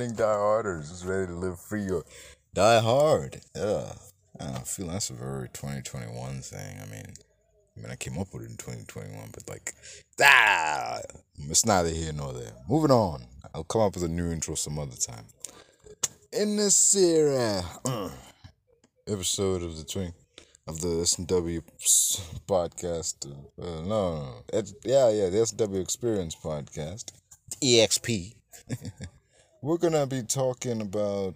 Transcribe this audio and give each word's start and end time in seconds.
morning, 0.00 0.16
die 0.16 0.32
harders. 0.32 0.88
Just 0.88 1.04
ready 1.04 1.26
to 1.26 1.34
live 1.34 1.60
free 1.60 1.90
or 1.90 2.04
die 2.54 2.80
hard. 2.80 3.42
Yeah. 3.54 3.92
I 4.40 4.60
feel 4.60 4.86
that's 4.86 5.10
a 5.10 5.12
very 5.12 5.48
2021 5.50 6.40
thing. 6.40 6.80
I 6.80 6.86
mean, 6.86 7.12
I 7.76 7.80
mean, 7.80 7.90
I 7.90 7.96
came 7.96 8.18
up 8.18 8.28
with 8.32 8.44
it 8.44 8.50
in 8.50 8.56
2021, 8.56 9.28
but 9.34 9.46
like, 9.46 9.74
ah, 10.22 11.00
it's 11.50 11.66
neither 11.66 11.90
here 11.90 12.14
nor 12.14 12.32
there. 12.32 12.52
Moving 12.66 12.90
on. 12.90 13.24
I'll 13.54 13.64
come 13.64 13.82
up 13.82 13.94
with 13.94 14.04
a 14.04 14.08
new 14.08 14.32
intro 14.32 14.54
some 14.54 14.78
other 14.78 14.96
time. 14.96 15.26
In 16.32 16.56
this 16.56 16.76
series, 16.76 17.62
episode 19.06 19.62
of 19.62 19.76
the 19.76 19.84
twin 19.84 20.14
of 20.66 20.80
the 20.80 21.00
S 21.02 21.18
and 21.18 21.26
W 21.26 21.60
podcast. 22.48 23.30
Uh, 23.30 23.64
no, 23.64 23.82
no, 23.82 24.22
no. 24.22 24.34
It's, 24.50 24.72
yeah, 24.82 25.10
yeah, 25.10 25.28
the 25.28 25.40
S 25.40 25.50
and 25.50 25.58
W 25.58 25.82
Experience 25.82 26.34
podcast, 26.34 27.12
EXP. 27.62 28.39
We're 29.62 29.76
gonna 29.76 30.06
be 30.06 30.22
talking 30.22 30.80
about 30.80 31.34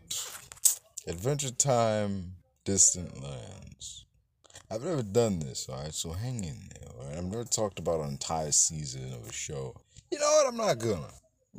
Adventure 1.07 1.51
Time, 1.51 2.33
Distant 2.65 3.23
Lands. 3.23 4.07
I've 4.71 4.83
never 4.83 5.03
done 5.03 5.41
this, 5.41 5.69
alright, 5.69 5.93
so 5.93 6.13
hang 6.13 6.43
in 6.43 6.71
there. 6.73 6.91
Alright? 6.99 7.19
I've 7.19 7.25
never 7.25 7.45
talked 7.45 7.79
about 7.79 8.01
an 8.01 8.09
entire 8.09 8.51
season 8.51 9.13
of 9.13 9.29
a 9.29 9.33
show. 9.33 9.79
You 10.11 10.19
know 10.19 10.25
what? 10.25 10.49
I'm 10.49 10.57
not 10.57 10.79
gonna. 10.79 11.11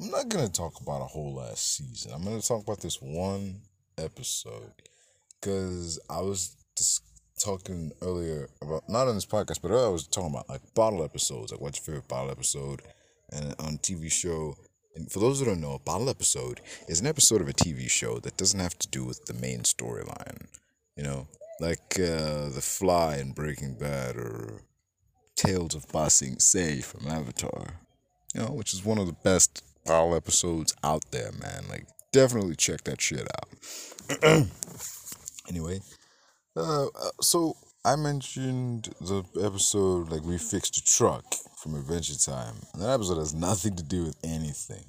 I'm 0.02 0.10
not 0.10 0.28
gonna 0.28 0.50
talk 0.50 0.82
about 0.82 1.04
a 1.04 1.06
whole 1.06 1.36
last 1.36 1.78
season. 1.78 2.14
I'm 2.16 2.24
gonna 2.24 2.42
talk 2.42 2.64
about 2.64 2.82
this 2.82 3.00
one 3.00 3.62
episode 4.00 4.74
because 5.40 6.00
I 6.10 6.22
was 6.22 6.56
just 6.76 7.04
talking 7.44 7.92
earlier 8.02 8.50
about 8.64 8.90
not 8.90 9.08
on 9.08 9.14
this 9.14 9.28
podcast, 9.28 9.62
but 9.62 9.70
I 9.70 9.88
was 9.88 10.08
talking 10.08 10.32
about 10.32 10.50
like 10.50 10.62
bottle 10.74 11.04
episodes, 11.04 11.52
like 11.52 11.62
what's 11.62 11.78
your 11.78 11.86
favorite 11.86 12.08
bottle 12.08 12.32
episode, 12.32 12.82
and 13.32 13.54
on 13.60 13.78
TV 13.78 14.12
show. 14.12 14.56
And 14.96 15.12
for 15.12 15.20
those 15.20 15.40
who 15.40 15.46
don't 15.46 15.62
know, 15.62 15.74
a 15.74 15.80
bottle 15.80 16.10
episode 16.10 16.62
is 16.88 17.02
an 17.02 17.08
episode 17.08 17.42
of 17.42 17.50
a 17.50 17.54
TV 17.54 17.90
show 17.90 18.20
that 18.20 18.38
doesn't 18.38 18.60
have 18.60 18.78
to 18.80 18.88
do 18.88 19.04
with 19.04 19.26
the 19.26 19.34
main 19.34 19.60
storyline. 19.60 20.48
You 20.96 21.04
know, 21.04 21.28
like 21.60 22.00
uh, 22.00 22.50
The 22.50 22.62
Fly 22.62 23.18
in 23.18 23.34
Breaking 23.34 23.76
Bad 23.76 24.16
or 24.16 24.62
Tales 25.36 25.76
of 25.76 25.88
Ba 25.92 26.10
Sing 26.10 26.40
Se 26.40 26.82
from 26.82 27.08
Avatar. 27.08 27.82
You 28.34 28.42
know, 28.42 28.52
which 28.52 28.74
is 28.74 28.86
one 28.86 28.98
of 28.98 29.08
the 29.08 29.18
best 29.24 29.64
bottle 29.86 30.16
episodes 30.16 30.74
out 30.84 31.04
there, 31.12 31.32
man. 31.34 31.66
Like, 31.70 31.88
definitely 32.12 32.56
check 32.56 32.84
that 32.86 33.02
shit 33.02 33.28
out. 33.38 34.48
anyway, 35.50 35.80
uh, 36.56 36.86
uh, 36.88 37.12
so 37.22 37.56
I 37.86 37.96
mentioned 37.96 38.90
the 39.00 39.24
episode 39.44 40.10
like 40.10 40.24
we 40.24 40.40
fixed 40.40 40.76
a 40.76 40.84
truck 40.84 41.24
from 41.56 41.76
Adventure 41.76 42.18
Time. 42.18 42.56
And 42.74 42.82
that 42.82 42.90
episode 42.90 43.20
has 43.20 43.36
nothing 43.36 43.76
to 43.76 43.84
do 43.84 44.06
with 44.06 44.18
anything. 44.24 44.86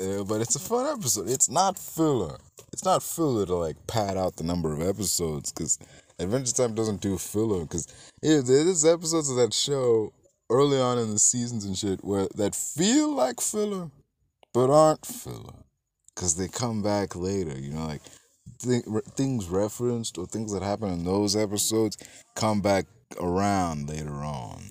Uh, 0.00 0.22
but 0.22 0.40
it's 0.40 0.54
a 0.54 0.60
fun 0.60 0.86
episode. 0.86 1.28
It's 1.28 1.50
not 1.50 1.76
filler. 1.76 2.38
It's 2.72 2.84
not 2.84 3.02
filler 3.02 3.44
to 3.46 3.56
like 3.56 3.88
pad 3.88 4.16
out 4.16 4.36
the 4.36 4.44
number 4.44 4.72
of 4.72 4.80
episodes 4.80 5.50
because 5.50 5.80
Adventure 6.20 6.52
Time 6.52 6.76
doesn't 6.76 7.00
do 7.00 7.18
filler. 7.18 7.62
Because 7.62 7.88
there's 8.22 8.84
episodes 8.84 9.28
of 9.28 9.36
that 9.38 9.52
show 9.52 10.12
early 10.48 10.78
on 10.78 10.98
in 10.98 11.10
the 11.10 11.18
seasons 11.18 11.64
and 11.64 11.76
shit 11.76 12.04
where 12.04 12.28
that 12.36 12.54
feel 12.54 13.12
like 13.12 13.40
filler, 13.40 13.90
but 14.54 14.70
aren't 14.70 15.04
filler 15.04 15.64
because 16.14 16.36
they 16.36 16.46
come 16.46 16.84
back 16.84 17.16
later. 17.16 17.58
You 17.58 17.72
know, 17.72 17.86
like 17.88 18.02
th- 18.62 18.84
things 19.16 19.48
referenced 19.48 20.18
or 20.18 20.26
things 20.26 20.52
that 20.52 20.62
happen 20.62 20.90
in 20.90 21.04
those 21.04 21.36
episodes 21.36 21.96
come 22.34 22.60
back 22.60 22.86
around 23.20 23.88
later 23.88 24.22
on. 24.22 24.70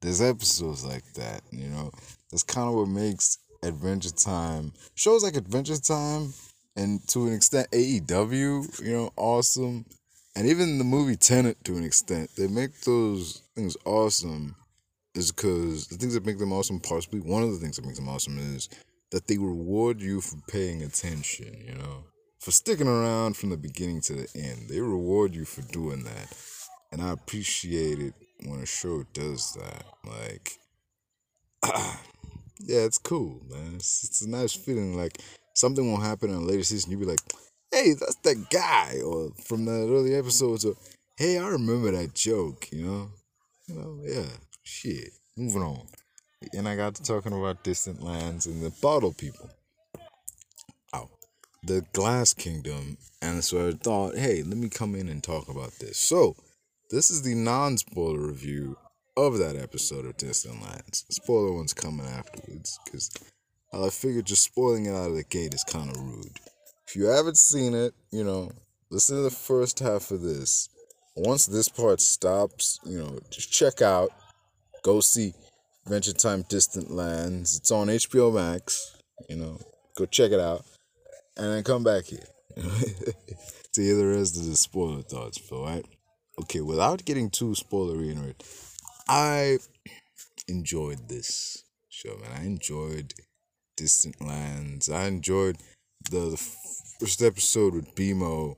There's 0.00 0.22
episodes 0.22 0.84
like 0.84 1.04
that, 1.14 1.42
you 1.50 1.68
know. 1.68 1.90
That's 2.30 2.42
kind 2.42 2.68
of 2.68 2.74
what 2.74 2.88
makes 2.88 3.38
Adventure 3.62 4.10
Time 4.10 4.72
shows 4.94 5.24
like 5.24 5.36
Adventure 5.36 5.78
Time 5.78 6.32
and 6.76 7.06
to 7.08 7.26
an 7.26 7.34
extent 7.34 7.68
AEW, 7.72 8.84
you 8.84 8.92
know, 8.92 9.10
awesome. 9.16 9.84
And 10.36 10.46
even 10.46 10.78
the 10.78 10.84
movie 10.84 11.16
Tenet 11.16 11.62
to 11.64 11.76
an 11.76 11.84
extent, 11.84 12.30
they 12.36 12.46
make 12.46 12.80
those 12.82 13.42
things 13.56 13.76
awesome 13.84 14.54
is 15.14 15.32
because 15.32 15.88
the 15.88 15.96
things 15.96 16.14
that 16.14 16.24
make 16.24 16.38
them 16.38 16.52
awesome, 16.52 16.78
possibly 16.78 17.20
one 17.20 17.42
of 17.42 17.50
the 17.50 17.58
things 17.58 17.76
that 17.76 17.84
makes 17.84 17.98
them 17.98 18.08
awesome 18.08 18.38
is 18.38 18.68
that 19.10 19.26
they 19.26 19.38
reward 19.38 20.00
you 20.00 20.20
for 20.20 20.36
paying 20.48 20.82
attention, 20.82 21.64
you 21.66 21.74
know 21.74 22.04
for 22.38 22.50
sticking 22.50 22.88
around 22.88 23.36
from 23.36 23.50
the 23.50 23.56
beginning 23.56 24.00
to 24.02 24.14
the 24.14 24.28
end. 24.34 24.68
They 24.68 24.80
reward 24.80 25.34
you 25.34 25.44
for 25.44 25.62
doing 25.62 26.04
that. 26.04 26.36
And 26.92 27.02
I 27.02 27.10
appreciate 27.10 27.98
it 27.98 28.14
when 28.46 28.60
a 28.60 28.66
show 28.66 29.04
does 29.12 29.54
that. 29.54 29.84
Like, 30.06 30.52
yeah, 32.60 32.80
it's 32.80 32.98
cool, 32.98 33.42
man. 33.50 33.74
It's, 33.76 34.04
it's 34.04 34.22
a 34.22 34.30
nice 34.30 34.54
feeling. 34.54 34.96
Like, 34.96 35.18
something 35.54 35.90
will 35.90 36.00
happen 36.00 36.30
in 36.30 36.36
a 36.36 36.40
later 36.40 36.62
season. 36.62 36.90
You'll 36.90 37.00
be 37.00 37.06
like, 37.06 37.20
hey, 37.72 37.92
that's 37.92 38.16
that 38.16 38.48
guy. 38.50 39.00
Or 39.04 39.30
from 39.44 39.64
that 39.64 39.88
early 39.90 40.14
episode. 40.14 40.64
or 40.64 40.74
hey, 41.16 41.38
I 41.38 41.48
remember 41.48 41.90
that 41.90 42.14
joke, 42.14 42.68
you 42.72 42.86
know? 42.86 43.10
You 43.66 43.74
know, 43.74 44.00
yeah, 44.04 44.28
shit. 44.62 45.10
Moving 45.36 45.62
on. 45.62 45.86
And 46.54 46.68
I 46.68 46.76
got 46.76 46.94
to 46.94 47.02
talking 47.02 47.32
about 47.32 47.64
distant 47.64 48.02
lands 48.02 48.46
and 48.46 48.62
the 48.62 48.70
bottle 48.80 49.12
people 49.12 49.50
the 51.62 51.84
Glass 51.92 52.32
Kingdom, 52.34 52.96
and 53.20 53.42
so 53.42 53.68
I 53.68 53.72
thought, 53.72 54.16
hey, 54.16 54.42
let 54.42 54.56
me 54.56 54.68
come 54.68 54.94
in 54.94 55.08
and 55.08 55.22
talk 55.22 55.48
about 55.48 55.72
this. 55.80 55.98
So, 55.98 56.36
this 56.90 57.10
is 57.10 57.22
the 57.22 57.34
non 57.34 57.76
spoiler 57.78 58.20
review 58.20 58.76
of 59.16 59.38
that 59.38 59.56
episode 59.56 60.06
of 60.06 60.16
Distant 60.16 60.62
Lands. 60.62 61.04
Spoiler 61.10 61.52
one's 61.52 61.74
coming 61.74 62.06
afterwards, 62.06 62.78
because 62.84 63.10
I 63.72 63.90
figured 63.90 64.26
just 64.26 64.44
spoiling 64.44 64.86
it 64.86 64.94
out 64.94 65.10
of 65.10 65.16
the 65.16 65.24
gate 65.24 65.54
is 65.54 65.64
kind 65.64 65.90
of 65.90 66.00
rude. 66.00 66.38
If 66.86 66.94
you 66.94 67.06
haven't 67.06 67.36
seen 67.36 67.74
it, 67.74 67.92
you 68.12 68.24
know, 68.24 68.52
listen 68.90 69.16
to 69.16 69.22
the 69.22 69.30
first 69.30 69.80
half 69.80 70.10
of 70.10 70.22
this. 70.22 70.68
Once 71.16 71.46
this 71.46 71.68
part 71.68 72.00
stops, 72.00 72.78
you 72.86 72.98
know, 72.98 73.18
just 73.30 73.50
check 73.50 73.82
out, 73.82 74.10
go 74.84 75.00
see 75.00 75.34
Adventure 75.84 76.12
Time 76.12 76.44
Distant 76.48 76.90
Lands. 76.90 77.56
It's 77.56 77.72
on 77.72 77.88
HBO 77.88 78.32
Max, 78.32 78.96
you 79.28 79.36
know, 79.36 79.58
go 79.96 80.06
check 80.06 80.30
it 80.30 80.38
out 80.38 80.64
and 81.38 81.52
then 81.52 81.62
come 81.62 81.84
back 81.84 82.04
here 82.04 82.26
to 82.56 83.80
hear 83.82 83.96
the 83.96 84.06
rest 84.06 84.36
of 84.36 84.44
the 84.44 84.56
spoiler 84.56 85.02
thoughts, 85.02 85.38
Phil, 85.38 85.64
right? 85.64 85.86
Okay, 86.40 86.60
without 86.60 87.04
getting 87.04 87.30
too 87.30 87.54
spoilery 87.54 88.12
in 88.12 88.24
it, 88.24 88.44
I 89.08 89.58
enjoyed 90.48 91.08
this 91.08 91.64
show, 91.88 92.16
man. 92.16 92.30
I 92.36 92.44
enjoyed 92.44 93.14
Distant 93.76 94.20
Lands. 94.20 94.90
I 94.90 95.06
enjoyed 95.06 95.56
the, 96.10 96.30
the 96.30 96.36
first 97.00 97.22
episode 97.22 97.74
with 97.74 97.94
BMO. 97.94 98.56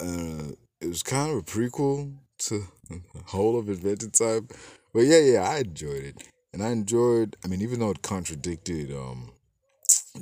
Uh, 0.00 0.52
it 0.80 0.86
was 0.86 1.02
kind 1.02 1.32
of 1.32 1.38
a 1.38 1.42
prequel 1.42 2.14
to 2.38 2.62
the 2.88 3.02
whole 3.26 3.58
of 3.58 3.68
Adventure 3.68 4.10
Time. 4.10 4.48
But 4.94 5.00
yeah, 5.00 5.18
yeah, 5.18 5.42
I 5.42 5.58
enjoyed 5.58 6.04
it. 6.04 6.28
And 6.52 6.62
I 6.62 6.70
enjoyed, 6.70 7.36
I 7.44 7.48
mean, 7.48 7.60
even 7.60 7.80
though 7.80 7.90
it 7.90 8.02
contradicted 8.02 8.92
um 8.92 9.32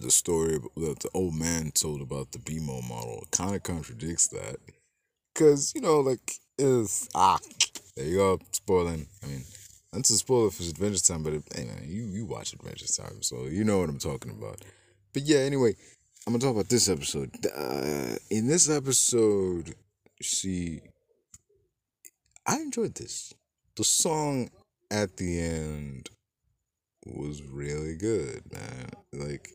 the 0.00 0.10
story 0.10 0.58
that 0.76 1.00
the 1.00 1.10
old 1.14 1.34
man 1.34 1.70
told 1.72 2.00
about 2.00 2.32
the 2.32 2.38
BMO 2.38 2.86
model 2.88 3.24
kind 3.30 3.54
of 3.54 3.62
contradicts 3.62 4.28
that. 4.28 4.56
Because, 5.34 5.74
you 5.74 5.80
know, 5.80 6.00
like, 6.00 6.34
is 6.58 7.08
ah, 7.14 7.38
there 7.96 8.06
you 8.06 8.16
go, 8.16 8.38
spoiling. 8.52 9.06
I 9.22 9.26
mean, 9.26 9.42
that's 9.92 10.10
a 10.10 10.16
spoiler 10.16 10.50
for 10.50 10.62
Adventure 10.62 11.00
Time, 11.00 11.22
but 11.22 11.32
hey 11.54 11.64
man, 11.64 11.82
you, 11.84 12.04
you 12.04 12.26
watch 12.26 12.52
Adventure 12.52 12.86
Time, 12.86 13.22
so 13.22 13.44
you 13.44 13.64
know 13.64 13.78
what 13.78 13.88
I'm 13.88 13.98
talking 13.98 14.30
about. 14.30 14.60
But 15.12 15.22
yeah, 15.22 15.38
anyway, 15.38 15.74
I'm 16.26 16.32
gonna 16.32 16.42
talk 16.42 16.54
about 16.54 16.68
this 16.68 16.88
episode. 16.88 17.30
Uh, 17.54 18.16
in 18.30 18.48
this 18.48 18.68
episode, 18.68 19.74
see, 20.20 20.80
I 22.46 22.56
enjoyed 22.56 22.94
this. 22.94 23.32
The 23.76 23.84
song 23.84 24.50
at 24.90 25.16
the 25.16 25.40
end 25.40 26.10
was 27.06 27.42
really 27.42 27.96
good, 27.96 28.42
man. 28.52 28.90
Like, 29.12 29.50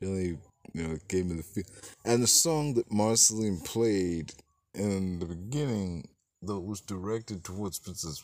really, 0.00 0.38
you 0.72 0.82
know, 0.82 0.98
gave 1.08 1.26
me 1.26 1.36
the 1.36 1.42
feel. 1.42 1.64
And 2.04 2.22
the 2.22 2.26
song 2.26 2.74
that 2.74 2.92
Marceline 2.92 3.60
played 3.60 4.32
in 4.74 5.18
the 5.18 5.26
beginning, 5.26 6.08
that 6.46 6.60
was 6.60 6.80
directed 6.80 7.44
towards 7.44 7.78
Princess. 7.78 8.22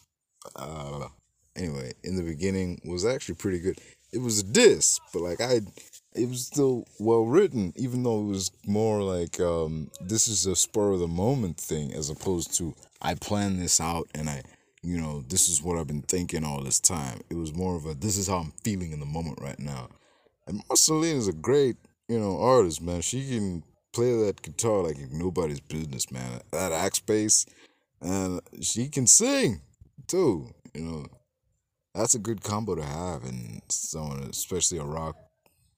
Uh, 0.57 1.09
anyway, 1.57 1.93
in 2.05 2.17
the 2.17 2.23
beginning 2.23 2.81
was 2.85 3.05
actually 3.05 3.35
pretty 3.35 3.59
good. 3.59 3.79
It 4.13 4.21
was 4.21 4.41
a 4.41 4.45
diss, 4.45 4.99
but 5.13 5.23
like 5.23 5.41
I, 5.41 5.61
it 6.15 6.29
was 6.29 6.47
still 6.47 6.87
well 6.99 7.25
written, 7.25 7.73
even 7.77 8.03
though 8.03 8.21
it 8.21 8.27
was 8.27 8.51
more 8.67 9.03
like 9.03 9.39
um, 9.41 9.91
this 10.01 10.27
is 10.27 10.47
a 10.47 10.57
spur 10.57 10.93
of 10.93 11.01
the 11.01 11.09
moment 11.09 11.59
thing 11.59 11.93
as 11.93 12.11
opposed 12.11 12.57
to 12.59 12.75
I 13.01 13.15
planned 13.15 13.61
this 13.61 13.81
out 13.81 14.09
and 14.15 14.29
I, 14.29 14.43
you 14.83 15.01
know, 15.01 15.23
this 15.29 15.49
is 15.49 15.63
what 15.63 15.79
I've 15.79 15.87
been 15.87 16.03
thinking 16.03 16.45
all 16.45 16.63
this 16.63 16.81
time. 16.81 17.21
It 17.31 17.37
was 17.37 17.55
more 17.55 17.77
of 17.77 17.87
a 17.87 17.95
this 17.95 18.17
is 18.17 18.27
how 18.27 18.39
I'm 18.39 18.53
feeling 18.65 18.93
in 18.93 19.01
the 19.01 19.07
moment 19.07 19.39
right 19.41 19.59
now. 19.59 19.89
And 20.51 20.65
Marceline 20.69 21.17
is 21.17 21.29
a 21.29 21.33
great, 21.33 21.77
you 22.09 22.19
know, 22.19 22.37
artist, 22.41 22.83
man. 22.83 23.03
She 23.03 23.25
can 23.29 23.63
play 23.93 24.11
that 24.25 24.43
guitar 24.43 24.83
like 24.83 24.97
nobody's 25.13 25.61
business, 25.61 26.11
man. 26.11 26.41
That 26.51 26.73
axe 26.73 26.99
bass, 26.99 27.47
and 28.01 28.41
she 28.61 28.89
can 28.89 29.07
sing 29.07 29.61
too. 30.09 30.53
You 30.75 30.81
know, 30.81 31.07
that's 31.95 32.17
a 32.17 32.19
good 32.19 32.43
combo 32.43 32.75
to 32.75 32.83
have 32.83 33.23
in 33.23 33.63
someone, 33.69 34.25
especially 34.25 34.79
a 34.79 34.85
rock 34.85 35.15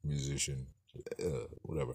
musician, 0.03 0.67
uh, 1.23 1.49
whatever. 1.65 1.93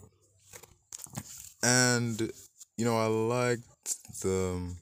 And 1.63 2.31
you 2.77 2.85
know, 2.85 2.95
I 2.95 3.07
liked 3.07 4.21
the 4.21 4.75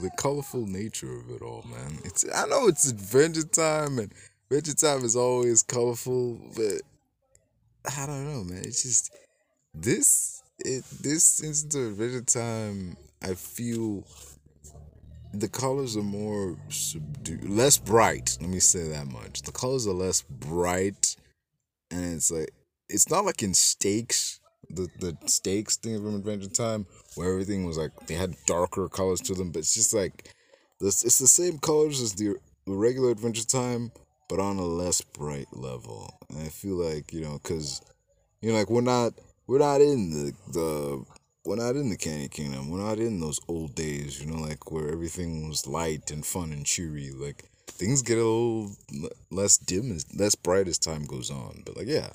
the 0.00 0.10
colorful 0.16 0.64
nature 0.64 1.12
of 1.12 1.28
it 1.30 1.42
all, 1.42 1.64
man. 1.68 1.98
It's 2.04 2.24
I 2.32 2.46
know 2.46 2.68
it's 2.68 2.88
Adventure 2.88 3.42
Time 3.42 3.98
and 3.98 4.12
Adventure 4.52 4.74
Time 4.74 5.04
is 5.04 5.14
always 5.14 5.62
colorful, 5.62 6.40
but 6.56 6.82
I 7.84 8.04
don't 8.04 8.24
know, 8.26 8.42
man. 8.42 8.64
It's 8.64 8.82
just 8.82 9.14
this 9.72 10.42
it 10.58 10.82
this 11.00 11.40
instance 11.40 11.72
of 11.76 12.00
Adventure 12.00 12.22
Time. 12.22 12.96
I 13.22 13.34
feel 13.34 14.04
the 15.32 15.48
colors 15.48 15.96
are 15.96 16.02
more 16.02 16.56
subdued, 16.68 17.48
less 17.48 17.78
bright. 17.78 18.38
Let 18.40 18.50
me 18.50 18.58
say 18.58 18.88
that 18.88 19.06
much. 19.06 19.42
The 19.42 19.52
colors 19.52 19.86
are 19.86 19.94
less 19.94 20.22
bright, 20.22 21.14
and 21.92 22.14
it's 22.16 22.32
like 22.32 22.50
it's 22.88 23.08
not 23.08 23.24
like 23.24 23.44
in 23.44 23.54
Stakes, 23.54 24.40
the 24.68 24.88
the 24.98 25.16
Stakes 25.26 25.76
thing 25.76 25.96
from 26.02 26.16
Adventure 26.16 26.50
Time, 26.50 26.86
where 27.14 27.30
everything 27.30 27.66
was 27.66 27.78
like 27.78 27.92
they 28.08 28.14
had 28.14 28.34
darker 28.46 28.88
colors 28.88 29.20
to 29.20 29.34
them. 29.34 29.52
But 29.52 29.60
it's 29.60 29.74
just 29.74 29.94
like 29.94 30.34
this. 30.80 31.04
It's 31.04 31.20
the 31.20 31.28
same 31.28 31.60
colors 31.60 32.00
as 32.00 32.14
the 32.14 32.34
regular 32.66 33.12
Adventure 33.12 33.46
Time, 33.46 33.92
but 34.30 34.38
on 34.38 34.58
a 34.58 34.64
less 34.64 35.00
bright 35.00 35.48
level. 35.52 36.16
And 36.30 36.38
I 36.38 36.48
feel 36.48 36.76
like 36.76 37.12
you 37.12 37.20
know, 37.20 37.38
cause 37.42 37.82
you 38.40 38.50
know, 38.50 38.58
like 38.58 38.70
we're 38.70 38.80
not 38.80 39.12
we're 39.48 39.58
not 39.58 39.80
in 39.80 40.10
the 40.10 40.32
the 40.52 41.04
we're 41.44 41.56
not 41.56 41.74
in 41.74 41.90
the 41.90 41.96
Candy 41.96 42.28
Kingdom. 42.28 42.70
We're 42.70 42.78
not 42.78 42.98
in 42.98 43.18
those 43.18 43.40
old 43.48 43.74
days, 43.74 44.20
you 44.20 44.30
know, 44.30 44.40
like 44.40 44.70
where 44.70 44.88
everything 44.90 45.48
was 45.48 45.66
light 45.66 46.10
and 46.10 46.24
fun 46.24 46.52
and 46.52 46.64
cheery. 46.64 47.10
Like 47.10 47.50
things 47.66 48.02
get 48.02 48.18
a 48.18 48.24
little 48.24 48.70
less 49.30 49.58
dim, 49.58 49.98
less 50.14 50.36
bright 50.36 50.68
as 50.68 50.78
time 50.78 51.04
goes 51.04 51.30
on. 51.30 51.62
But 51.66 51.76
like, 51.76 51.88
yeah, 51.88 52.10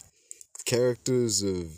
characters 0.65 1.44
have 1.44 1.71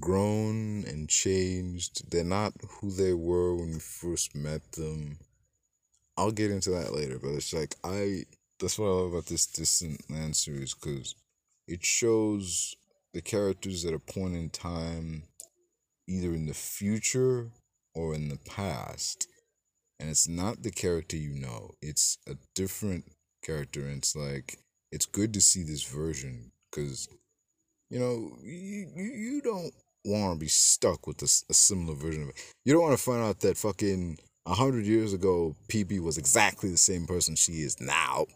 grown 0.00 0.84
and 0.86 1.08
changed. 1.08 2.10
They're 2.10 2.24
not 2.24 2.54
who 2.80 2.90
they 2.90 3.12
were 3.12 3.54
when 3.54 3.72
you 3.72 3.78
first 3.80 4.34
met 4.34 4.72
them. 4.72 5.18
I'll 6.16 6.32
get 6.32 6.50
into 6.50 6.70
that 6.70 6.94
later, 6.94 7.18
but 7.18 7.30
it's 7.30 7.52
like 7.52 7.74
I. 7.84 8.22
That's 8.58 8.78
what 8.78 8.86
I 8.86 8.90
love 8.90 9.12
about 9.12 9.26
this 9.26 9.46
Distant 9.46 10.10
Land 10.10 10.34
series 10.34 10.74
because 10.74 11.14
it 11.68 11.84
shows 11.84 12.74
the 13.12 13.20
characters 13.20 13.84
at 13.84 13.92
a 13.92 13.98
point 13.98 14.34
in 14.34 14.48
time 14.48 15.24
either 16.08 16.28
in 16.28 16.46
the 16.46 16.54
future 16.54 17.50
or 17.94 18.14
in 18.14 18.28
the 18.28 18.38
past. 18.48 19.26
And 20.00 20.08
it's 20.08 20.28
not 20.28 20.62
the 20.62 20.70
character 20.70 21.16
you 21.16 21.34
know, 21.34 21.72
it's 21.82 22.16
a 22.26 22.36
different 22.54 23.04
character. 23.44 23.80
And 23.80 23.98
it's 23.98 24.16
like, 24.16 24.58
it's 24.90 25.06
good 25.06 25.34
to 25.34 25.40
see 25.40 25.62
this 25.62 25.82
version 25.82 26.52
because, 26.70 27.08
you 27.90 27.98
know, 27.98 28.38
you, 28.42 28.88
you, 28.94 29.40
don't 29.42 29.72
want 30.04 30.34
to 30.34 30.40
be 30.40 30.48
stuck 30.48 31.06
with 31.06 31.20
a, 31.22 31.30
a 31.50 31.54
similar 31.54 31.94
version 31.94 32.22
of 32.22 32.28
it. 32.30 32.54
You 32.64 32.72
don't 32.72 32.82
want 32.82 32.96
to 32.96 33.02
find 33.02 33.22
out 33.22 33.40
that 33.40 33.56
fucking 33.56 34.18
a 34.46 34.54
hundred 34.54 34.86
years 34.86 35.12
ago, 35.12 35.54
PB 35.68 36.00
was 36.00 36.18
exactly 36.18 36.70
the 36.70 36.76
same 36.76 37.06
person 37.06 37.34
she 37.34 37.52
is 37.52 37.80
now. 37.80 38.26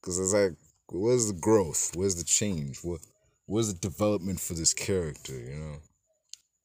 Because 0.00 0.18
it's 0.18 0.32
like, 0.32 0.56
where's 0.90 1.28
the 1.28 1.38
growth? 1.38 1.92
Where's 1.94 2.16
the 2.16 2.24
change? 2.24 2.78
What, 2.82 3.00
where's 3.46 3.72
the 3.72 3.78
development 3.78 4.40
for 4.40 4.54
this 4.54 4.74
character, 4.74 5.38
you 5.38 5.56
know? 5.56 5.76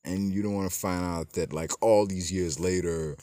and 0.06 0.32
you 0.32 0.42
don't 0.42 0.54
want 0.54 0.72
to 0.72 0.80
find 0.80 1.04
out 1.04 1.34
that 1.34 1.52
like 1.52 1.72
all 1.82 2.06
these 2.06 2.32
years 2.32 2.60
later, 2.60 3.18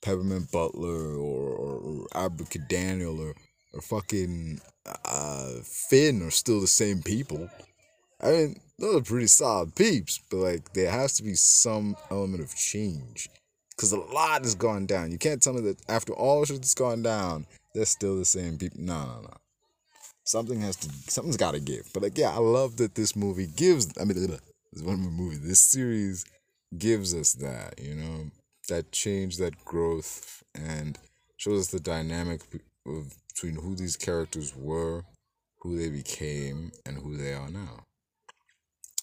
Peppermint 0.00 0.50
Butler 0.50 1.16
or 1.16 1.50
or, 1.50 2.06
or 2.14 2.36
Daniel 2.68 3.20
or 3.20 3.34
or 3.74 3.80
fucking 3.82 4.60
uh, 5.04 5.52
Finn 5.62 6.22
are 6.22 6.30
still 6.30 6.60
the 6.60 6.66
same 6.66 7.02
people. 7.02 7.50
I 8.22 8.30
mean, 8.30 8.60
those 8.78 8.96
are 8.96 9.04
pretty 9.04 9.26
solid 9.26 9.74
peeps, 9.74 10.20
but 10.30 10.38
like 10.38 10.72
there 10.72 10.90
has 10.90 11.14
to 11.14 11.22
be 11.22 11.34
some 11.34 11.96
element 12.10 12.42
of 12.42 12.54
change. 12.54 13.28
Cause 13.76 13.92
a 13.92 14.00
lot 14.00 14.42
has 14.42 14.56
gone 14.56 14.86
down. 14.86 15.12
You 15.12 15.18
can't 15.18 15.40
tell 15.40 15.52
me 15.52 15.60
that 15.60 15.78
after 15.88 16.12
all 16.12 16.44
shit 16.44 16.56
that's 16.56 16.74
gone 16.74 17.02
down, 17.02 17.46
they're 17.74 17.84
still 17.84 18.18
the 18.18 18.24
same 18.24 18.58
people. 18.58 18.80
No, 18.80 19.04
no, 19.04 19.20
no. 19.22 19.36
Something 20.28 20.60
has 20.60 20.76
to. 20.76 20.90
Something's 21.10 21.38
got 21.38 21.52
to 21.52 21.60
give. 21.60 21.88
But 21.94 22.02
like, 22.02 22.18
yeah, 22.18 22.28
I 22.28 22.36
love 22.36 22.76
that 22.76 22.94
this 22.94 23.16
movie 23.16 23.46
gives. 23.46 23.90
I 23.98 24.04
mean, 24.04 24.26
this 24.72 24.82
one 24.82 25.00
movie. 25.00 25.38
This 25.38 25.60
series 25.60 26.26
gives 26.76 27.14
us 27.14 27.32
that, 27.32 27.80
you 27.80 27.94
know, 27.94 28.26
that 28.68 28.92
change, 28.92 29.38
that 29.38 29.64
growth, 29.64 30.42
and 30.54 30.98
shows 31.38 31.60
us 31.62 31.66
the 31.68 31.80
dynamic 31.80 32.42
of, 32.86 33.14
between 33.28 33.54
who 33.54 33.74
these 33.74 33.96
characters 33.96 34.54
were, 34.54 35.06
who 35.62 35.78
they 35.78 35.88
became, 35.88 36.72
and 36.84 36.98
who 36.98 37.16
they 37.16 37.32
are 37.32 37.48
now. 37.48 37.84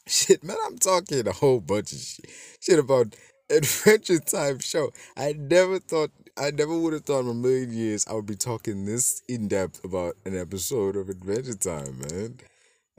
Shit, 0.08 0.44
man, 0.44 0.58
I'm 0.64 0.78
talking 0.78 1.28
a 1.28 1.32
whole 1.32 1.60
bunch 1.60 1.92
of 1.92 1.98
shit, 1.98 2.30
shit 2.60 2.78
about 2.78 3.16
Adventure 3.50 4.20
Time 4.20 4.60
show. 4.60 4.92
I 5.18 5.34
never 5.34 5.80
thought, 5.80 6.12
I 6.38 6.52
never 6.52 6.78
would 6.78 6.92
have 6.92 7.06
thought 7.06 7.22
in 7.22 7.30
a 7.30 7.34
million 7.34 7.72
years 7.72 8.06
I 8.10 8.14
would 8.14 8.26
be 8.26 8.36
talking 8.36 8.86
this 8.86 9.22
in 9.30 9.48
depth 9.48 9.86
about 9.86 10.18
an 10.26 10.38
episode 10.38 10.98
of 10.98 11.08
Adventure 11.08 11.56
Time, 11.56 11.98
man. 12.00 12.38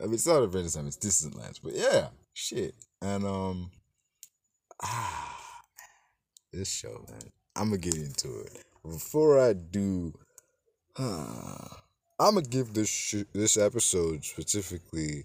I 0.00 0.04
mean, 0.04 0.14
it's 0.14 0.26
not 0.26 0.42
Adventure 0.42 0.70
Time, 0.70 0.86
it's 0.86 0.96
Distant 0.96 1.36
Lands, 1.36 1.58
but 1.58 1.74
yeah, 1.74 2.08
shit. 2.32 2.74
And 3.02 3.26
um, 3.26 3.70
ah, 4.82 5.60
this 6.50 6.70
show, 6.70 7.04
man. 7.10 7.30
I'm 7.54 7.68
gonna 7.68 7.78
get 7.78 7.96
into 7.96 8.40
it. 8.40 8.64
Before 8.82 9.38
I 9.38 9.52
do, 9.52 10.14
uh, 10.98 11.68
I'm 12.18 12.36
gonna 12.36 12.46
give 12.46 12.72
this 12.72 12.88
sh- 12.88 13.24
this 13.34 13.58
episode 13.58 14.24
specifically 14.24 15.24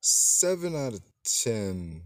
seven 0.00 0.76
out 0.76 0.94
of 0.94 1.00
ten. 1.24 2.02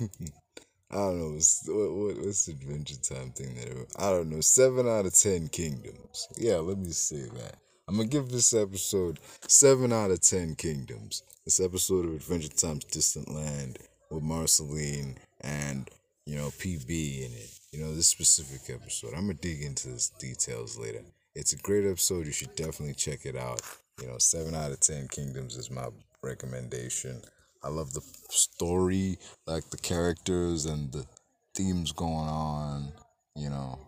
I 0.90 0.96
don't 0.96 1.18
know. 1.20 1.38
What, 1.66 1.92
what, 1.92 2.26
what's 2.26 2.46
the 2.46 2.52
Adventure 2.52 2.96
Time 2.96 3.30
thing 3.30 3.54
that 3.54 3.86
I 3.96 4.10
don't 4.10 4.28
know. 4.28 4.40
Seven 4.40 4.88
out 4.88 5.06
of 5.06 5.14
ten 5.14 5.48
kingdoms. 5.48 6.26
Yeah, 6.36 6.56
let 6.56 6.78
me 6.78 6.90
say 6.90 7.28
that. 7.34 7.56
I'm 7.86 7.96
gonna 7.96 8.08
give 8.08 8.30
this 8.30 8.52
episode 8.54 9.20
seven 9.46 9.92
out 9.92 10.10
of 10.10 10.20
ten 10.20 10.56
kingdoms. 10.56 11.22
This 11.44 11.60
episode 11.60 12.06
of 12.06 12.14
Adventure 12.14 12.48
Time's 12.48 12.84
Distant 12.84 13.32
Land 13.32 13.78
with 14.10 14.22
Marceline 14.22 15.16
and 15.42 15.88
you 16.26 16.36
know 16.36 16.48
PB 16.48 16.88
in 16.88 17.32
it. 17.32 17.58
You 17.70 17.84
know 17.84 17.94
this 17.94 18.08
specific 18.08 18.74
episode. 18.74 19.14
I'm 19.14 19.26
gonna 19.26 19.34
dig 19.34 19.62
into 19.62 19.88
this 19.88 20.08
details 20.08 20.76
later. 20.76 21.02
It's 21.36 21.52
a 21.52 21.58
great 21.58 21.86
episode. 21.86 22.26
You 22.26 22.32
should 22.32 22.56
definitely 22.56 22.94
check 22.94 23.26
it 23.26 23.36
out. 23.36 23.62
You 24.00 24.08
know, 24.08 24.18
seven 24.18 24.56
out 24.56 24.72
of 24.72 24.80
ten 24.80 25.06
kingdoms 25.06 25.56
is 25.56 25.70
my 25.70 25.88
recommendation. 26.22 27.22
I 27.62 27.68
love 27.68 27.92
the 27.92 28.02
story, 28.30 29.18
like 29.46 29.70
the 29.70 29.76
characters 29.76 30.66
and 30.66 30.92
the 30.92 31.06
themes 31.54 31.92
going 31.92 32.28
on. 32.28 32.92
You 33.36 33.50
know, 33.50 33.78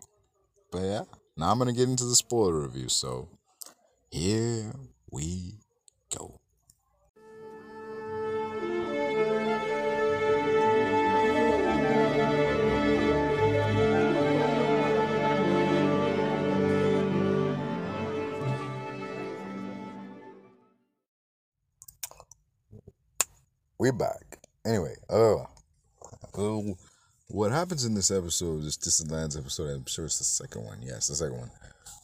but 0.71 0.81
yeah. 0.81 1.03
Now 1.35 1.51
I'm 1.51 1.57
gonna 1.57 1.73
get 1.73 1.89
into 1.89 2.05
the 2.05 2.15
spoiler 2.15 2.59
review. 2.61 2.89
So 2.89 3.27
here 4.11 4.71
we 5.11 5.53
we're 23.83 23.91
back. 23.91 24.39
Anyway, 24.65 24.95
uh, 25.09 25.41
uh, 25.41 26.61
what 27.27 27.51
happens 27.51 27.83
in 27.83 27.93
this 27.93 28.11
episode, 28.11 28.63
this 28.63 28.77
Distant 28.77 29.11
Lands 29.11 29.35
episode, 29.35 29.67
I'm 29.71 29.85
sure 29.87 30.05
it's 30.05 30.19
the 30.19 30.23
second 30.23 30.63
one. 30.63 30.81
Yes, 30.81 31.09
the 31.09 31.15
second 31.15 31.37
one. 31.37 31.51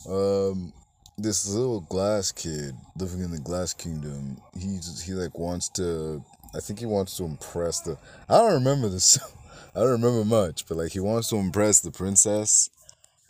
Um, 0.10 0.74
this 1.18 1.48
little 1.48 1.80
glass 1.80 2.34
kid 2.34 2.76
living 2.98 3.22
in 3.22 3.32
the 3.32 3.40
glass 3.40 3.74
kingdom, 3.74 4.42
he's 4.58 5.02
he 5.02 5.14
like 5.14 5.40
wants 5.40 5.70
to. 5.70 6.22
I 6.54 6.60
think 6.60 6.80
he 6.80 6.86
wants 6.86 7.16
to 7.16 7.24
impress 7.24 7.80
the. 7.80 7.98
I 8.28 8.40
don't 8.40 8.56
remember 8.56 8.90
this. 8.90 9.18
I 9.74 9.80
don't 9.80 10.02
remember 10.02 10.26
much, 10.26 10.68
but 10.68 10.76
like 10.76 10.92
he 10.92 11.00
wants 11.00 11.30
to 11.30 11.38
impress 11.38 11.80
the 11.80 11.92
princess, 11.92 12.70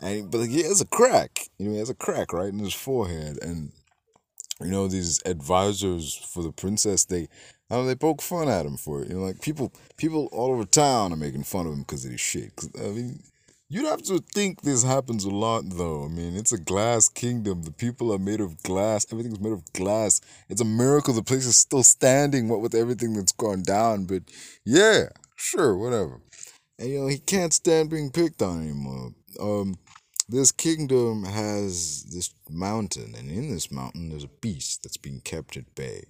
and 0.00 0.28
but 0.28 0.38
like, 0.38 0.50
he 0.50 0.64
has 0.64 0.80
a 0.80 0.86
crack. 0.86 1.50
You 1.56 1.66
know, 1.66 1.72
he 1.74 1.78
has 1.78 1.90
a 1.90 1.94
crack 1.94 2.32
right 2.32 2.52
in 2.52 2.58
his 2.58 2.74
forehead, 2.74 3.38
and 3.42 3.70
you 4.60 4.72
know 4.72 4.88
these 4.88 5.22
advisors 5.24 6.16
for 6.16 6.42
the 6.42 6.50
princess 6.50 7.04
they 7.04 7.28
Know 7.70 7.86
they 7.86 7.94
poke 7.94 8.20
fun 8.20 8.48
at 8.48 8.66
him 8.66 8.76
for 8.76 9.02
it. 9.02 9.08
You 9.08 9.14
know, 9.16 9.22
like 9.22 9.40
people, 9.40 9.72
people 9.96 10.28
all 10.32 10.52
over 10.52 10.64
town 10.64 11.12
are 11.12 11.16
making 11.16 11.44
fun 11.44 11.66
of 11.66 11.72
him 11.72 11.80
because 11.80 12.04
of 12.04 12.10
his 12.10 12.20
shit. 12.20 12.52
I 12.78 12.88
mean, 12.88 13.22
you'd 13.68 13.86
have 13.86 14.02
to 14.02 14.18
think 14.34 14.62
this 14.62 14.82
happens 14.82 15.24
a 15.24 15.30
lot, 15.30 15.62
though. 15.66 16.04
I 16.04 16.08
mean, 16.08 16.36
it's 16.36 16.52
a 16.52 16.58
glass 16.58 17.08
kingdom. 17.08 17.62
The 17.62 17.70
people 17.70 18.12
are 18.12 18.18
made 18.18 18.40
of 18.40 18.60
glass. 18.64 19.06
Everything's 19.12 19.40
made 19.40 19.52
of 19.52 19.72
glass. 19.72 20.20
It's 20.48 20.60
a 20.60 20.64
miracle 20.64 21.14
the 21.14 21.22
place 21.22 21.46
is 21.46 21.56
still 21.56 21.84
standing. 21.84 22.48
What 22.48 22.60
with 22.60 22.74
everything 22.74 23.14
that's 23.14 23.32
gone 23.32 23.62
down, 23.62 24.04
but 24.04 24.24
yeah, 24.64 25.10
sure, 25.36 25.76
whatever. 25.76 26.20
And 26.78 26.88
you 26.88 27.00
know, 27.00 27.06
he 27.06 27.18
can't 27.18 27.52
stand 27.52 27.90
being 27.90 28.10
picked 28.10 28.42
on 28.42 28.62
anymore. 28.62 29.12
Um, 29.40 29.76
this 30.28 30.52
kingdom 30.52 31.24
has 31.24 32.04
this 32.04 32.32
mountain, 32.48 33.14
and 33.16 33.30
in 33.30 33.50
this 33.50 33.70
mountain, 33.70 34.10
there's 34.10 34.24
a 34.24 34.28
beast 34.40 34.82
that's 34.82 34.96
being 34.96 35.20
kept 35.20 35.56
at 35.56 35.74
bay. 35.74 36.04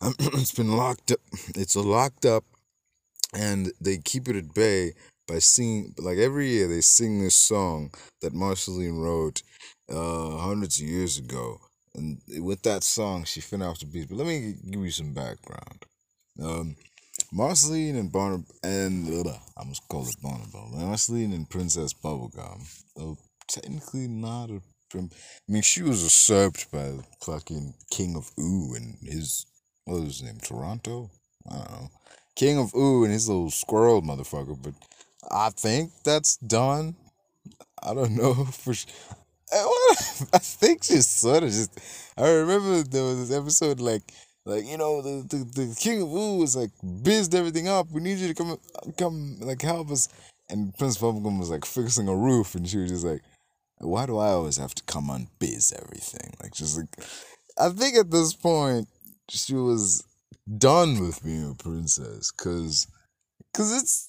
it's 0.18 0.54
been 0.54 0.76
locked 0.76 1.12
up. 1.12 1.20
It's 1.54 1.76
locked 1.76 2.24
up, 2.24 2.44
and 3.34 3.72
they 3.80 3.98
keep 3.98 4.28
it 4.28 4.36
at 4.36 4.54
bay 4.54 4.92
by 5.28 5.38
singing. 5.38 5.94
Like 5.98 6.18
every 6.18 6.48
year, 6.48 6.68
they 6.68 6.80
sing 6.80 7.22
this 7.22 7.36
song 7.36 7.92
that 8.22 8.32
Marceline 8.32 8.98
wrote 8.98 9.42
uh, 9.90 10.38
hundreds 10.38 10.80
of 10.80 10.86
years 10.86 11.18
ago. 11.18 11.60
And 11.94 12.20
with 12.38 12.62
that 12.62 12.84
song, 12.84 13.24
she 13.24 13.40
finished 13.40 13.68
off 13.68 13.78
the 13.80 13.86
beat. 13.86 14.08
But 14.08 14.18
let 14.18 14.26
me 14.26 14.54
give 14.70 14.80
you 14.80 14.90
some 14.90 15.12
background. 15.12 15.84
Um, 16.40 16.76
Marceline 17.32 17.96
and 17.96 18.10
Barnab 18.10 18.44
and 18.62 19.26
ugh, 19.26 19.34
I 19.56 19.60
almost 19.60 19.86
called 19.88 20.08
it 20.08 20.16
Bonnibel. 20.22 20.72
Marceline 20.72 21.32
and 21.32 21.50
Princess 21.50 21.92
Bubblegum. 21.92 22.62
Though 22.96 23.18
technically 23.48 24.08
not 24.08 24.50
a 24.50 24.62
I 24.92 25.08
mean, 25.48 25.62
she 25.62 25.82
was 25.82 26.02
usurped 26.02 26.72
by 26.72 26.88
the 26.88 27.04
fucking 27.22 27.74
King 27.90 28.16
of 28.16 28.32
Ooo 28.40 28.74
and 28.74 28.96
his 29.02 29.46
what 29.84 30.00
was 30.00 30.18
his 30.18 30.22
name? 30.22 30.38
Toronto? 30.42 31.10
I 31.50 31.56
don't 31.56 31.70
know. 31.70 31.90
King 32.36 32.58
of 32.58 32.74
Ooo 32.74 33.04
and 33.04 33.12
his 33.12 33.28
little 33.28 33.50
squirrel 33.50 34.02
motherfucker. 34.02 34.60
But 34.60 34.74
I 35.30 35.50
think 35.50 35.92
that's 36.04 36.36
done. 36.36 36.94
I 37.82 37.94
don't 37.94 38.16
know 38.16 38.44
for 38.44 38.74
sure. 38.74 38.90
Eh, 39.52 39.56
I 40.32 40.38
think 40.38 40.84
she 40.84 41.00
sort 41.00 41.42
of 41.42 41.50
just. 41.50 41.78
I 42.16 42.28
remember 42.28 42.82
there 42.82 43.02
was 43.02 43.28
this 43.28 43.36
episode 43.36 43.80
like 43.80 44.02
like 44.46 44.64
you 44.66 44.78
know, 44.78 45.02
the, 45.02 45.26
the, 45.28 45.44
the 45.44 45.76
king 45.78 46.02
of 46.02 46.08
Ooo 46.08 46.38
was 46.38 46.56
like 46.56 46.70
bizzed 47.02 47.34
everything 47.34 47.68
up. 47.68 47.90
We 47.90 48.00
need 48.00 48.18
you 48.18 48.28
to 48.28 48.34
come 48.34 48.58
come 48.96 49.36
like 49.40 49.62
help 49.62 49.90
us. 49.90 50.08
And 50.48 50.76
Prince 50.76 50.98
Bubblegum 50.98 51.38
was 51.38 51.50
like 51.50 51.64
fixing 51.64 52.08
a 52.08 52.16
roof, 52.16 52.54
and 52.54 52.68
she 52.68 52.78
was 52.78 52.90
just 52.90 53.04
like, 53.04 53.22
"Why 53.78 54.06
do 54.06 54.18
I 54.18 54.30
always 54.30 54.56
have 54.56 54.74
to 54.74 54.82
come 54.84 55.10
on 55.10 55.28
biz 55.38 55.72
everything?" 55.72 56.34
Like 56.42 56.54
just 56.54 56.76
like, 56.76 56.88
I 57.58 57.68
think 57.68 57.96
at 57.96 58.10
this 58.10 58.34
point 58.34 58.88
she 59.30 59.54
was 59.54 60.04
done 60.58 61.00
with 61.00 61.22
being 61.22 61.50
a 61.50 61.54
princess, 61.54 62.30
cause, 62.30 62.86
cause 63.54 63.72
it's 63.72 64.06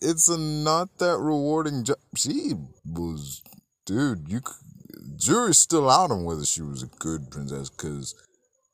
it's 0.00 0.28
a 0.28 0.38
not 0.38 0.98
that 0.98 1.18
rewarding 1.18 1.84
job. 1.84 1.98
She 2.16 2.52
was, 2.84 3.42
dude. 3.86 4.28
You 4.28 4.40
jury's 5.16 5.58
still 5.58 5.88
out 5.88 6.10
on 6.10 6.24
whether 6.24 6.44
she 6.44 6.62
was 6.62 6.82
a 6.82 6.86
good 6.98 7.30
princess, 7.30 7.68
cause 7.68 8.14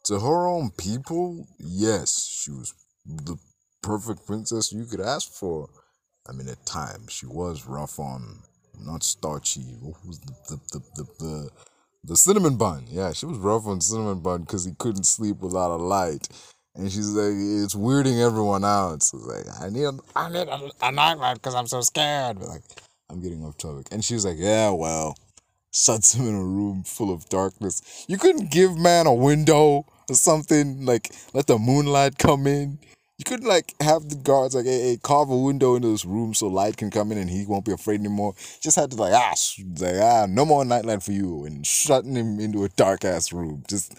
to 0.05 0.21
her 0.21 0.47
own 0.47 0.71
people, 0.71 1.47
yes, 1.59 2.27
she 2.27 2.51
was 2.51 2.75
the 3.07 3.37
perfect 3.83 4.27
princess 4.27 4.73
you 4.73 4.85
could 4.85 5.01
ask 5.01 5.31
for. 5.33 5.69
I 6.29 6.33
mean, 6.33 6.49
at 6.49 6.65
times 6.65 7.13
she 7.13 7.27
was 7.27 7.67
rough 7.67 7.99
on, 7.99 8.41
not 8.79 9.03
starchy. 9.03 9.77
What 9.81 10.05
was 10.07 10.21
the 10.21 10.35
the 10.49 10.61
the 10.73 10.81
the, 10.97 11.05
the, 11.19 11.51
the 12.05 12.17
cinnamon 12.17 12.57
bun? 12.57 12.85
Yeah, 12.89 13.13
she 13.13 13.27
was 13.27 13.39
rough 13.39 13.67
on 13.67 13.81
cinnamon 13.81 14.21
bun 14.21 14.43
because 14.43 14.65
he 14.65 14.73
couldn't 14.79 15.05
sleep 15.05 15.39
without 15.41 15.75
a 15.75 15.77
light. 15.77 16.29
And 16.77 16.91
she's 16.91 17.11
like, 17.11 17.33
it's 17.35 17.75
weirding 17.75 18.21
everyone 18.25 18.65
out. 18.65 19.03
So 19.03 19.19
it's 19.19 19.27
like, 19.27 19.61
I 19.61 19.71
need, 19.71 19.89
I 20.17 20.29
need 20.29 20.49
a, 20.49 20.71
a 20.83 20.93
nightlight 20.93 21.37
because 21.37 21.55
I'm 21.55 21.67
so 21.69 21.81
scared. 21.81 22.39
But 22.41 22.49
like, 22.49 22.63
I'm 23.09 23.21
getting 23.21 23.45
off 23.45 23.57
topic. 23.57 23.87
And 23.93 24.05
she's 24.05 24.25
like, 24.25 24.37
yeah, 24.39 24.71
well, 24.71 25.17
shuts 25.73 26.15
him 26.15 26.29
in 26.29 26.35
a 26.35 26.45
room 26.45 26.83
full 26.85 27.13
of 27.13 27.29
darkness. 27.29 28.05
You 28.09 28.19
couldn't 28.19 28.51
give 28.51 28.77
man 28.77 29.07
a 29.07 29.15
window 29.15 29.87
or 30.09 30.15
something 30.15 30.85
like 30.85 31.11
let 31.33 31.47
the 31.47 31.59
moonlight 31.59 32.19
come 32.19 32.47
in. 32.47 32.79
You 33.19 33.25
couldn't 33.25 33.47
like 33.47 33.75
have 33.81 34.09
the 34.09 34.17
guards 34.17 34.55
like, 34.55 34.65
hey, 34.65 34.81
hey, 34.81 34.99
carve 35.03 35.31
a 35.31 35.37
window 35.37 35.77
into 35.77 35.89
this 35.89 36.05
room 36.05 36.35
so 36.35 36.49
light 36.49 36.77
can 36.77 36.91
come 36.91 37.13
in 37.13 37.19
and 37.19 37.31
he 37.31 37.47
won't 37.47 37.65
be 37.65 37.73
afraid 37.73 38.01
anymore. 38.01 38.35
Just 38.61 38.77
had 38.77 38.91
to 38.91 38.97
like 38.97 39.13
ah, 39.15 39.35
like 39.79 39.95
ah, 39.97 40.27
no 40.29 40.45
more 40.45 40.65
nightlight 40.65 41.03
for 41.03 41.13
you 41.13 41.45
and 41.45 41.65
shutting 41.65 42.17
him 42.17 42.41
into 42.41 42.65
a 42.65 42.69
dark 42.71 43.05
ass 43.05 43.33
room. 43.33 43.63
Just 43.69 43.95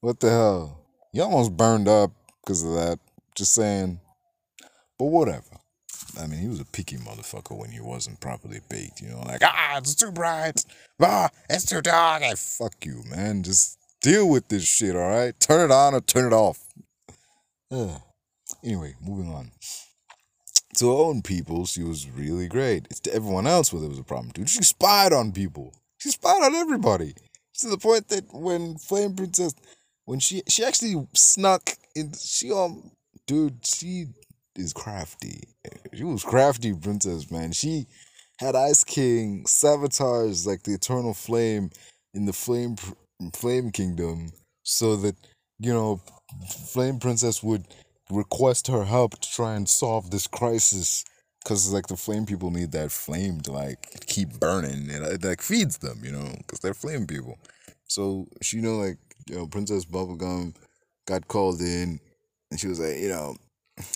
what 0.00 0.20
the 0.20 0.30
hell? 0.30 0.86
You 1.12 1.22
almost 1.22 1.56
burned 1.56 1.88
up 1.88 2.12
because 2.44 2.62
of 2.62 2.74
that. 2.74 2.98
Just 3.34 3.54
saying. 3.54 4.00
But 4.98 5.06
whatever. 5.06 5.58
I 6.20 6.26
mean, 6.26 6.40
he 6.40 6.48
was 6.48 6.60
a 6.60 6.64
picky 6.64 6.98
motherfucker 6.98 7.56
when 7.56 7.70
he 7.70 7.80
wasn't 7.80 8.20
properly 8.20 8.60
baked. 8.68 9.00
You 9.00 9.08
know, 9.08 9.22
like 9.22 9.42
ah, 9.42 9.78
it's 9.78 9.94
too 9.94 10.12
bright. 10.12 10.64
Ah, 11.00 11.30
it's 11.50 11.64
too 11.64 11.82
dark. 11.82 12.22
Hey, 12.22 12.34
fuck 12.36 12.74
you, 12.84 13.02
man. 13.10 13.42
Just 13.42 13.78
Deal 14.02 14.28
with 14.28 14.48
this 14.48 14.64
shit, 14.64 14.96
all 14.96 15.08
right? 15.08 15.38
Turn 15.38 15.70
it 15.70 15.72
on 15.72 15.94
or 15.94 16.00
turn 16.00 16.26
it 16.26 16.34
off. 16.34 16.58
Ugh. 17.70 18.02
Anyway, 18.64 18.94
moving 19.00 19.32
on. 19.32 19.50
To 20.76 20.88
her 20.88 21.04
own 21.04 21.22
people, 21.22 21.66
she 21.66 21.82
was 21.82 22.08
really 22.08 22.48
great. 22.48 22.86
It's 22.90 23.00
to 23.00 23.14
everyone 23.14 23.46
else 23.46 23.72
where 23.72 23.80
there 23.80 23.90
was 23.90 23.98
a 23.98 24.04
problem, 24.04 24.32
dude. 24.32 24.48
She 24.48 24.62
spied 24.62 25.12
on 25.12 25.32
people. 25.32 25.74
She 25.98 26.10
spied 26.10 26.42
on 26.42 26.54
everybody. 26.54 27.14
To 27.58 27.68
the 27.68 27.78
point 27.78 28.08
that 28.08 28.24
when 28.32 28.76
Flame 28.78 29.14
Princess, 29.14 29.54
when 30.06 30.18
she 30.18 30.42
she 30.48 30.64
actually 30.64 31.06
snuck 31.12 31.70
in, 31.94 32.12
she 32.14 32.50
um, 32.50 32.90
dude, 33.26 33.64
she 33.64 34.06
is 34.56 34.72
crafty. 34.72 35.44
She 35.94 36.04
was 36.04 36.24
crafty 36.24 36.72
princess, 36.72 37.30
man. 37.30 37.52
She 37.52 37.86
had 38.38 38.56
Ice 38.56 38.84
King 38.84 39.46
sabotage 39.46 40.46
like 40.46 40.62
the 40.62 40.72
Eternal 40.72 41.14
Flame 41.14 41.70
in 42.14 42.26
the 42.26 42.32
Flame 42.32 42.76
Flame 43.34 43.70
Kingdom 43.70 44.32
so 44.62 44.96
that, 44.96 45.16
you 45.58 45.72
know, 45.72 46.00
Flame 46.48 46.98
Princess 46.98 47.42
would 47.42 47.64
request 48.12 48.68
her 48.68 48.84
help 48.84 49.18
to 49.20 49.30
try 49.30 49.54
and 49.54 49.68
solve 49.68 50.10
this 50.10 50.26
crisis. 50.26 51.04
Because 51.42 51.72
like 51.72 51.88
the 51.88 51.96
flame 51.96 52.24
people 52.24 52.50
need 52.52 52.70
that 52.72 52.92
flame 52.92 53.40
to 53.42 53.52
like 53.52 54.06
keep 54.06 54.38
burning 54.38 54.88
and 54.90 55.04
uh, 55.04 55.10
it 55.10 55.24
like 55.24 55.42
feeds 55.42 55.78
them 55.78 56.00
you 56.04 56.12
know 56.12 56.32
because 56.38 56.60
they're 56.60 56.74
flame 56.74 57.06
people. 57.06 57.38
So 57.88 58.28
she 58.40 58.58
you 58.58 58.62
know 58.62 58.76
like 58.76 58.98
you 59.28 59.36
know 59.36 59.46
princess 59.48 59.84
bubblegum 59.84 60.54
got 61.06 61.26
called 61.26 61.60
in 61.60 61.98
and 62.50 62.60
she 62.60 62.68
was 62.68 62.78
like 62.78 62.98
you 62.98 63.08
know 63.08 63.34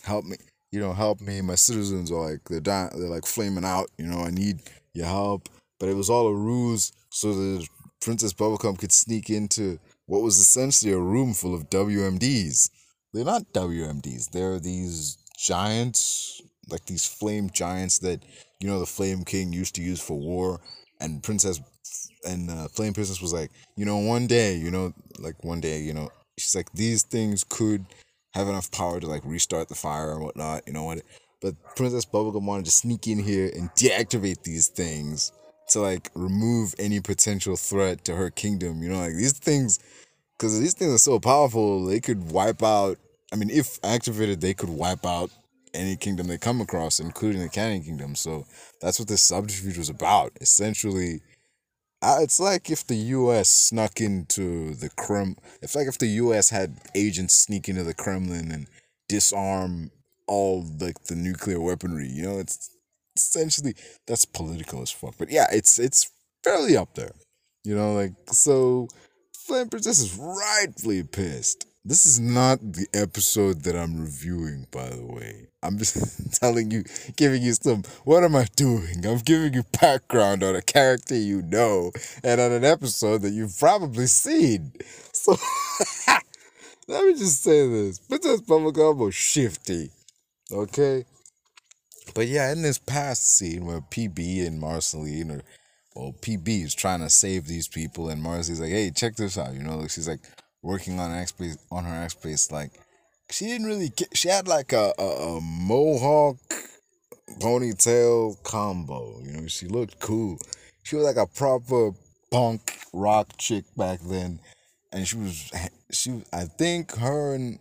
help 0.02 0.24
me 0.24 0.36
you 0.72 0.80
know 0.80 0.92
help 0.92 1.20
me. 1.20 1.40
My 1.40 1.54
citizens 1.54 2.10
are 2.10 2.32
like 2.32 2.40
they're 2.48 2.58
dying 2.58 2.90
they're 2.98 3.08
like 3.08 3.26
flaming 3.26 3.64
out 3.64 3.90
you 3.96 4.06
know 4.06 4.22
i 4.22 4.30
need 4.30 4.60
your 4.92 5.06
help. 5.06 5.48
But 5.78 5.88
it 5.88 5.94
was 5.94 6.10
all 6.10 6.26
a 6.26 6.34
ruse 6.34 6.92
so 7.10 7.32
that 7.32 7.68
Princess 8.00 8.32
Bubblegum 8.32 8.78
could 8.78 8.92
sneak 8.92 9.30
into 9.30 9.78
what 10.06 10.22
was 10.22 10.38
essentially 10.38 10.92
a 10.92 10.98
room 10.98 11.34
full 11.34 11.54
of 11.54 11.68
WMDs. 11.70 12.70
They're 13.16 13.24
not 13.24 13.52
WMDs. 13.52 14.30
They're 14.30 14.58
these 14.58 15.18
giants, 15.38 16.42
like 16.68 16.84
these 16.86 17.06
flame 17.06 17.50
giants 17.50 17.98
that 18.00 18.22
you 18.60 18.68
know 18.68 18.80
the 18.80 18.86
Flame 18.86 19.24
King 19.24 19.52
used 19.52 19.74
to 19.76 19.82
use 19.82 20.00
for 20.00 20.18
war. 20.18 20.60
And 21.00 21.22
Princess 21.22 21.60
and 22.26 22.50
uh, 22.50 22.68
Flame 22.68 22.94
Princess 22.94 23.20
was 23.20 23.32
like, 23.32 23.50
you 23.76 23.84
know, 23.84 23.98
one 23.98 24.26
day, 24.26 24.56
you 24.56 24.70
know, 24.70 24.92
like 25.18 25.42
one 25.44 25.60
day, 25.60 25.80
you 25.80 25.94
know, 25.94 26.10
she's 26.38 26.54
like, 26.54 26.72
these 26.72 27.02
things 27.02 27.44
could 27.44 27.84
have 28.34 28.48
enough 28.48 28.70
power 28.70 29.00
to 29.00 29.06
like 29.06 29.22
restart 29.24 29.68
the 29.68 29.74
fire 29.74 30.12
and 30.12 30.22
whatnot. 30.22 30.62
You 30.66 30.72
know 30.72 30.84
what? 30.84 31.02
But 31.40 31.54
Princess 31.76 32.04
Bubblegum 32.04 32.44
wanted 32.44 32.64
to 32.66 32.70
sneak 32.70 33.06
in 33.06 33.18
here 33.18 33.50
and 33.54 33.70
deactivate 33.70 34.42
these 34.42 34.68
things 34.68 35.32
to 35.68 35.80
like 35.80 36.10
remove 36.14 36.74
any 36.78 37.00
potential 37.00 37.56
threat 37.56 38.04
to 38.04 38.14
her 38.14 38.30
kingdom. 38.30 38.82
You 38.82 38.90
know, 38.90 38.98
like 38.98 39.14
these 39.14 39.38
things, 39.38 39.78
because 40.36 40.58
these 40.58 40.74
things 40.74 40.92
are 40.94 40.98
so 40.98 41.18
powerful, 41.18 41.84
they 41.86 42.00
could 42.00 42.30
wipe 42.30 42.62
out. 42.62 42.98
I 43.32 43.36
mean, 43.36 43.50
if 43.50 43.78
activated, 43.82 44.40
they 44.40 44.54
could 44.54 44.68
wipe 44.68 45.04
out 45.04 45.30
any 45.74 45.96
kingdom 45.96 46.26
they 46.26 46.38
come 46.38 46.60
across, 46.60 47.00
including 47.00 47.42
the 47.42 47.48
Candy 47.48 47.84
Kingdom. 47.84 48.14
So 48.14 48.46
that's 48.80 48.98
what 48.98 49.08
this 49.08 49.22
subterfuge 49.22 49.78
was 49.78 49.88
about. 49.88 50.32
Essentially, 50.40 51.20
it's 52.02 52.40
like 52.40 52.70
if 52.70 52.86
the 52.86 52.96
U.S. 52.96 53.50
snuck 53.50 54.00
into 54.00 54.74
the 54.74 54.90
Kremlin. 54.90 55.36
It's 55.60 55.74
like 55.74 55.88
if 55.88 55.98
the 55.98 56.06
U.S. 56.06 56.50
had 56.50 56.76
agents 56.94 57.34
sneak 57.34 57.68
into 57.68 57.82
the 57.82 57.94
Kremlin 57.94 58.50
and 58.50 58.68
disarm 59.08 59.90
all 60.26 60.64
like 60.80 61.04
the 61.04 61.16
nuclear 61.16 61.60
weaponry. 61.60 62.08
You 62.08 62.22
know, 62.22 62.38
it's 62.38 62.70
essentially 63.16 63.74
that's 64.06 64.24
political 64.24 64.82
as 64.82 64.90
fuck. 64.90 65.14
But 65.18 65.30
yeah, 65.30 65.46
it's 65.52 65.78
it's 65.78 66.10
fairly 66.44 66.76
up 66.76 66.94
there. 66.94 67.12
You 67.64 67.74
know, 67.74 67.94
like 67.94 68.12
so 68.28 68.88
Flame 69.34 69.68
Princess 69.68 70.00
is 70.00 70.16
rightfully 70.16 71.02
pissed. 71.02 71.65
This 71.88 72.04
is 72.04 72.18
not 72.18 72.58
the 72.60 72.88
episode 72.92 73.62
that 73.62 73.76
I'm 73.76 74.00
reviewing, 74.00 74.66
by 74.72 74.88
the 74.88 75.06
way. 75.06 75.46
I'm 75.62 75.78
just 75.78 76.34
telling 76.40 76.72
you, 76.72 76.82
giving 77.14 77.42
you 77.42 77.52
some. 77.52 77.84
What 78.02 78.24
am 78.24 78.34
I 78.34 78.46
doing? 78.56 79.06
I'm 79.06 79.18
giving 79.18 79.54
you 79.54 79.62
background 79.80 80.42
on 80.42 80.56
a 80.56 80.62
character 80.62 81.14
you 81.14 81.42
know 81.42 81.92
and 82.24 82.40
on 82.40 82.50
an 82.50 82.64
episode 82.64 83.22
that 83.22 83.30
you've 83.30 83.56
probably 83.56 84.08
seen. 84.08 84.72
So, 85.12 85.36
let 86.88 87.04
me 87.04 87.12
just 87.12 87.44
say 87.44 87.68
this 87.68 88.00
Princess 88.00 88.40
Bubblegum 88.40 88.96
was 88.96 89.14
shifty. 89.14 89.90
Okay? 90.50 91.04
But 92.16 92.26
yeah, 92.26 92.50
in 92.50 92.62
this 92.62 92.78
past 92.78 93.38
scene 93.38 93.64
where 93.64 93.80
PB 93.80 94.44
and 94.44 94.58
Marceline 94.58 95.30
or 95.30 95.42
well, 95.94 96.16
PB 96.20 96.64
is 96.64 96.74
trying 96.74 97.00
to 97.00 97.08
save 97.08 97.46
these 97.46 97.68
people, 97.68 98.08
and 98.08 98.20
Marceline's 98.20 98.60
like, 98.60 98.70
"Hey, 98.70 98.90
check 98.90 99.14
this 99.14 99.38
out," 99.38 99.54
you 99.54 99.62
know, 99.62 99.86
she's 99.86 100.08
like 100.08 100.20
working 100.62 100.98
on 101.00 101.12
X 101.12 101.32
on 101.70 101.84
her 101.84 101.94
axe 101.94 102.14
bass. 102.14 102.50
Like 102.50 102.72
she 103.30 103.46
didn't 103.46 103.66
really 103.66 103.90
get. 103.90 104.16
She 104.16 104.28
had 104.28 104.48
like 104.48 104.72
a, 104.72 104.92
a, 104.98 105.36
a 105.36 105.40
mohawk 105.40 106.36
ponytail 107.40 108.42
combo. 108.42 109.20
You 109.22 109.32
know, 109.32 109.46
she 109.46 109.66
looked 109.66 110.00
cool. 110.00 110.38
She 110.82 110.96
was 110.96 111.04
like 111.04 111.16
a 111.16 111.26
proper 111.26 111.92
punk 112.30 112.78
rock 112.92 113.36
chick 113.38 113.64
back 113.76 114.00
then, 114.00 114.40
and 114.92 115.06
she 115.06 115.16
was 115.16 115.50
she. 115.90 116.22
I 116.32 116.44
think 116.44 116.94
her 116.96 117.34
and 117.34 117.58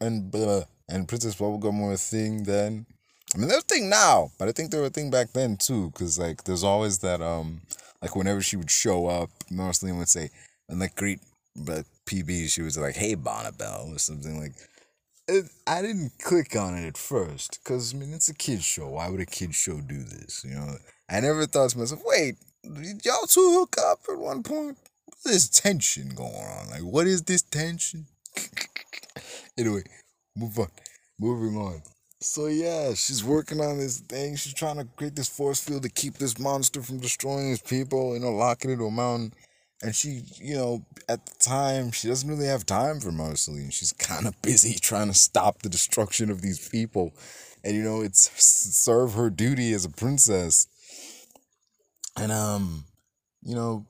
and 0.00 0.34
uh, 0.34 0.64
and 0.88 1.08
Princess 1.08 1.36
Bubblegum 1.36 1.82
were 1.82 1.94
a 1.94 1.96
thing 1.96 2.44
then. 2.44 2.86
I 3.34 3.38
mean, 3.38 3.48
they're 3.48 3.58
a 3.58 3.62
thing 3.62 3.88
now, 3.88 4.30
but 4.38 4.48
I 4.48 4.52
think 4.52 4.70
they 4.70 4.78
were 4.78 4.86
a 4.86 4.90
thing 4.90 5.10
back 5.10 5.32
then 5.32 5.56
too. 5.56 5.90
Cause 5.94 6.18
like, 6.18 6.44
there's 6.44 6.64
always 6.64 6.98
that 6.98 7.22
um, 7.22 7.62
like 8.02 8.14
whenever 8.14 8.42
she 8.42 8.56
would 8.56 8.70
show 8.70 9.06
up, 9.06 9.30
Marceline 9.50 9.96
would 9.98 10.10
say, 10.10 10.28
and 10.68 10.80
like 10.80 10.94
greet, 10.94 11.20
but 11.56 11.86
PB, 12.06 12.50
she 12.50 12.62
was 12.62 12.78
like, 12.78 12.96
"Hey, 12.96 13.16
Bonnibel" 13.16 13.94
or 13.94 13.98
something 13.98 14.38
like. 14.38 14.52
It, 15.28 15.44
I 15.68 15.82
didn't 15.82 16.12
click 16.18 16.56
on 16.56 16.74
it 16.74 16.86
at 16.86 16.96
first, 16.96 17.62
cause 17.64 17.94
I 17.94 17.96
mean 17.96 18.12
it's 18.12 18.28
a 18.28 18.34
kids 18.34 18.64
show. 18.64 18.88
Why 18.88 19.08
would 19.08 19.20
a 19.20 19.26
kids 19.26 19.54
show 19.54 19.80
do 19.80 20.02
this? 20.02 20.44
You 20.44 20.56
know, 20.56 20.76
I 21.08 21.20
never 21.20 21.46
thought 21.46 21.70
to 21.70 21.78
myself, 21.78 22.02
wait, 22.04 22.36
y'all 22.64 23.26
two 23.28 23.58
hook 23.58 23.76
up 23.78 24.00
at 24.10 24.18
one 24.18 24.42
point? 24.42 24.76
What's 25.06 25.22
this 25.22 25.48
tension 25.48 26.10
going 26.16 26.34
on? 26.34 26.70
Like, 26.70 26.80
what 26.80 27.06
is 27.06 27.22
this 27.22 27.42
tension? 27.42 28.06
anyway, 29.58 29.82
move 30.36 30.58
on. 30.58 30.68
Moving 31.20 31.56
on. 31.56 31.82
So 32.20 32.46
yeah, 32.46 32.94
she's 32.94 33.24
working 33.24 33.60
on 33.60 33.78
this 33.78 33.98
thing. 33.98 34.36
She's 34.36 34.54
trying 34.54 34.76
to 34.78 34.84
create 34.96 35.16
this 35.16 35.28
force 35.28 35.60
field 35.60 35.82
to 35.82 35.88
keep 35.88 36.14
this 36.14 36.38
monster 36.38 36.82
from 36.82 36.98
destroying 36.98 37.50
his 37.50 37.60
people, 37.60 38.14
you 38.14 38.20
know, 38.20 38.30
locking 38.30 38.70
it 38.70 38.76
to 38.76 38.86
a 38.86 38.90
mountain. 38.90 39.32
And 39.82 39.94
she, 39.94 40.22
you 40.40 40.54
know, 40.54 40.84
at 41.08 41.26
the 41.26 41.34
time, 41.40 41.90
she 41.90 42.08
doesn't 42.08 42.28
really 42.28 42.46
have 42.46 42.64
time 42.64 43.00
for 43.00 43.10
Marceline. 43.10 43.70
She's 43.70 43.92
kind 43.92 44.26
of 44.26 44.40
busy 44.42 44.78
trying 44.80 45.08
to 45.08 45.14
stop 45.14 45.62
the 45.62 45.68
destruction 45.68 46.30
of 46.30 46.40
these 46.40 46.68
people. 46.68 47.12
And, 47.64 47.76
you 47.76 47.82
know, 47.82 48.00
it's 48.00 48.30
serve 48.40 49.14
her 49.14 49.30
duty 49.30 49.72
as 49.72 49.84
a 49.84 49.90
princess. 49.90 50.66
And, 52.16 52.30
um, 52.30 52.84
you 53.42 53.54
know, 53.54 53.86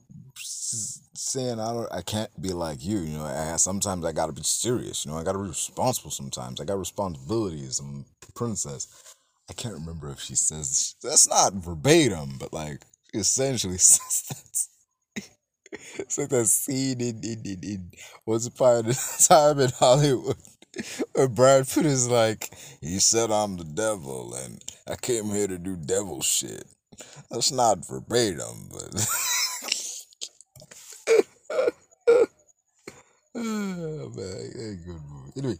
saying 1.13 1.59
I 1.59 1.73
don't, 1.73 1.91
I 1.91 2.01
can't 2.01 2.29
be 2.41 2.53
like 2.53 2.83
you. 2.83 2.99
You 2.99 3.17
know, 3.17 3.25
I, 3.25 3.55
sometimes 3.57 4.05
I 4.05 4.11
gotta 4.11 4.33
be 4.33 4.43
serious. 4.43 5.05
You 5.05 5.11
know, 5.11 5.17
I 5.17 5.23
gotta 5.23 5.39
be 5.39 5.47
responsible. 5.47 6.11
Sometimes 6.11 6.59
I 6.59 6.65
got 6.65 6.77
responsibilities. 6.77 7.79
I'm 7.79 8.05
a 8.27 8.31
princess. 8.33 8.87
I 9.49 9.53
can't 9.53 9.75
remember 9.75 10.09
if 10.09 10.19
she 10.19 10.35
says 10.35 10.95
that's 11.01 11.27
not 11.27 11.53
verbatim, 11.53 12.37
but 12.39 12.53
like 12.53 12.83
essentially 13.13 13.77
says 13.79 14.23
that. 14.29 14.72
It's 15.99 16.17
like 16.17 16.29
that 16.29 16.45
scene 16.45 17.01
in, 17.01 17.23
in, 17.23 17.41
in, 17.45 17.59
in 17.63 17.91
Once 18.25 18.47
Upon 18.47 18.85
a 18.87 18.93
Time 19.27 19.59
in 19.59 19.69
Hollywood 19.69 20.37
where 21.13 21.27
Brad 21.27 21.67
Pitt 21.67 21.85
is 21.85 22.09
like, 22.09 22.49
he 22.81 22.99
said 22.99 23.31
I'm 23.31 23.57
the 23.57 23.63
devil 23.63 24.33
and 24.35 24.63
I 24.87 24.95
came 24.95 25.25
here 25.25 25.47
to 25.47 25.57
do 25.57 25.75
devil 25.75 26.21
shit. 26.21 26.65
That's 27.29 27.51
not 27.51 27.87
verbatim, 27.87 28.69
but 28.71 29.07
oh, 33.35 34.11
man, 34.15 34.83
good 34.85 35.01
movie. 35.09 35.31
Anyway, 35.37 35.57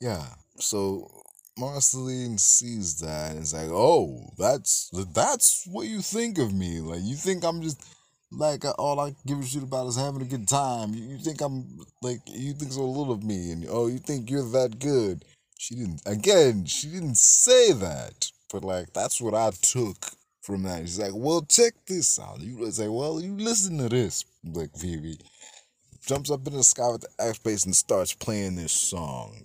yeah. 0.00 0.26
So 0.58 1.10
Marceline 1.56 2.38
sees 2.38 2.98
that 3.00 3.32
and 3.32 3.42
is 3.42 3.54
like, 3.54 3.70
"Oh, 3.70 4.32
that's 4.36 4.90
that's 5.14 5.66
what 5.70 5.86
you 5.86 6.00
think 6.00 6.38
of 6.38 6.52
me. 6.52 6.80
Like 6.80 7.02
you 7.02 7.14
think 7.14 7.44
I'm 7.44 7.62
just 7.62 7.80
like 8.36 8.64
all 8.78 9.00
I 9.00 9.14
give 9.26 9.40
a 9.40 9.44
shit 9.44 9.62
about 9.62 9.86
is 9.86 9.96
having 9.96 10.22
a 10.22 10.26
good 10.26 10.48
time. 10.48 10.94
You, 10.94 11.04
you 11.04 11.18
think 11.18 11.40
I'm 11.40 11.78
like 12.02 12.20
you 12.26 12.52
think 12.52 12.72
so 12.72 12.84
little 12.84 13.12
of 13.12 13.22
me, 13.22 13.52
and 13.52 13.66
oh, 13.68 13.86
you 13.86 13.98
think 13.98 14.30
you're 14.30 14.48
that 14.50 14.78
good." 14.78 15.24
She 15.58 15.76
didn't. 15.76 16.02
Again, 16.04 16.66
she 16.66 16.88
didn't 16.88 17.16
say 17.16 17.72
that, 17.72 18.30
but 18.52 18.64
like 18.64 18.92
that's 18.92 19.20
what 19.20 19.34
I 19.34 19.50
took 19.62 19.96
from 20.42 20.62
that. 20.64 20.82
She's 20.82 20.98
like, 20.98 21.12
"Well, 21.14 21.42
check 21.42 21.74
this 21.86 22.18
out." 22.18 22.40
You 22.40 22.70
say, 22.70 22.88
"Well, 22.88 23.20
you 23.20 23.36
listen 23.36 23.78
to 23.78 23.88
this." 23.88 24.24
Like 24.44 24.76
Phoebe 24.76 25.18
jumps 26.06 26.30
up 26.30 26.46
in 26.46 26.52
the 26.52 26.64
sky 26.64 26.90
with 26.90 27.02
the 27.02 27.24
axe 27.24 27.38
bass 27.38 27.64
and 27.64 27.74
starts 27.74 28.12
playing 28.12 28.56
this 28.56 28.72
song. 28.72 29.42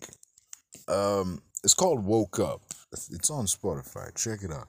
Um, 0.87 1.41
it's 1.63 1.73
called 1.73 2.03
"Woke 2.03 2.39
Up." 2.39 2.61
It's 2.91 3.29
on 3.29 3.45
Spotify. 3.45 4.15
Check 4.15 4.43
it 4.43 4.51
out. 4.51 4.67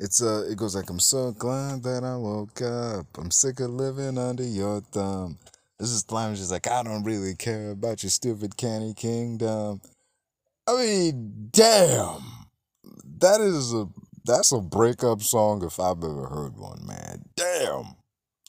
It's 0.00 0.22
uh, 0.22 0.46
it 0.50 0.56
goes 0.56 0.74
like, 0.74 0.88
"I'm 0.88 0.98
so 0.98 1.32
glad 1.32 1.82
that 1.82 2.04
I 2.04 2.16
woke 2.16 2.62
up. 2.62 3.06
I'm 3.18 3.30
sick 3.30 3.60
of 3.60 3.68
living 3.70 4.16
under 4.16 4.42
your 4.42 4.80
thumb." 4.80 5.36
This 5.78 5.90
is 5.90 6.02
time 6.02 6.34
she's 6.34 6.50
like, 6.50 6.66
"I 6.66 6.82
don't 6.82 7.04
really 7.04 7.34
care 7.34 7.70
about 7.70 8.02
your 8.02 8.08
stupid 8.08 8.56
candy 8.56 8.94
kingdom." 8.94 9.82
I 10.66 10.76
mean, 10.76 11.50
damn, 11.52 12.22
that 13.18 13.42
is 13.42 13.74
a 13.74 13.88
that's 14.24 14.52
a 14.52 14.60
breakup 14.60 15.20
song 15.20 15.62
if 15.64 15.78
I've 15.78 16.02
ever 16.02 16.26
heard 16.28 16.56
one, 16.56 16.86
man. 16.86 17.24
Damn. 17.36 17.96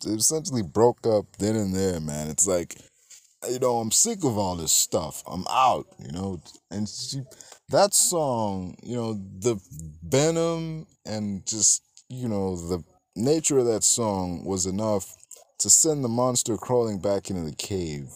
It 0.05 0.19
essentially 0.19 0.63
broke 0.63 1.05
up 1.05 1.25
then 1.37 1.57
and 1.57 1.75
there, 1.75 1.99
man. 1.99 2.29
It's 2.29 2.47
like, 2.47 2.77
you 3.49 3.59
know, 3.59 3.77
I'm 3.77 3.91
sick 3.91 4.23
of 4.23 4.37
all 4.37 4.55
this 4.55 4.71
stuff. 4.71 5.21
I'm 5.27 5.45
out, 5.49 5.87
you 5.99 6.11
know. 6.11 6.41
And 6.71 6.87
she, 6.87 7.21
that 7.69 7.93
song, 7.93 8.75
you 8.83 8.95
know, 8.95 9.13
the 9.13 9.59
venom 10.03 10.87
and 11.05 11.45
just, 11.45 11.83
you 12.09 12.27
know, 12.27 12.55
the 12.55 12.83
nature 13.15 13.59
of 13.59 13.65
that 13.65 13.83
song 13.83 14.45
was 14.45 14.65
enough 14.65 15.15
to 15.59 15.69
send 15.69 16.03
the 16.03 16.09
monster 16.09 16.57
crawling 16.57 16.99
back 16.99 17.29
into 17.29 17.43
the 17.43 17.55
cave. 17.55 18.09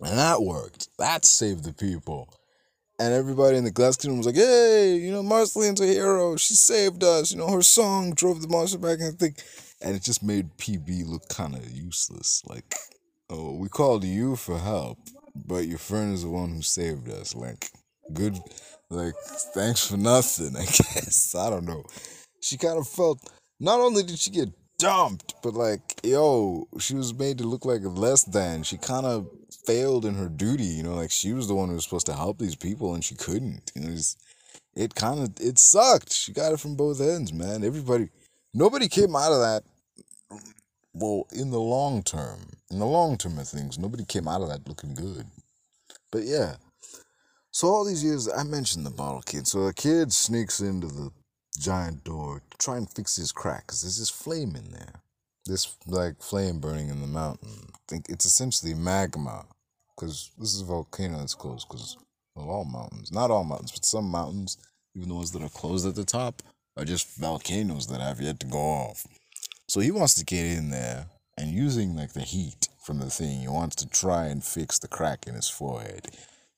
And 0.00 0.18
that 0.18 0.42
worked. 0.42 0.88
That 0.98 1.24
saved 1.24 1.64
the 1.64 1.72
people 1.72 2.32
and 3.00 3.14
everybody 3.14 3.56
in 3.56 3.64
the 3.64 3.70
glass 3.70 3.96
kingdom 3.96 4.18
was 4.18 4.26
like, 4.26 4.36
"Hey, 4.36 4.96
you 4.96 5.10
know, 5.10 5.22
Marceline's 5.22 5.80
a 5.80 5.86
hero. 5.86 6.36
She 6.36 6.54
saved 6.54 7.02
us. 7.02 7.32
You 7.32 7.38
know, 7.38 7.48
her 7.50 7.62
song 7.62 8.12
drove 8.12 8.42
the 8.42 8.48
monster 8.48 8.76
back." 8.76 9.00
And 9.00 9.18
thing, 9.18 9.34
and 9.80 9.96
it 9.96 10.02
just 10.02 10.22
made 10.22 10.58
PB 10.58 11.04
look 11.06 11.26
kind 11.30 11.56
of 11.56 11.70
useless. 11.70 12.42
Like, 12.46 12.74
oh, 13.30 13.54
we 13.54 13.70
called 13.70 14.04
you 14.04 14.36
for 14.36 14.58
help, 14.58 14.98
but 15.34 15.66
your 15.66 15.78
friend 15.78 16.12
is 16.12 16.22
the 16.22 16.28
one 16.28 16.50
who 16.50 16.60
saved 16.60 17.08
us. 17.08 17.34
Like, 17.34 17.70
good, 18.12 18.38
like, 18.90 19.14
thanks 19.54 19.86
for 19.86 19.96
nothing. 19.96 20.56
I 20.58 20.64
guess 20.64 21.34
I 21.34 21.48
don't 21.48 21.64
know. 21.64 21.84
She 22.40 22.56
kind 22.56 22.78
of 22.78 22.88
felt. 22.88 23.20
Not 23.60 23.80
only 23.80 24.02
did 24.02 24.18
she 24.18 24.30
get 24.30 24.48
dumped, 24.78 25.34
but 25.42 25.54
like, 25.54 26.00
yo, 26.02 26.66
she 26.78 26.94
was 26.94 27.14
made 27.14 27.38
to 27.38 27.44
look 27.44 27.64
like 27.64 27.82
less 27.84 28.24
than. 28.24 28.62
She 28.62 28.78
kind 28.78 29.06
of 29.06 29.28
failed 29.66 30.04
in 30.04 30.14
her 30.14 30.28
duty. 30.28 30.64
You 30.64 30.82
know, 30.82 30.94
like 30.94 31.10
she 31.10 31.32
was 31.32 31.46
the 31.46 31.54
one 31.54 31.68
who 31.68 31.74
was 31.74 31.84
supposed 31.84 32.06
to 32.06 32.14
help 32.14 32.38
these 32.38 32.56
people, 32.56 32.94
and 32.94 33.04
she 33.04 33.14
couldn't. 33.14 33.70
You 33.74 33.82
know, 33.82 33.96
it 34.74 34.94
kind 34.94 35.20
of 35.20 35.32
it 35.40 35.58
sucked. 35.58 36.12
She 36.12 36.32
got 36.32 36.52
it 36.52 36.60
from 36.60 36.74
both 36.74 37.00
ends, 37.00 37.32
man. 37.32 37.62
Everybody, 37.62 38.08
nobody 38.54 38.88
came 38.88 39.14
out 39.14 39.32
of 39.32 39.40
that. 39.40 39.62
Well, 40.92 41.26
in 41.32 41.50
the 41.50 41.60
long 41.60 42.02
term, 42.02 42.40
in 42.70 42.80
the 42.80 42.86
long 42.86 43.16
term 43.16 43.38
of 43.38 43.48
things, 43.48 43.78
nobody 43.78 44.04
came 44.04 44.26
out 44.26 44.42
of 44.42 44.48
that 44.48 44.66
looking 44.66 44.94
good. 44.94 45.26
But 46.10 46.22
yeah. 46.24 46.56
So 47.52 47.68
all 47.68 47.84
these 47.84 48.04
years, 48.04 48.28
I 48.28 48.44
mentioned 48.44 48.86
the 48.86 48.90
bottle 48.90 49.22
kid. 49.22 49.46
So 49.46 49.62
a 49.62 49.72
kid 49.72 50.12
sneaks 50.12 50.60
into 50.60 50.86
the 50.86 51.10
giant 51.58 52.04
door 52.04 52.42
to 52.50 52.58
try 52.58 52.76
and 52.76 52.88
fix 52.88 53.16
his 53.16 53.32
crack 53.32 53.66
because 53.66 53.82
there's 53.82 53.98
this 53.98 54.10
flame 54.10 54.54
in 54.54 54.70
there. 54.70 55.02
This 55.46 55.76
like 55.86 56.22
flame 56.22 56.60
burning 56.60 56.88
in 56.88 57.00
the 57.00 57.06
mountain. 57.06 57.70
I 57.74 57.78
think 57.88 58.06
it's 58.08 58.24
essentially 58.24 58.74
magma 58.74 59.46
because 59.96 60.30
this 60.38 60.54
is 60.54 60.60
a 60.60 60.64
volcano 60.66 61.18
that's 61.18 61.34
closed 61.34 61.66
because 61.68 61.96
of 62.36 62.48
all 62.48 62.64
mountains. 62.64 63.10
Not 63.10 63.30
all 63.30 63.44
mountains, 63.44 63.72
but 63.72 63.84
some 63.84 64.08
mountains, 64.08 64.56
even 64.94 65.08
the 65.08 65.14
ones 65.14 65.32
that 65.32 65.42
are 65.42 65.48
closed 65.48 65.86
at 65.86 65.96
the 65.96 66.04
top, 66.04 66.42
are 66.76 66.84
just 66.84 67.18
volcanoes 67.18 67.88
that 67.88 68.00
have 68.00 68.20
yet 68.20 68.38
to 68.40 68.46
go 68.46 68.58
off. 68.58 69.06
So 69.68 69.80
he 69.80 69.90
wants 69.90 70.14
to 70.14 70.24
get 70.24 70.46
in 70.46 70.70
there 70.70 71.06
and 71.36 71.50
using 71.50 71.96
like 71.96 72.12
the 72.12 72.20
heat 72.20 72.68
from 72.84 72.98
the 72.98 73.10
thing, 73.10 73.40
he 73.40 73.48
wants 73.48 73.76
to 73.76 73.88
try 73.88 74.26
and 74.26 74.42
fix 74.42 74.78
the 74.78 74.88
crack 74.88 75.26
in 75.26 75.34
his 75.34 75.48
forehead. 75.48 76.08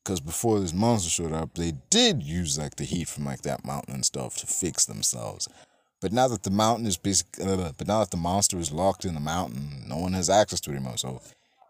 Because 0.05 0.21
before 0.21 0.59
this 0.59 0.75
monster 0.75 1.11
showed 1.11 1.33
up, 1.33 1.55
they 1.55 1.75
did 1.91 2.23
use 2.23 2.59
like 2.59 2.77
the 2.77 2.85
heat 2.85 3.09
from 3.09 3.25
like 3.25 3.43
that 3.43 3.65
mountain 3.65 3.95
and 3.95 4.05
stuff 4.05 4.37
to 4.39 4.47
fix 4.47 4.85
themselves. 4.85 5.49
But 6.01 6.13
now 6.13 6.27
that 6.29 6.43
the 6.43 6.51
mountain 6.51 6.87
is 6.87 6.97
basically, 6.97 7.45
uh, 7.45 7.71
but 7.79 7.87
now 7.87 8.01
that 8.01 8.11
the 8.11 8.17
monster 8.17 8.59
is 8.59 8.73
locked 8.73 9.05
in 9.05 9.15
the 9.15 9.21
mountain, 9.21 9.85
no 9.87 9.99
one 9.99 10.15
has 10.15 10.29
access 10.29 10.61
to 10.63 10.71
it 10.71 10.75
anymore. 10.75 10.97
So 10.97 11.23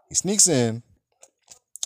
he 0.09 0.15
sneaks 0.15 0.47
in, 0.47 0.81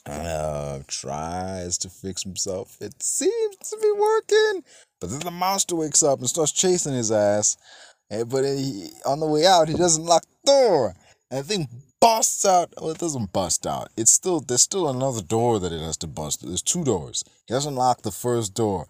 uh, 0.06 0.80
tries 0.88 1.78
to 1.80 1.90
fix 1.90 2.24
himself. 2.24 2.78
It 2.80 3.04
seems 3.04 3.58
to 3.58 3.78
be 3.82 3.92
working, 3.92 4.64
but 5.02 5.10
then 5.10 5.20
the 5.20 5.32
monster 5.32 5.76
wakes 5.76 6.02
up 6.02 6.20
and 6.20 6.30
starts 6.30 6.54
chasing 6.54 6.94
his 6.94 7.12
ass. 7.12 7.58
And 8.10 8.30
but 8.30 8.46
he, 8.46 8.92
on 9.06 9.20
the 9.20 9.28
way 9.28 9.46
out, 9.46 9.68
he 9.68 9.76
doesn't 9.76 10.06
lock 10.06 10.24
the 10.46 10.52
door, 10.52 10.96
and 11.30 11.44
the 11.44 11.44
thing 11.44 11.68
busts 12.02 12.46
out. 12.46 12.74
Well, 12.80 12.92
it 12.92 13.00
doesn't 13.00 13.34
bust 13.34 13.68
out. 13.68 13.90
It's 13.98 14.12
still 14.12 14.40
there's 14.42 14.62
still 14.64 14.90
another 14.90 15.22
door 15.22 15.60
that 15.60 15.72
it 15.74 15.82
has 15.82 15.98
to 15.98 16.08
bust. 16.08 16.46
There's 16.46 16.62
two 16.62 16.84
doors. 16.84 17.24
He 17.48 17.54
doesn't 17.54 17.76
lock 17.76 18.04
the 18.04 18.12
first 18.12 18.54
door, 18.56 18.88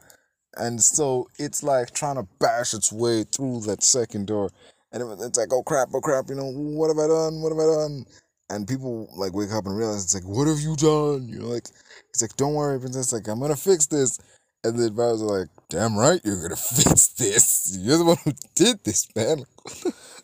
and 0.57 0.81
so 0.81 1.27
it's 1.39 1.63
like 1.63 1.93
trying 1.93 2.15
to 2.17 2.27
bash 2.39 2.73
its 2.73 2.91
way 2.91 3.23
through 3.23 3.61
that 3.61 3.83
second 3.83 4.27
door, 4.27 4.51
and 4.91 5.03
it's 5.21 5.37
like, 5.37 5.53
oh 5.53 5.63
crap, 5.63 5.89
oh 5.93 6.01
crap, 6.01 6.25
you 6.29 6.35
know, 6.35 6.51
what 6.51 6.89
have 6.89 6.99
I 6.99 7.07
done? 7.07 7.41
What 7.41 7.51
have 7.51 7.59
I 7.59 7.65
done? 7.75 8.05
and 8.49 8.67
people 8.67 9.09
like 9.15 9.33
wake 9.33 9.51
up 9.51 9.65
and 9.65 9.77
realize 9.77 10.03
it's 10.03 10.15
like, 10.15 10.23
what 10.25 10.47
have 10.47 10.59
you 10.59 10.75
done? 10.75 11.27
You 11.27 11.39
know, 11.39 11.47
like 11.47 11.67
he's 12.13 12.21
like, 12.21 12.35
don't 12.37 12.53
worry, 12.53 12.79
princess. 12.79 13.13
Like 13.13 13.27
I'm 13.27 13.39
gonna 13.39 13.55
fix 13.55 13.87
this. 13.87 14.19
And 14.63 14.77
the 14.77 14.87
advisors 14.87 15.21
are 15.21 15.39
like, 15.41 15.49
damn 15.69 15.97
right, 15.97 16.19
you're 16.23 16.41
gonna 16.41 16.55
fix 16.57 17.09
this. 17.09 17.77
You're 17.79 17.97
the 17.99 18.05
one 18.05 18.17
who 18.23 18.33
did 18.55 18.83
this, 18.83 19.07
man. 19.15 19.45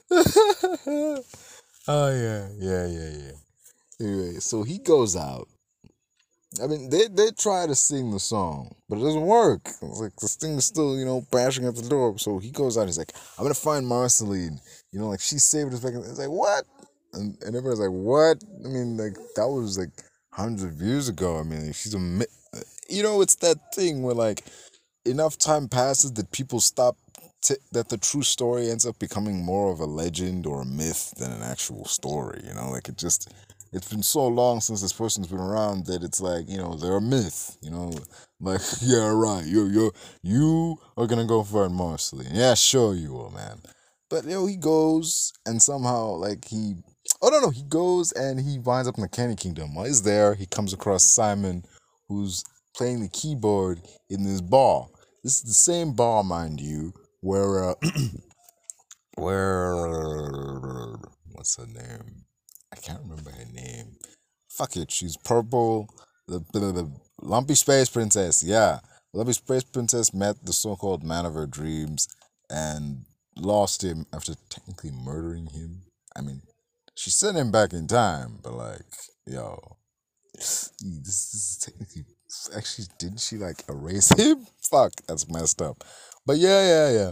oh 1.88 2.10
yeah, 2.10 2.50
yeah, 2.58 2.88
yeah, 2.88 3.10
yeah. 3.10 3.32
Anyway, 4.00 4.34
so 4.39 4.63
he 4.63 4.80
goes 4.80 5.15
out 5.15 5.48
I 6.62 6.67
mean, 6.67 6.89
they 6.89 7.08
they 7.08 7.32
try 7.32 7.65
to 7.65 7.74
sing 7.74 8.12
the 8.12 8.19
song, 8.19 8.76
but 8.88 8.98
it 8.98 9.02
doesn't 9.02 9.26
work. 9.26 9.62
It's 9.65 10.00
like 10.00 10.15
this 10.17 10.36
thing 10.36 10.52
is 10.52 10.65
still, 10.65 10.98
you 10.98 11.06
know, 11.06 11.26
bashing 11.32 11.65
at 11.65 11.76
the 11.76 11.88
door. 11.88 12.17
So 12.19 12.38
he 12.38 12.52
goes 12.52 12.78
out. 12.78 12.86
He's 12.86 12.98
like, 12.98 13.12
"I'm 13.38 13.43
gonna 13.43 13.56
find 13.56 13.88
Marceline." 13.88 14.60
You 14.91 15.00
know, 15.00 15.08
like 15.08 15.19
she 15.19 15.39
saved 15.39 15.72
his 15.72 15.80
back. 15.82 15.93
It's 15.96 16.19
like 16.19 16.30
what? 16.30 16.65
And, 17.13 17.36
and 17.41 17.56
everybody's 17.56 17.80
like, 17.80 17.89
"What?" 17.89 18.43
I 18.63 18.67
mean, 18.67 18.98
like 18.98 19.15
that 19.36 19.48
was 19.48 19.80
like 19.80 19.89
hundreds 20.32 20.63
of 20.63 20.82
years 20.82 21.10
ago. 21.10 21.39
I 21.39 21.43
mean, 21.43 21.67
like, 21.67 21.76
she's 21.76 21.96
a, 21.96 22.26
you 22.88 23.02
know, 23.02 23.22
it's 23.22 23.36
that 23.36 23.58
thing 23.74 24.04
where 24.04 24.15
like 24.15 24.43
enough 25.06 25.38
time 25.39 25.67
passes 25.67 26.13
that 26.13 26.32
people 26.32 26.60
stop 26.60 26.98
t- 27.43 27.56
that 27.71 27.89
the 27.89 27.97
true 27.97 28.23
story 28.23 28.69
ends 28.69 28.86
up 28.86 28.97
becoming 28.97 29.43
more 29.43 29.71
of 29.71 29.79
a 29.79 29.86
legend 29.86 30.45
or 30.47 30.62
a 30.62 30.65
myth 30.65 31.13
than 31.17 31.32
an 31.32 31.43
actual 31.43 31.86
story. 31.86 32.41
You 32.47 32.53
know, 32.53 32.71
like 32.71 32.89
it 32.89 32.97
just 32.97 33.32
it's 33.71 33.89
been 33.89 34.03
so 34.03 34.27
long 34.27 34.62
since 34.62 34.82
this 34.82 34.93
person's 34.93 35.27
been 35.27 35.39
around 35.39 35.86
that 35.88 36.03
it's 36.03 36.21
like 36.21 36.49
you 36.49 36.58
know 36.58 36.75
they're 36.75 36.97
a 36.97 37.01
myth 37.01 37.58
you 37.62 37.69
know? 37.69 37.91
Like 38.39 38.62
yeah 38.82 39.10
right 39.10 39.45
you 39.45 39.67
you 39.67 39.91
you 40.21 40.77
are 40.97 41.08
gonna 41.08 41.25
go 41.25 41.43
for 41.43 41.65
it, 41.65 41.69
Marceline 41.69 42.34
yeah 42.34 42.53
sure 42.53 42.95
you 42.95 43.13
will 43.13 43.32
man. 43.32 43.60
But 44.10 44.23
you 44.23 44.32
know 44.32 44.45
he 44.45 44.56
goes 44.56 45.34
and 45.45 45.62
somehow 45.62 46.15
like 46.15 46.45
he 46.45 46.75
oh 47.21 47.29
no 47.29 47.39
no 47.39 47.49
he 47.49 47.63
goes 47.63 48.12
and 48.13 48.39
he 48.39 48.60
winds 48.60 48.88
up 48.88 48.97
in 48.97 49.01
the 49.01 49.10
Candy 49.10 49.36
Kingdom. 49.36 49.75
While 49.75 49.86
he's 49.86 50.03
there 50.03 50.34
he 50.36 50.45
comes 50.45 50.73
across 50.73 51.13
Simon 51.13 51.63
who's 52.08 52.43
playing 52.75 53.01
the 53.01 53.10
keyboard 53.10 53.79
in 54.10 54.23
this 54.23 54.41
bar 54.41 54.88
this 55.23 55.38
is 55.38 55.43
the 55.43 55.53
same 55.53 55.93
bar 55.93 56.23
mind 56.23 56.60
you 56.60 56.93
where 57.23 57.71
uh, 57.71 57.75
where 59.15 59.75
what's 61.31 61.57
her 61.57 61.65
name 61.65 62.25
I 62.73 62.75
can't 62.75 63.01
remember 63.03 63.29
her 63.29 63.45
name. 63.53 63.97
Fuck 64.49 64.75
it, 64.77 64.91
she's 64.91 65.15
purple. 65.17 65.88
The, 66.27 66.43
the, 66.53 66.59
the 66.59 66.91
Lumpy 67.21 67.53
Space 67.53 67.89
Princess, 67.89 68.43
yeah. 68.43 68.79
Lumpy 69.13 69.33
Space 69.33 69.63
Princess 69.63 70.13
met 70.13 70.43
the 70.43 70.53
so 70.53 70.75
called 70.75 71.03
man 71.03 71.25
of 71.25 71.36
her 71.36 71.45
dreams 71.45 72.07
and 72.49 73.05
lost 73.38 73.83
him 73.83 74.07
after 74.12 74.33
technically 74.49 74.91
murdering 74.91 75.47
him. 75.47 75.83
I 76.15 76.21
mean, 76.21 76.41
she 76.95 77.12
sent 77.12 77.38
him 77.38 77.51
back 77.51 77.73
in 77.73 77.88
time, 77.88 78.39
but 78.43 78.53
like, 78.53 78.81
yo, 79.27 79.77
this 80.33 80.71
is 80.79 81.59
technically. 81.63 82.05
Actually, 82.55 82.88
didn't 82.97 83.19
she 83.19 83.38
like 83.38 83.63
erase 83.69 84.12
him? 84.17 84.47
Fuck, 84.71 84.93
that's 85.07 85.29
messed 85.29 85.62
up. 85.62 85.83
But 86.25 86.38
yeah, 86.38 86.62
yeah, 86.63 86.91
yeah. 86.91 87.12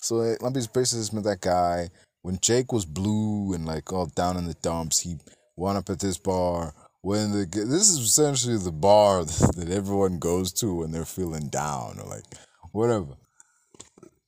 So 0.00 0.20
eh, 0.20 0.30
like, 0.30 0.42
Lumpy 0.42 0.60
Space 0.60 0.72
Princess 0.72 1.12
met 1.12 1.24
that 1.24 1.40
guy 1.40 1.90
when 2.22 2.38
Jake 2.40 2.72
was 2.72 2.84
blue 2.84 3.54
and 3.54 3.66
like 3.66 3.92
all 3.92 4.06
down 4.06 4.36
in 4.36 4.46
the 4.46 4.54
dumps, 4.54 5.00
he 5.00 5.16
wound 5.56 5.78
up 5.78 5.90
at 5.90 6.00
this 6.00 6.18
bar. 6.18 6.74
When 7.02 7.32
the 7.32 7.46
this 7.46 7.88
is 7.88 7.98
essentially 7.98 8.58
the 8.58 8.72
bar 8.72 9.24
that 9.24 9.70
everyone 9.70 10.18
goes 10.18 10.52
to 10.54 10.74
when 10.74 10.90
they're 10.92 11.04
feeling 11.04 11.48
down 11.48 11.98
or 11.98 12.08
like 12.08 12.24
whatever. 12.72 13.16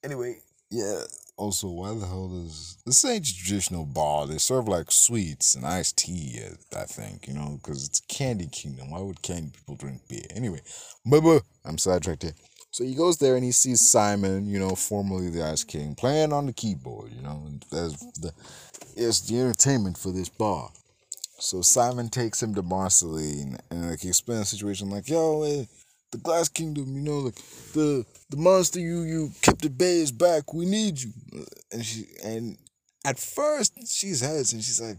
Anyway, 0.03 0.38
yeah. 0.71 1.03
Also, 1.37 1.68
why 1.68 1.92
the 1.95 2.07
hell 2.07 2.29
does 2.29 2.79
this 2.87 3.05
ain't 3.05 3.27
a 3.27 3.35
traditional 3.35 3.85
bar? 3.85 4.27
They 4.27 4.38
serve 4.38 4.68
like 4.68 4.90
sweets 4.90 5.55
and 5.55 5.66
iced 5.66 5.99
tea. 5.99 6.40
I 6.75 6.85
think 6.85 7.27
you 7.27 7.35
know 7.35 7.59
because 7.62 7.87
it's 7.87 8.01
Candy 8.01 8.47
Kingdom. 8.47 8.90
Why 8.90 9.01
would 9.01 9.23
candy 9.23 9.51
people 9.51 9.77
drink 9.77 10.03
beer? 10.09 10.25
Anyway, 10.35 10.61
but 11.05 11.42
I'm 11.64 11.79
sidetracked 11.79 12.23
here. 12.23 12.35
So 12.73 12.85
he 12.85 12.95
goes 12.95 13.19
there 13.19 13.37
and 13.37 13.45
he 13.45 13.53
sees 13.53 13.87
Simon, 13.89 14.49
you 14.49 14.59
know, 14.59 14.71
formerly 14.71 15.29
the 15.29 15.45
Ice 15.45 15.63
King, 15.63 15.95
playing 15.95 16.33
on 16.33 16.47
the 16.47 16.55
keyboard, 16.55 17.13
you 17.13 17.21
know, 17.21 17.47
as 17.71 17.99
the 18.15 18.33
it's 18.97 19.21
the 19.21 19.39
entertainment 19.41 19.99
for 19.99 20.11
this 20.11 20.31
bar. 20.31 20.71
So 21.39 21.61
Simon 21.61 22.09
takes 22.09 22.43
him 22.43 22.55
to 22.55 22.63
Marceline 22.63 23.59
and 23.71 23.91
like 23.91 24.01
he 24.01 24.09
explains 24.09 24.51
the 24.51 24.57
situation 24.57 24.89
like, 24.89 25.07
yo, 25.09 25.43
eh, 25.43 25.65
the 26.13 26.19
Glass 26.19 26.49
Kingdom, 26.49 26.95
you 26.95 27.03
know, 27.03 27.19
like 27.19 27.35
the 27.75 28.07
the 28.31 28.39
monster 28.39 28.81
you 28.81 29.03
you 29.03 29.31
kept 29.43 29.65
at 29.67 29.77
bay 29.77 30.01
is 30.01 30.11
back. 30.11 30.55
We 30.55 30.65
need 30.65 30.99
you. 30.99 31.13
And 31.73 31.85
she 31.85 32.07
and 32.25 32.57
at 33.05 33.19
first 33.19 33.75
she's 33.87 34.21
hesitant. 34.23 34.65
She's 34.65 34.81
like, 34.81 34.97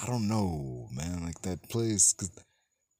I 0.00 0.06
don't 0.06 0.28
know, 0.28 0.88
man, 0.92 1.24
like 1.24 1.40
that 1.42 1.68
place, 1.68 2.12
cause 2.12 2.30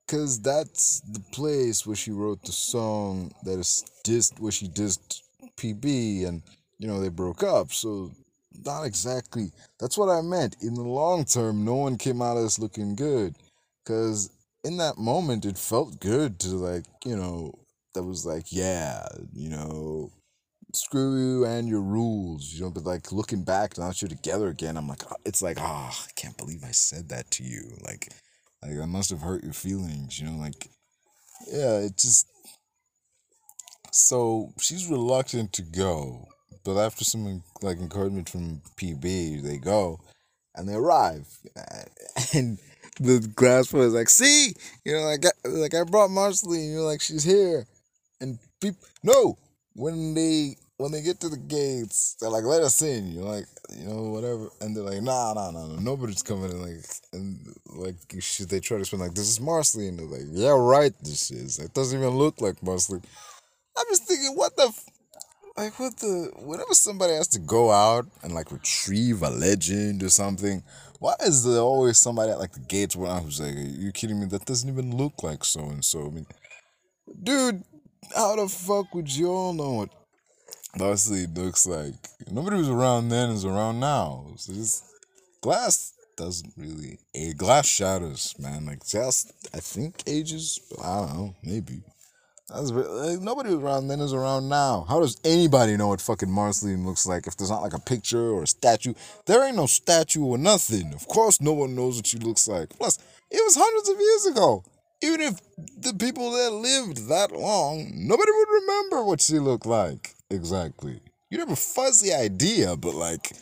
Cause 0.07 0.41
that's 0.41 1.01
the 1.01 1.21
place 1.33 1.87
where 1.87 1.97
she 1.97 2.11
wrote 2.11 2.43
the 2.45 2.53
song 2.53 3.33
that 3.45 3.59
is 3.59 3.85
dissed 4.05 4.39
where 4.39 4.53
she 4.53 4.69
dissed 4.69 5.23
PB 5.57 6.27
and 6.27 6.43
you 6.79 6.87
know 6.87 7.01
they 7.01 7.09
broke 7.09 7.43
up. 7.43 7.73
So 7.73 8.11
not 8.65 8.85
exactly 8.85 9.51
that's 9.81 9.97
what 9.97 10.11
I 10.11 10.21
meant. 10.21 10.57
In 10.61 10.75
the 10.75 10.83
long 10.83 11.25
term, 11.25 11.65
no 11.65 11.77
one 11.77 11.97
came 11.97 12.21
out 12.21 12.37
of 12.37 12.43
this 12.43 12.59
looking 12.59 12.95
good. 12.95 13.35
Cause 13.87 14.31
in 14.63 14.77
that 14.77 14.99
moment 14.99 15.47
it 15.47 15.57
felt 15.57 16.01
good 16.01 16.39
to 16.41 16.49
like, 16.49 16.85
you 17.05 17.17
know, 17.17 17.55
that 17.95 18.03
was 18.03 18.27
like, 18.27 18.47
yeah, 18.51 19.07
you 19.33 19.49
know, 19.49 20.11
screw 20.75 21.17
you 21.17 21.45
and 21.45 21.69
your 21.69 21.81
rules, 21.83 22.53
you 22.53 22.63
know, 22.63 22.71
but 22.71 22.85
like 22.85 23.13
looking 23.13 23.45
back 23.45 23.79
now 23.79 23.89
that 23.89 24.03
you're 24.03 24.09
together 24.09 24.49
again, 24.49 24.77
I'm 24.77 24.89
like, 24.89 25.03
it's 25.25 25.43
like, 25.43 25.59
ah, 25.61 25.91
oh, 25.91 26.07
I 26.07 26.11
can't 26.21 26.37
believe 26.37 26.65
I 26.65 26.73
said 26.73 27.09
that 27.11 27.31
to 27.33 27.45
you. 27.45 27.77
Like 27.85 28.09
like 28.65 28.77
that 28.77 28.87
must 28.87 29.11
have 29.11 29.21
hurt 29.21 29.45
your 29.45 29.53
feelings, 29.53 30.19
you 30.19 30.27
know, 30.27 30.39
like 30.39 30.69
yeah, 31.47 31.79
it 31.79 31.97
just 31.97 32.27
so 33.93 34.53
she's 34.61 34.89
reluctant 34.89 35.53
to 35.53 35.63
go, 35.63 36.27
but 36.65 36.79
after 36.79 37.05
some 37.05 37.43
like 37.63 37.79
encouragement 37.79 38.29
from 38.29 38.63
PB, 38.77 39.43
they 39.43 39.59
go 39.59 40.01
and 40.55 40.69
they 40.69 40.75
arrive, 40.75 41.27
and 42.35 42.59
the 43.01 43.21
glass 43.35 43.73
is 43.73 43.95
like, 43.95 44.09
"See, 44.09 44.55
you 44.85 44.93
know, 44.93 45.01
like, 45.01 45.25
like 45.45 45.75
I 45.75 45.85
brought 45.85 46.11
Marceline, 46.11 46.71
you 46.71 46.77
know, 46.77 46.83
like 46.85 47.01
she's 47.01 47.25
here," 47.25 47.67
and 48.21 48.39
people, 48.61 48.79
no, 49.03 49.39
when 49.75 50.15
they 50.15 50.57
when 50.77 50.91
they 50.91 51.03
get 51.03 51.21
to 51.21 51.29
the 51.29 51.37
gates, 51.37 52.17
they're 52.21 52.31
like, 52.31 52.45
"Let 52.45 52.63
us 52.63 52.83
in." 52.83 53.13
You're 53.13 53.25
like, 53.25 53.47
you 53.71 53.85
know, 53.85 54.11
whatever, 54.11 54.49
and 54.61 54.77
they're 54.77 54.83
like, 54.83 55.03
"Nah, 55.03 55.33
nah, 55.35 55.51
nah, 55.51 55.67
nah. 55.69 55.81
nobody's 55.81 56.23
coming 56.23 56.51
in." 56.51 56.63
Like, 56.63 56.85
and 57.13 57.55
like, 57.67 57.97
they 58.49 58.61
try 58.61 58.79
to 58.79 58.85
spend 58.85 59.03
like, 59.03 59.15
"This 59.15 59.29
is 59.29 59.41
Marceline," 59.41 59.97
they're 59.97 60.07
like, 60.07 60.27
"Yeah, 60.33 60.57
right, 60.57 60.93
this 61.03 61.31
is." 61.31 61.59
It 61.59 61.75
doesn't 61.75 61.99
even 61.99 62.17
look 62.17 62.41
like 62.41 62.63
Marceline. 62.63 63.05
I'm 63.77 63.87
just 63.89 64.07
thinking, 64.07 64.37
what 64.37 64.57
the, 64.57 64.69
f- 64.69 64.85
like, 65.57 65.79
what 65.79 65.97
the? 65.99 66.33
Whenever 66.39 66.75
somebody 66.75 67.15
has 67.15 67.29
to 67.29 67.39
go 67.39 67.71
out 67.71 68.07
and 68.23 68.35
like 68.35 68.51
retrieve 68.51 69.23
a 69.23 69.31
legend 69.31 70.03
or 70.03 70.09
something, 70.11 70.65
why 70.99 71.15
is 71.25 71.45
there 71.45 71.61
always 71.61 71.99
somebody 71.99 72.33
at 72.33 72.39
like 72.41 72.53
the 72.53 72.61
gates 72.61 72.95
who's 72.95 73.41
like, 73.41 73.55
"Are 73.55 73.61
you 73.61 73.93
kidding 73.93 74.19
me? 74.19 74.27
That 74.27 74.45
doesn't 74.45 74.69
even 74.69 74.97
look 74.97 75.23
like 75.23 75.45
so 75.45 75.61
and 75.61 75.85
so." 75.85 76.09
I 76.09 76.11
mean, 76.11 76.27
dude, 77.23 77.63
how 78.17 78.35
the 78.35 78.49
fuck 78.49 78.93
would 78.93 79.15
you 79.15 79.31
all 79.31 79.53
know 79.53 79.83
Honestly, 80.81 81.23
it 81.23 81.35
looks 81.35 81.67
like 81.67 81.95
nobody 82.31 82.57
was 82.57 82.69
around 82.69 83.09
then 83.09 83.31
is 83.31 83.45
around 83.45 83.81
now. 83.81 84.27
So 84.37 84.53
glass 85.41 85.93
doesn't 86.17 86.53
really 86.57 86.99
a 87.15 87.33
glass 87.35 87.67
shatters, 87.67 88.35
man. 88.39 88.67
Like 88.67 88.85
just 88.87 89.33
I 89.55 89.59
think 89.59 90.03
ages, 90.07 90.61
I 90.83 91.01
don't 91.01 91.15
know, 91.15 91.35
maybe. 91.43 91.83
That's 92.49 92.71
like, 92.71 93.21
nobody 93.21 93.55
was 93.55 93.65
around 93.65 93.89
then 93.89 94.01
is 94.01 94.13
around 94.13 94.49
now. 94.49 94.85
How 94.87 95.01
does 95.01 95.19
anybody 95.25 95.77
know 95.77 95.89
what 95.89 96.01
fucking 96.01 96.31
Marceline 96.31 96.85
looks 96.85 97.07
like 97.07 97.27
if 97.27 97.37
there's 97.37 97.51
not 97.51 97.63
like 97.63 97.73
a 97.73 97.81
picture 97.81 98.31
or 98.31 98.43
a 98.43 98.47
statue? 98.47 98.95
There 99.27 99.47
ain't 99.47 99.57
no 99.57 99.67
statue 99.67 100.25
or 100.25 100.37
nothing. 100.37 100.93
Of 100.93 101.09
course, 101.09 101.41
no 101.41 101.53
one 101.55 101.75
knows 101.75 101.97
what 101.97 102.07
she 102.07 102.19
looks 102.19 102.47
like. 102.47 102.69
Plus, 102.71 102.99
it 103.31 103.43
was 103.43 103.57
hundreds 103.57 103.89
of 103.89 103.99
years 103.99 104.27
ago. 104.27 104.65
Even 105.03 105.21
if 105.21 105.41
the 105.79 105.95
people 105.95 106.33
that 106.33 106.53
lived 106.53 107.09
that 107.09 107.33
long, 107.33 107.91
nobody 107.95 108.31
would 108.31 108.49
remember 108.61 109.05
what 109.05 109.21
she 109.21 109.39
looked 109.39 109.67
like. 109.67 110.15
Exactly. 110.35 111.01
You 111.31 111.39
have 111.41 111.51
a 111.51 111.57
fuzzy 111.57 112.13
idea, 112.13 112.77
but 112.77 112.95
like, 112.95 113.33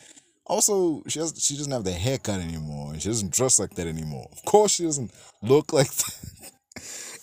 also 0.46 1.02
she 1.08 1.18
has 1.18 1.34
she 1.42 1.56
doesn't 1.56 1.72
have 1.72 1.84
the 1.84 1.92
haircut 1.92 2.40
anymore, 2.40 2.92
and 2.92 3.02
she 3.02 3.08
doesn't 3.08 3.32
dress 3.32 3.58
like 3.58 3.74
that 3.74 3.86
anymore. 3.86 4.28
Of 4.32 4.44
course, 4.44 4.72
she 4.72 4.84
doesn't 4.84 5.10
look 5.42 5.72
like 5.78 5.90
that. 5.90 6.50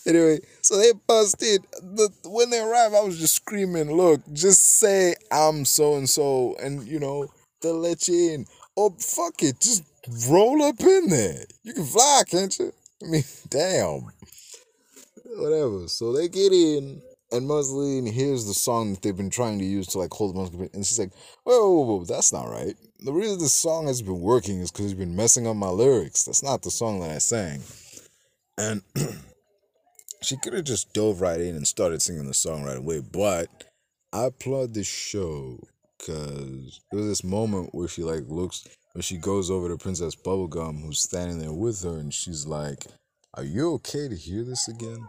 anyway, 0.06 0.40
so 0.62 0.78
they 0.78 0.92
busted. 1.08 1.62
The 1.82 2.10
when 2.26 2.50
they 2.50 2.60
arrived, 2.60 2.96
I 2.96 3.02
was 3.02 3.20
just 3.20 3.36
screaming, 3.36 3.96
"Look, 3.96 4.22
just 4.34 4.80
say 4.80 5.16
I'm 5.32 5.66
so 5.66 5.96
and 5.96 6.10
so, 6.10 6.56
and 6.62 6.88
you 6.88 7.00
know 7.00 7.28
they'll 7.62 7.80
let 7.80 8.08
you 8.08 8.34
in." 8.34 8.46
Oh 8.76 8.96
fuck 9.00 9.42
it, 9.44 9.60
just 9.60 9.84
roll 10.28 10.62
up 10.64 10.80
in 10.82 11.10
there. 11.10 11.46
You 11.64 11.74
can 11.74 11.86
fly, 11.86 12.24
can't 12.30 12.58
you? 12.60 12.72
I 13.04 13.08
mean, 13.08 13.24
damn. 13.50 14.08
Whatever. 15.26 15.88
So 15.88 16.12
they 16.14 16.28
get 16.28 16.52
in 16.52 17.02
and 17.32 17.48
Marceline 17.48 18.06
hears 18.06 18.46
the 18.46 18.54
song 18.54 18.92
that 18.92 19.02
they've 19.02 19.16
been 19.16 19.30
trying 19.30 19.60
to 19.60 19.66
use 19.66 19.88
to 19.88 20.00
like 20.00 20.12
hold 20.12 20.36
most, 20.36 20.54
and 20.54 20.86
she's 20.86 21.00
like, 21.00 21.12
whoa, 21.44 21.70
whoa, 21.72 21.82
whoa, 21.82 22.06
that's 22.06 22.34
not 22.34 22.50
right. 22.50 22.76
The 23.00 23.14
reason 23.14 23.40
this 23.40 23.54
song 23.54 23.88
has 23.88 24.02
been 24.02 24.20
working 24.20 24.60
is 24.60 24.72
because 24.72 24.86
he's 24.86 24.94
been 24.94 25.16
messing 25.16 25.48
up 25.48 25.56
my 25.56 25.70
lyrics. 25.70 26.24
That's 26.24 26.44
not 26.44 26.64
the 26.64 26.72
song 26.72 27.00
that 27.02 27.12
I 27.12 27.20
sang. 27.20 27.62
And 28.58 28.82
she 30.22 30.38
could 30.38 30.54
have 30.54 30.66
just 30.66 30.94
dove 30.94 31.22
right 31.22 31.40
in 31.40 31.56
and 31.56 31.68
started 31.68 32.02
singing 32.02 32.28
the 32.28 32.34
song 32.34 32.64
right 32.64 32.78
away, 32.78 33.02
but 33.02 33.48
I 34.12 34.26
applaud 34.26 34.74
this 34.74 34.88
show 34.88 35.60
because 35.98 36.82
there 36.92 37.00
was 37.00 37.10
this 37.10 37.24
moment 37.24 37.70
where 37.74 37.88
she 37.88 38.04
like 38.04 38.24
looks 38.28 38.68
when 38.94 39.02
she 39.02 39.18
goes 39.18 39.52
over 39.52 39.70
to 39.70 39.78
Princess 39.78 40.16
Bubblegum 40.16 40.82
who's 40.82 41.00
standing 41.00 41.40
there 41.40 41.54
with 41.54 41.84
her 41.84 41.98
and 41.98 42.14
she's 42.14 42.48
like 42.48 42.86
Are 43.36 43.44
you 43.44 43.74
okay 43.76 44.08
to 44.08 44.16
hear 44.16 44.44
this 44.44 44.68
again? 44.68 45.08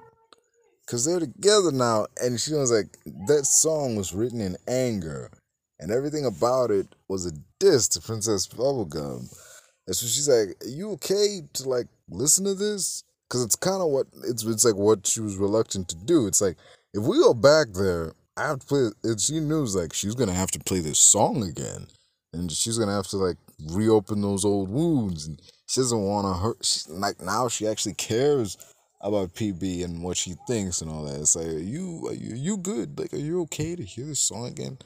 Cause 0.91 1.05
they're 1.05 1.21
together 1.21 1.71
now, 1.71 2.07
and 2.21 2.41
she 2.41 2.53
was 2.53 2.73
like, 2.73 2.89
that 3.29 3.47
song 3.47 3.95
was 3.95 4.13
written 4.13 4.41
in 4.41 4.57
anger, 4.67 5.31
and 5.79 5.93
everything 5.93 6.27
about 6.27 6.73
it 6.73 6.89
was 7.07 7.27
a 7.27 7.33
diss 7.61 7.87
to 7.91 8.01
Princess 8.01 8.49
Bubblegum. 8.49 9.33
And 9.87 9.95
so 9.95 10.07
she's 10.07 10.29
like, 10.29 10.57
"Are 10.65 10.69
you 10.69 10.91
okay 10.93 11.43
to 11.53 11.69
like 11.69 11.87
listen 12.09 12.45
to 12.45 12.55
this?" 12.55 13.05
Because 13.29 13.45
it's 13.45 13.55
kind 13.55 13.81
of 13.81 13.91
what 13.91 14.09
it's 14.25 14.45
it's 14.45 14.65
like 14.65 14.75
what 14.75 15.07
she 15.07 15.21
was 15.21 15.37
reluctant 15.37 15.89
to 15.91 15.97
do. 15.97 16.27
It's 16.27 16.41
like 16.41 16.57
if 16.93 17.05
we 17.05 17.19
go 17.19 17.35
back 17.35 17.69
there, 17.73 18.15
I 18.37 18.49
have 18.49 18.59
to 18.59 18.67
play. 18.67 18.89
It, 19.05 19.21
she 19.21 19.39
knew 19.39 19.67
like 19.67 19.93
she's 19.93 20.17
gonna 20.17 20.35
have 20.35 20.51
to 20.51 20.59
play 20.59 20.81
this 20.81 20.99
song 20.99 21.45
again, 21.45 21.87
and 22.33 22.51
she's 22.51 22.79
gonna 22.79 22.97
have 22.97 23.07
to 23.09 23.17
like 23.17 23.37
reopen 23.69 24.23
those 24.23 24.45
old 24.45 24.69
wounds, 24.69 25.29
and 25.29 25.41
she 25.69 25.83
doesn't 25.83 26.03
want 26.03 26.27
to 26.27 26.43
hurt. 26.43 26.65
She, 26.65 26.91
like 26.91 27.21
now, 27.21 27.47
she 27.47 27.69
actually 27.69 27.95
cares 27.95 28.57
about 29.01 29.35
PB 29.35 29.85
and 29.85 30.03
what 30.03 30.17
she 30.17 30.35
thinks 30.47 30.81
and 30.81 30.91
all 30.91 31.05
that. 31.05 31.21
It's 31.21 31.37
like, 31.37 31.47
are 31.47 31.59
you 31.59 32.09
are 32.09 32.15
you, 32.15 32.33
are 32.33 32.37
you 32.37 32.57
good? 32.59 32.99
Like, 32.99 33.13
are 33.13 33.19
you 33.19 33.43
okay 33.43 33.77
to 33.77 33.85
hear 33.85 34.07
this 34.07 34.21
song 34.21 34.47
again? 34.47 34.79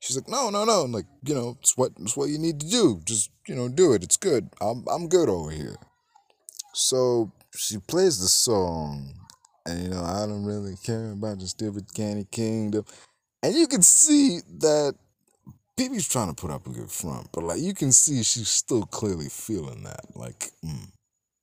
She's 0.00 0.16
like, 0.16 0.28
no, 0.28 0.50
no, 0.50 0.64
no. 0.64 0.82
I'm 0.82 0.92
like, 0.92 1.06
you 1.24 1.34
know, 1.34 1.56
it's 1.60 1.76
what 1.76 1.92
it's 2.00 2.16
what 2.16 2.28
you 2.28 2.38
need 2.38 2.60
to 2.60 2.68
do. 2.68 3.00
Just 3.04 3.30
you 3.48 3.54
know, 3.54 3.68
do 3.68 3.92
it. 3.92 4.02
It's 4.02 4.16
good. 4.16 4.48
I'm 4.60 4.84
I'm 4.88 5.08
good 5.08 5.28
over 5.28 5.50
here. 5.50 5.76
So 6.74 7.32
she 7.56 7.78
plays 7.78 8.20
the 8.20 8.28
song, 8.28 9.14
and 9.64 9.82
you 9.82 9.88
know, 9.88 10.02
I 10.02 10.26
don't 10.26 10.44
really 10.44 10.76
care 10.84 11.12
about 11.12 11.40
the 11.40 11.46
stupid 11.46 11.92
candy 11.94 12.26
kingdom. 12.30 12.84
And 13.42 13.54
you 13.54 13.66
can 13.66 13.82
see 13.82 14.40
that 14.58 14.94
PB's 15.78 16.08
trying 16.08 16.28
to 16.28 16.34
put 16.34 16.50
up 16.50 16.66
a 16.66 16.70
good 16.70 16.90
front, 16.90 17.28
but 17.32 17.44
like 17.44 17.60
you 17.60 17.74
can 17.74 17.92
see 17.92 18.22
she's 18.22 18.48
still 18.48 18.84
clearly 18.84 19.28
feeling 19.28 19.82
that. 19.84 20.04
Like, 20.14 20.50
mm, 20.64 20.90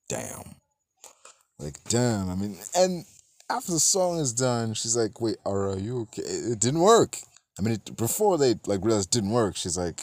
damn. 0.10 0.56
Like, 1.60 1.78
damn. 1.90 2.30
I 2.30 2.36
mean, 2.36 2.58
and 2.76 3.06
after 3.50 3.72
the 3.72 3.80
song 3.80 4.20
is 4.20 4.34
done, 4.34 4.74
she's 4.74 4.98
like, 4.98 5.22
wait, 5.22 5.38
are 5.46 5.78
you 5.78 6.02
okay? 6.02 6.24
It 6.24 6.60
didn't 6.60 6.82
work. 6.82 7.18
I 7.60 7.62
mean, 7.62 7.76
it, 7.76 7.96
before 7.96 8.38
they 8.38 8.56
like 8.66 8.84
realized 8.84 9.10
it 9.10 9.20
didn't 9.20 9.32
work, 9.32 9.56
she's 9.56 9.78
like, 9.78 10.02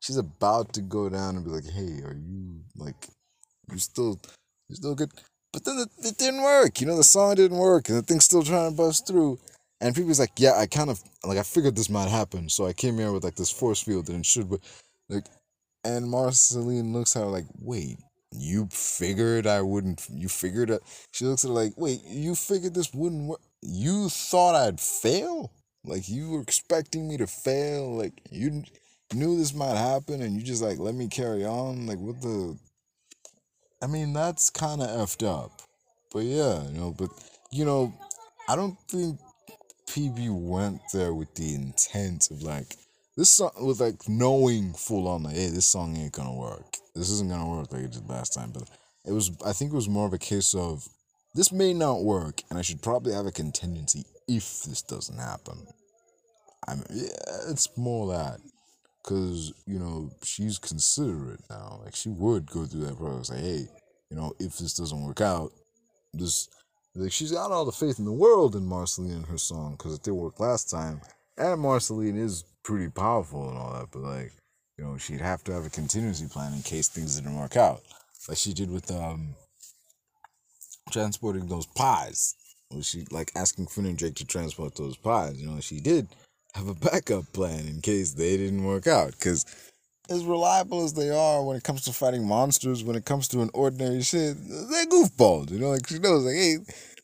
she's 0.00 0.16
about 0.16 0.72
to 0.74 0.80
go 0.80 1.08
down 1.08 1.36
and 1.36 1.44
be 1.44 1.50
like, 1.50 1.68
hey, 1.68 2.02
are 2.04 2.14
you 2.14 2.60
like, 2.76 3.08
you 3.70 3.78
still, 3.78 4.18
you 4.68 4.76
still 4.76 4.94
good? 4.94 5.10
But 5.52 5.64
then 5.64 5.78
it, 5.78 6.06
it 6.06 6.18
didn't 6.18 6.42
work. 6.42 6.80
You 6.80 6.86
know, 6.86 6.96
the 6.96 7.04
song 7.04 7.34
didn't 7.34 7.58
work, 7.58 7.88
and 7.88 7.98
the 7.98 8.02
thing's 8.02 8.24
still 8.24 8.42
trying 8.42 8.70
to 8.70 8.76
bust 8.76 9.06
through. 9.06 9.38
And 9.80 9.94
people's 9.94 10.20
like, 10.20 10.32
yeah, 10.38 10.54
I 10.56 10.66
kind 10.66 10.88
of 10.90 11.02
like 11.24 11.38
I 11.38 11.42
figured 11.42 11.76
this 11.76 11.90
might 11.90 12.08
happen, 12.08 12.48
so 12.48 12.66
I 12.66 12.72
came 12.72 12.96
here 12.96 13.12
with 13.12 13.24
like 13.24 13.36
this 13.36 13.50
force 13.50 13.82
field 13.82 14.08
and 14.08 14.20
it 14.20 14.26
should, 14.26 14.48
but 14.48 14.60
like, 15.08 15.26
and 15.84 16.08
Marceline 16.10 16.92
looks 16.92 17.14
at 17.14 17.20
her 17.20 17.26
like, 17.26 17.44
wait, 17.60 17.98
you 18.32 18.68
figured 18.70 19.46
I 19.46 19.62
wouldn't. 19.62 20.06
You 20.10 20.28
figured 20.28 20.68
that 20.70 20.82
she 21.12 21.24
looks 21.24 21.44
at 21.44 21.48
her 21.48 21.54
like, 21.54 21.72
wait, 21.76 22.00
you 22.04 22.34
figured 22.34 22.74
this 22.74 22.92
wouldn't 22.92 23.28
work. 23.28 23.40
You 23.62 24.08
thought 24.08 24.54
I'd 24.54 24.80
fail. 24.80 25.52
Like 25.84 26.08
you 26.08 26.30
were 26.30 26.40
expecting 26.40 27.08
me 27.08 27.16
to 27.18 27.26
fail. 27.26 27.96
Like 27.96 28.20
you 28.30 28.64
knew 29.14 29.36
this 29.38 29.54
might 29.54 29.76
happen, 29.76 30.20
and 30.22 30.36
you 30.36 30.42
just 30.42 30.62
like 30.62 30.78
let 30.78 30.94
me 30.94 31.08
carry 31.08 31.44
on. 31.44 31.86
Like 31.86 31.98
what 31.98 32.20
the. 32.20 32.58
I 33.82 33.86
mean, 33.86 34.12
that's 34.12 34.50
kind 34.50 34.80
of 34.80 34.88
effed 34.88 35.26
up. 35.26 35.62
But 36.12 36.24
yeah, 36.24 36.66
you 36.68 36.78
know, 36.78 36.94
but 36.96 37.10
you 37.52 37.64
know, 37.64 37.92
I 38.48 38.56
don't 38.56 38.78
think 38.88 39.20
PB 39.88 40.30
went 40.30 40.80
there 40.92 41.14
with 41.14 41.34
the 41.34 41.54
intent 41.54 42.30
of 42.30 42.42
like 42.42 42.74
this 43.16 43.30
song 43.30 43.50
with 43.60 43.80
like 43.80 44.08
knowing 44.08 44.72
full 44.74 45.08
on 45.08 45.22
like, 45.24 45.36
hey, 45.36 45.48
this 45.48 45.66
song 45.66 45.96
ain't 45.96 46.12
gonna 46.12 46.34
work. 46.34 46.76
This 46.94 47.10
isn't 47.10 47.30
gonna 47.30 47.48
work 47.48 47.72
like 47.72 47.84
it 47.84 47.92
did 47.92 48.08
last 48.08 48.34
time. 48.34 48.50
But 48.52 48.68
it 49.06 49.12
was 49.12 49.30
I 49.44 49.52
think 49.52 49.72
it 49.72 49.76
was 49.76 49.88
more 49.88 50.06
of 50.06 50.12
a 50.12 50.18
case 50.18 50.54
of 50.54 50.86
this 51.34 51.52
may 51.52 51.74
not 51.74 52.02
work, 52.02 52.42
and 52.50 52.58
I 52.58 52.62
should 52.62 52.82
probably 52.82 53.12
have 53.12 53.26
a 53.26 53.32
contingency 53.32 54.04
if 54.28 54.62
this 54.62 54.82
doesn't 54.82 55.18
happen. 55.18 55.66
I 56.66 56.74
mean, 56.74 56.84
yeah, 56.90 57.08
it's 57.48 57.68
more 57.76 58.08
that 58.12 58.40
because 59.02 59.52
you 59.66 59.78
know 59.78 60.10
she's 60.22 60.58
considerate 60.58 61.40
now. 61.48 61.80
Like 61.84 61.94
she 61.94 62.10
would 62.10 62.50
go 62.50 62.64
through 62.64 62.86
that 62.86 62.98
process. 62.98 63.30
Like, 63.30 63.44
hey, 63.44 63.66
you 64.10 64.16
know, 64.16 64.34
if 64.38 64.58
this 64.58 64.74
doesn't 64.74 65.02
work 65.02 65.20
out, 65.20 65.52
this 66.12 66.48
like 66.94 67.12
she's 67.12 67.32
got 67.32 67.50
all 67.50 67.64
the 67.64 67.72
faith 67.72 67.98
in 67.98 68.04
the 68.04 68.12
world 68.12 68.56
in 68.56 68.66
Marceline 68.66 69.12
and 69.12 69.26
her 69.26 69.38
song 69.38 69.72
because 69.72 69.94
it 69.94 70.02
did 70.02 70.12
work 70.12 70.40
last 70.40 70.70
time, 70.70 71.00
and 71.38 71.60
Marceline 71.60 72.18
is 72.18 72.44
pretty 72.66 72.90
powerful 72.90 73.48
and 73.48 73.56
all 73.56 73.72
that. 73.72 73.88
But 73.92 74.02
like, 74.02 74.32
you 74.76 74.84
know, 74.84 74.98
she'd 74.98 75.20
have 75.20 75.44
to 75.44 75.52
have 75.52 75.64
a 75.64 75.70
contingency 75.70 76.26
plan 76.26 76.52
in 76.52 76.62
case 76.62 76.88
things 76.88 77.16
didn't 77.16 77.38
work 77.38 77.56
out, 77.56 77.80
like 78.28 78.36
she 78.36 78.52
did 78.52 78.70
with 78.70 78.90
um 78.90 79.34
transporting 80.90 81.46
those 81.46 81.66
pies. 81.66 82.34
Was 82.72 82.86
she 82.86 83.06
like 83.12 83.30
asking 83.36 83.68
Finn 83.68 83.86
and 83.86 83.98
Jake 83.98 84.16
to 84.16 84.26
transport 84.26 84.74
those 84.74 84.96
pies? 84.96 85.40
You 85.40 85.48
know, 85.48 85.60
she 85.60 85.78
did 85.80 86.08
have 86.54 86.68
a 86.68 86.74
backup 86.74 87.32
plan 87.32 87.66
in 87.68 87.80
case 87.80 88.12
they 88.12 88.36
didn't 88.36 88.64
work 88.64 88.88
out. 88.88 89.12
Because 89.12 89.46
as 90.10 90.24
reliable 90.24 90.84
as 90.84 90.92
they 90.92 91.10
are 91.10 91.44
when 91.44 91.56
it 91.56 91.62
comes 91.62 91.84
to 91.84 91.92
fighting 91.92 92.26
monsters, 92.26 92.82
when 92.82 92.96
it 92.96 93.04
comes 93.04 93.28
to 93.28 93.40
an 93.42 93.50
ordinary 93.54 94.02
shit, 94.02 94.36
they're 94.70 94.86
goofballs. 94.86 95.50
You 95.50 95.60
know, 95.60 95.70
like 95.70 95.86
she 95.86 96.00
knows, 96.00 96.24
like, 96.24 96.34
hey, 96.34 96.56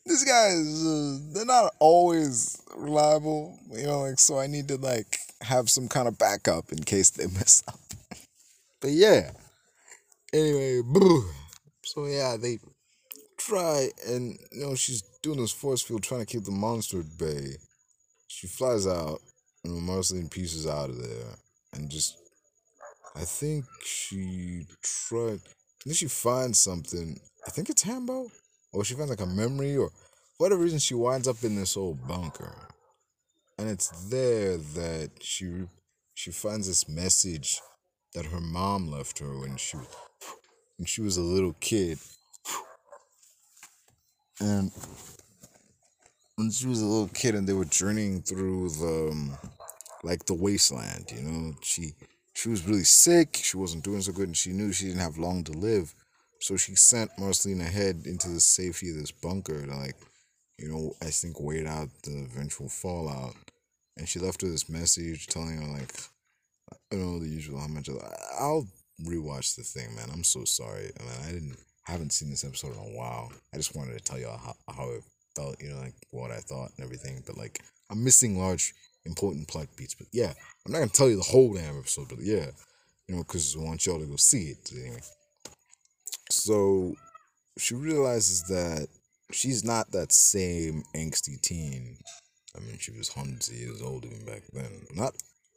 these 0.05 0.25
guys, 0.25 0.85
uh, 0.85 1.19
they're 1.33 1.45
not 1.45 1.73
always 1.79 2.61
reliable. 2.75 3.57
You 3.71 3.87
know, 3.87 4.01
like, 4.01 4.19
so 4.19 4.39
I 4.39 4.47
need 4.47 4.67
to, 4.67 4.77
like, 4.77 5.17
have 5.43 5.69
some 5.69 5.87
kind 5.87 6.07
of 6.07 6.17
backup 6.17 6.71
in 6.71 6.83
case 6.83 7.09
they 7.09 7.27
mess 7.39 7.63
up. 7.67 7.79
but 8.81 8.91
yeah. 8.91 9.31
Anyway. 10.33 10.81
So 11.83 12.05
yeah, 12.05 12.37
they 12.39 12.59
try 13.37 13.89
and, 14.07 14.37
you 14.51 14.65
know, 14.65 14.75
she's 14.75 15.03
doing 15.21 15.39
this 15.39 15.51
force 15.51 15.81
field 15.81 16.03
trying 16.03 16.21
to 16.21 16.25
keep 16.25 16.43
the 16.43 16.51
monster 16.51 17.01
at 17.01 17.17
bay. 17.17 17.57
She 18.27 18.47
flies 18.47 18.87
out 18.87 19.19
and 19.63 19.81
Marceline 19.81 20.29
pieces 20.29 20.65
out 20.65 20.89
of 20.89 20.97
there 20.97 21.35
and 21.73 21.89
just 21.89 22.17
I 23.15 23.25
think 23.25 23.65
she 23.83 24.65
tried. 24.81 25.39
Then 25.85 25.93
she 25.93 26.07
finds 26.07 26.59
something. 26.59 27.19
I 27.45 27.51
think 27.51 27.69
it's 27.69 27.83
Hambo, 27.83 28.27
or 28.71 28.83
she 28.83 28.95
finds 28.95 29.11
like 29.11 29.21
a 29.21 29.25
memory, 29.25 29.77
or 29.77 29.91
whatever 30.37 30.63
reason 30.63 30.79
she 30.79 30.95
winds 30.95 31.27
up 31.27 31.43
in 31.43 31.55
this 31.55 31.77
old 31.77 32.07
bunker, 32.07 32.69
and 33.57 33.69
it's 33.69 33.89
there 34.09 34.57
that 34.57 35.11
she 35.21 35.65
she 36.13 36.31
finds 36.31 36.67
this 36.67 36.87
message 36.87 37.59
that 38.13 38.25
her 38.25 38.41
mom 38.41 38.89
left 38.91 39.19
her 39.19 39.39
when 39.39 39.57
she 39.57 39.77
when 40.77 40.85
she 40.85 41.01
was 41.01 41.17
a 41.17 41.21
little 41.21 41.55
kid, 41.59 41.99
and 44.39 44.71
when 46.35 46.51
she 46.51 46.67
was 46.67 46.81
a 46.81 46.85
little 46.85 47.09
kid, 47.09 47.35
and 47.35 47.47
they 47.47 47.53
were 47.53 47.65
journeying 47.65 48.21
through 48.21 48.69
the 48.69 49.09
um, 49.11 49.37
like 50.03 50.25
the 50.25 50.33
wasteland. 50.33 51.11
You 51.15 51.21
know, 51.21 51.55
she 51.61 51.93
she 52.33 52.49
was 52.49 52.67
really 52.67 52.83
sick. 52.83 53.39
She 53.41 53.57
wasn't 53.57 53.83
doing 53.83 54.01
so 54.01 54.11
good, 54.11 54.27
and 54.27 54.37
she 54.37 54.51
knew 54.51 54.71
she 54.71 54.87
didn't 54.87 55.01
have 55.01 55.17
long 55.17 55.43
to 55.45 55.51
live. 55.51 55.93
So 56.39 56.57
she 56.57 56.75
sent 56.75 57.17
Marceline 57.17 57.61
ahead 57.61 58.03
into 58.05 58.27
the 58.27 58.41
safety 58.41 58.89
of 58.89 58.97
this 58.97 59.11
bunker 59.11 59.65
to, 59.65 59.75
like, 59.75 59.95
you 60.57 60.69
know, 60.69 60.93
I 61.01 61.05
think 61.05 61.39
wait 61.39 61.67
out 61.67 61.89
the 62.03 62.27
eventual 62.31 62.69
fallout. 62.69 63.35
And 63.97 64.09
she 64.09 64.19
left 64.19 64.41
her 64.41 64.47
this 64.47 64.69
message 64.69 65.27
telling 65.27 65.61
her, 65.61 65.67
like, 65.67 65.93
you 66.91 66.97
know, 66.97 67.19
the 67.19 67.27
usual 67.27 67.59
how 67.59 67.67
much. 67.67 67.89
I'll 68.39 68.67
rewatch 69.05 69.55
the 69.55 69.63
thing, 69.63 69.95
man. 69.95 70.09
I'm 70.11 70.23
so 70.23 70.45
sorry. 70.45 70.91
I 70.99 71.03
mean, 71.03 71.27
I 71.27 71.31
didn't, 71.31 71.57
haven't 71.83 72.13
seen 72.13 72.29
this 72.29 72.43
episode 72.43 72.73
in 72.73 72.79
a 72.79 72.97
while. 72.97 73.31
I 73.53 73.57
just 73.57 73.75
wanted 73.75 73.97
to 73.97 74.03
tell 74.03 74.19
y'all 74.19 74.37
how, 74.37 74.55
how 74.73 74.89
it 74.89 75.03
felt, 75.35 75.61
you 75.61 75.69
know, 75.69 75.79
like 75.79 75.95
what 76.11 76.31
I 76.31 76.37
thought 76.37 76.71
and 76.75 76.83
everything. 76.83 77.21
But, 77.25 77.37
like, 77.37 77.61
I'm 77.91 78.03
missing 78.03 78.39
large 78.39 78.73
important 79.05 79.47
plot 79.47 79.67
beats. 79.75 79.95
But 79.95 80.07
yeah, 80.11 80.33
I'm 80.65 80.71
not 80.71 80.79
gonna 80.79 80.89
tell 80.89 81.09
you 81.09 81.17
the 81.17 81.23
whole 81.23 81.53
damn 81.53 81.77
episode, 81.77 82.09
but 82.09 82.21
yeah, 82.21 82.47
you 83.07 83.15
know, 83.15 83.23
because 83.23 83.55
I 83.55 83.63
want 83.63 83.85
y'all 83.85 83.99
to 83.99 84.05
go 84.05 84.15
see 84.15 84.49
it 84.51 84.71
anyway. 84.73 85.01
So 86.29 86.95
she 87.57 87.75
realizes 87.75 88.43
that 88.43 88.87
she's 89.31 89.63
not 89.63 89.91
that 89.91 90.11
same 90.11 90.83
angsty 90.95 91.39
teen. 91.41 91.97
I 92.55 92.59
mean, 92.59 92.77
she 92.77 92.91
was 92.91 93.09
hundreds 93.09 93.49
of 93.49 93.55
years 93.55 93.81
old 93.81 94.05
even 94.05 94.25
back 94.25 94.43
then. 94.53 94.85
Not, 94.93 95.13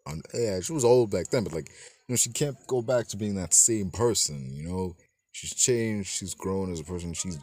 on, 0.06 0.22
yeah, 0.32 0.60
she 0.60 0.72
was 0.72 0.84
old 0.84 1.10
back 1.10 1.28
then, 1.28 1.44
but 1.44 1.52
like, 1.52 1.68
you 1.68 2.12
know, 2.12 2.16
she 2.16 2.30
can't 2.30 2.56
go 2.66 2.80
back 2.80 3.08
to 3.08 3.16
being 3.16 3.34
that 3.34 3.52
same 3.52 3.90
person. 3.90 4.50
You 4.54 4.68
know, 4.68 4.96
she's 5.32 5.54
changed. 5.54 6.08
She's 6.08 6.34
grown 6.34 6.72
as 6.72 6.80
a 6.80 6.84
person. 6.84 7.12
She's 7.12 7.38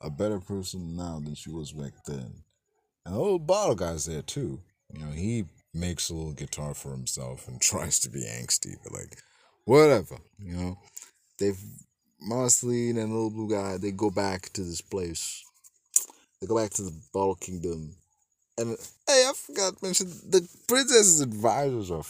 a 0.00 0.10
better 0.10 0.40
person 0.40 0.96
now 0.96 1.20
than 1.22 1.34
she 1.34 1.50
was 1.50 1.72
back 1.72 1.92
then. 2.06 2.42
And 3.04 3.14
the 3.14 3.18
old 3.18 3.46
bottle 3.46 3.76
guy's 3.76 4.06
there 4.06 4.22
too. 4.22 4.60
You 4.92 5.04
know, 5.04 5.12
he 5.12 5.44
makes 5.72 6.10
a 6.10 6.14
little 6.14 6.32
guitar 6.32 6.74
for 6.74 6.90
himself 6.90 7.46
and 7.46 7.60
tries 7.60 7.98
to 8.00 8.10
be 8.10 8.20
angsty, 8.24 8.74
but 8.82 8.92
like, 8.92 9.18
whatever, 9.64 10.16
you 10.38 10.56
know. 10.56 10.78
They've 11.38 11.58
Marceline 12.20 12.96
and 12.96 13.10
the 13.10 13.14
little 13.14 13.30
blue 13.30 13.50
guy, 13.50 13.76
they 13.76 13.92
go 13.92 14.10
back 14.10 14.50
to 14.54 14.62
this 14.62 14.80
place. 14.80 15.44
They 16.40 16.46
go 16.46 16.56
back 16.56 16.70
to 16.72 16.82
the 16.82 16.94
Bottle 17.12 17.36
Kingdom. 17.36 17.94
And 18.58 18.76
hey, 19.06 19.26
I 19.28 19.32
forgot 19.34 19.76
to 19.76 19.84
mention 19.84 20.08
the 20.28 20.46
princess's 20.66 21.20
advisors 21.20 21.90
are 21.90 22.04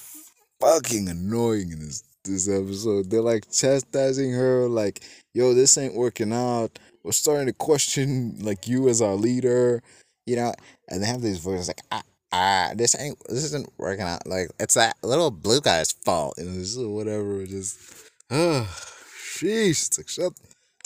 fucking 0.61 1.09
annoying 1.09 1.73
in 1.73 1.81
this 1.81 2.05
this 2.27 2.49
episode. 2.49 3.11
They're 3.11 3.21
like 3.21 3.51
chastising 3.51 4.33
her, 4.33 4.69
like, 4.69 5.03
yo, 5.35 5.55
this 5.55 5.79
ain't 5.79 5.95
working 5.95 6.33
out. 6.33 6.79
we're 7.03 7.13
starting 7.13 7.47
to 7.47 7.53
question 7.53 8.37
like 8.41 8.67
you 8.67 8.89
as 8.89 9.01
our 9.01 9.15
leader, 9.15 9.83
you 10.27 10.37
know. 10.37 10.53
And 10.89 11.03
they 11.03 11.07
have 11.07 11.23
these 11.23 11.39
voices 11.39 11.69
like, 11.69 11.81
ah, 11.93 12.03
ah, 12.33 12.71
this 12.75 12.99
ain't, 12.99 13.19
this 13.29 13.45
isn't 13.45 13.69
working 13.79 14.05
out. 14.05 14.27
Like 14.27 14.51
it's 14.59 14.75
that 14.75 14.97
little 15.03 15.31
blue 15.31 15.61
guy's 15.61 15.93
fault, 15.93 16.39
and 16.39 16.57
this 16.57 16.77
whatever. 16.77 17.47
Just, 17.47 17.79
ah, 18.31 18.67
sheesh. 19.37 19.89
It's 19.89 19.99
like 19.99 20.09
shut. 20.09 20.33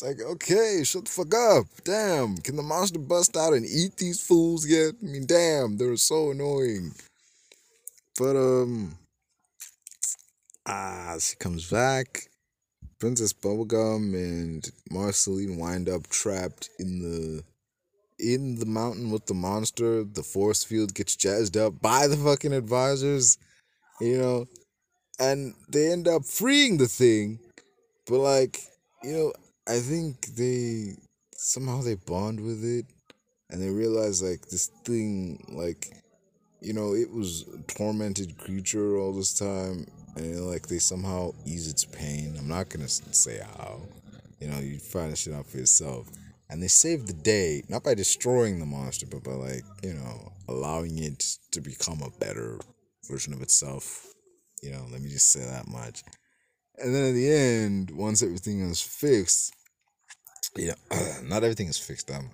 It's 0.01 0.07
like 0.07 0.27
okay, 0.27 0.81
shut 0.83 1.05
the 1.05 1.11
fuck 1.11 1.35
up. 1.35 1.67
Damn, 1.85 2.39
can 2.39 2.57
the 2.57 2.63
monster 2.63 2.99
bust 2.99 3.37
out 3.37 3.53
and 3.53 3.67
eat 3.67 3.99
these 3.99 4.19
fools 4.19 4.67
yet? 4.67 4.95
I 5.03 5.07
mean, 5.07 5.27
damn, 5.27 5.77
they're 5.77 5.97
so 5.99 6.31
annoying. 6.31 6.93
But 8.19 8.35
um, 8.35 8.97
ah, 10.65 11.17
she 11.21 11.37
comes 11.37 11.71
back 11.71 12.29
Princess 12.99 13.35
Bubblegum 13.35 14.15
and 14.15 14.71
Marceline 14.91 15.59
wind 15.59 15.91
up 15.91 16.07
trapped 16.09 16.71
in 16.79 17.03
the 17.03 17.45
in 18.19 18.59
the 18.59 18.67
mountain 18.67 19.11
with 19.11 19.27
the 19.27 19.35
monster. 19.35 20.05
The 20.05 20.23
force 20.23 20.65
field 20.65 20.95
gets 20.95 21.15
jazzed 21.15 21.59
up 21.59 21.83
by 21.83 22.07
the 22.07 22.17
fucking 22.17 22.55
advisors, 22.55 23.37
you 24.01 24.17
know, 24.17 24.47
and 25.19 25.53
they 25.69 25.93
end 25.93 26.09
up 26.09 26.25
freeing 26.25 26.79
the 26.79 26.89
thing. 26.89 27.39
But 28.07 28.21
like, 28.21 28.61
you 29.03 29.13
know, 29.13 29.33
I 29.71 29.79
think 29.79 30.27
they 30.35 30.97
somehow 31.37 31.81
they 31.81 31.95
bond 31.95 32.41
with 32.41 32.65
it 32.65 32.87
and 33.51 33.63
they 33.63 33.71
realize 33.71 34.21
like 34.21 34.49
this 34.49 34.67
thing 34.85 35.45
like 35.53 35.93
you 36.61 36.73
know, 36.73 36.93
it 36.93 37.11
was 37.11 37.45
tormented 37.69 38.37
creature 38.37 38.99
all 38.99 39.13
this 39.13 39.39
time 39.39 39.87
and 40.17 40.45
like 40.51 40.67
they 40.67 40.81
somehow 40.81 41.31
ease 41.47 41.69
its 41.69 41.85
pain. 41.85 42.35
I'm 42.37 42.49
not 42.49 42.69
gonna 42.69 42.89
say 42.89 43.41
how. 43.57 43.81
You 44.41 44.49
know, 44.49 44.59
you 44.59 44.79
find 44.79 45.13
that 45.13 45.19
shit 45.19 45.35
out 45.35 45.47
for 45.47 45.59
yourself. 45.59 46.09
And 46.49 46.61
they 46.61 46.69
save 46.69 47.07
the 47.07 47.13
day 47.13 47.63
not 47.69 47.85
by 47.85 47.95
destroying 47.95 48.59
the 48.59 48.67
monster, 48.67 49.07
but 49.07 49.23
by 49.23 49.35
like 49.35 49.65
you 49.85 49.95
know 49.95 50.33
allowing 50.49 50.99
it 50.99 51.37
to 51.53 51.61
become 51.61 52.03
a 52.03 52.19
better 52.19 52.59
version 53.09 53.33
of 53.33 53.41
itself. 53.41 54.05
You 54.65 54.73
know, 54.73 54.85
let 54.91 55.01
me 55.01 55.11
just 55.11 55.31
say 55.31 55.45
that 55.45 55.69
much. 55.69 56.03
And 56.77 56.93
then 56.93 57.11
at 57.11 57.13
the 57.13 57.31
end, 57.31 57.93
once 57.93 58.21
everything 58.21 58.61
is 58.63 58.81
fixed, 58.81 59.55
you 60.57 60.69
know, 60.91 60.97
not 61.25 61.45
everything 61.45 61.69
is 61.69 61.79
fixed. 61.79 62.11
Um, 62.11 62.31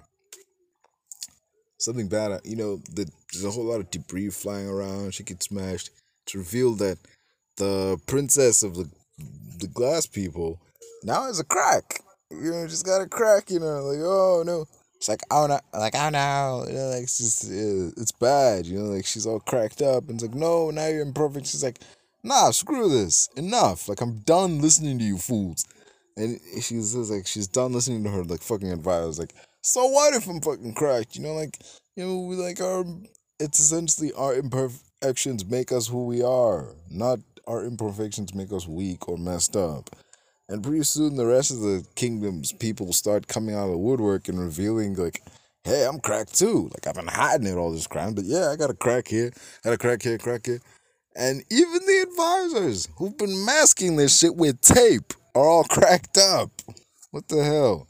something 1.78 2.08
bad. 2.08 2.40
You 2.44 2.56
know, 2.56 2.76
the, 2.90 3.10
there's 3.32 3.44
a 3.44 3.50
whole 3.50 3.64
lot 3.64 3.80
of 3.80 3.90
debris 3.90 4.30
flying 4.30 4.68
around. 4.68 5.14
She 5.14 5.22
gets 5.22 5.46
smashed. 5.46 5.90
It's 6.24 6.34
revealed 6.34 6.78
that 6.80 6.98
the 7.56 7.98
princess 8.06 8.62
of 8.62 8.74
the 8.74 8.88
the 9.58 9.66
glass 9.68 10.06
people 10.06 10.60
now 11.02 11.24
has 11.24 11.40
a 11.40 11.44
crack. 11.44 12.00
You 12.30 12.50
know, 12.50 12.66
just 12.66 12.84
got 12.84 13.00
a 13.00 13.06
crack. 13.06 13.50
You 13.50 13.60
know, 13.60 13.82
like 13.84 14.00
oh 14.00 14.42
no. 14.44 14.66
It's 14.96 15.08
like 15.10 15.20
oh 15.30 15.46
no, 15.46 15.60
like 15.74 15.94
oh 15.94 16.08
no, 16.08 16.64
you 16.66 16.74
know, 16.74 16.88
like 16.88 17.02
it's 17.02 17.18
just 17.18 17.50
it's 17.50 18.12
bad. 18.12 18.64
You 18.64 18.78
know, 18.78 18.84
like 18.86 19.04
she's 19.04 19.26
all 19.26 19.40
cracked 19.40 19.82
up, 19.82 20.08
and 20.08 20.14
it's 20.14 20.22
like 20.22 20.34
no, 20.34 20.70
now 20.70 20.88
you're 20.88 21.02
imperfect. 21.02 21.46
She's 21.46 21.62
like, 21.62 21.80
nah, 22.22 22.50
screw 22.50 22.88
this, 22.88 23.28
enough. 23.36 23.90
Like 23.90 24.00
I'm 24.00 24.20
done 24.20 24.62
listening 24.62 24.98
to 24.98 25.04
you 25.04 25.18
fools. 25.18 25.66
And 26.16 26.40
she's 26.62 26.92
says 26.92 27.10
like 27.10 27.26
she's 27.26 27.48
done 27.48 27.72
listening 27.72 28.04
to 28.04 28.10
her 28.10 28.24
like 28.24 28.42
fucking 28.42 28.72
advice. 28.72 29.18
Like 29.18 29.34
so 29.60 29.86
what 29.86 30.14
if 30.14 30.28
I'm 30.28 30.40
fucking 30.40 30.74
cracked? 30.74 31.16
You 31.16 31.22
know, 31.22 31.34
like 31.34 31.58
you 31.96 32.04
know, 32.04 32.20
we 32.20 32.36
like 32.36 32.60
our 32.60 32.84
it's 33.38 33.60
essentially 33.60 34.12
our 34.14 34.34
imperfections 34.34 35.44
make 35.44 35.72
us 35.72 35.88
who 35.88 36.06
we 36.06 36.22
are, 36.22 36.74
not 36.90 37.18
our 37.46 37.64
imperfections 37.64 38.34
make 38.34 38.52
us 38.52 38.66
weak 38.66 39.08
or 39.08 39.16
messed 39.16 39.56
up. 39.56 39.90
And 40.48 40.62
pretty 40.62 40.84
soon, 40.84 41.16
the 41.16 41.26
rest 41.26 41.50
of 41.50 41.60
the 41.60 41.84
kingdom's 41.96 42.52
people 42.52 42.92
start 42.92 43.26
coming 43.26 43.54
out 43.54 43.64
of 43.64 43.72
the 43.72 43.78
woodwork 43.78 44.28
and 44.28 44.38
revealing, 44.38 44.94
like, 44.94 45.22
hey, 45.64 45.84
I'm 45.84 45.98
cracked 45.98 46.38
too. 46.38 46.70
Like, 46.72 46.86
I've 46.86 46.94
been 46.94 47.08
hiding 47.08 47.48
it 47.48 47.56
all 47.56 47.72
this 47.72 47.88
crime, 47.88 48.14
but 48.14 48.24
yeah, 48.24 48.50
I 48.50 48.56
got 48.56 48.70
a 48.70 48.74
crack 48.74 49.08
here, 49.08 49.32
got 49.64 49.72
a 49.72 49.78
crack 49.78 50.02
here, 50.02 50.18
crack 50.18 50.46
here. 50.46 50.60
And 51.16 51.42
even 51.50 51.80
the 51.86 52.06
advisors 52.08 52.88
who've 52.96 53.16
been 53.16 53.44
masking 53.44 53.96
this 53.96 54.18
shit 54.18 54.36
with 54.36 54.60
tape 54.60 55.14
are 55.36 55.48
all 55.48 55.64
cracked 55.70 56.18
up. 56.18 56.50
What 57.10 57.28
the 57.28 57.44
hell? 57.44 57.86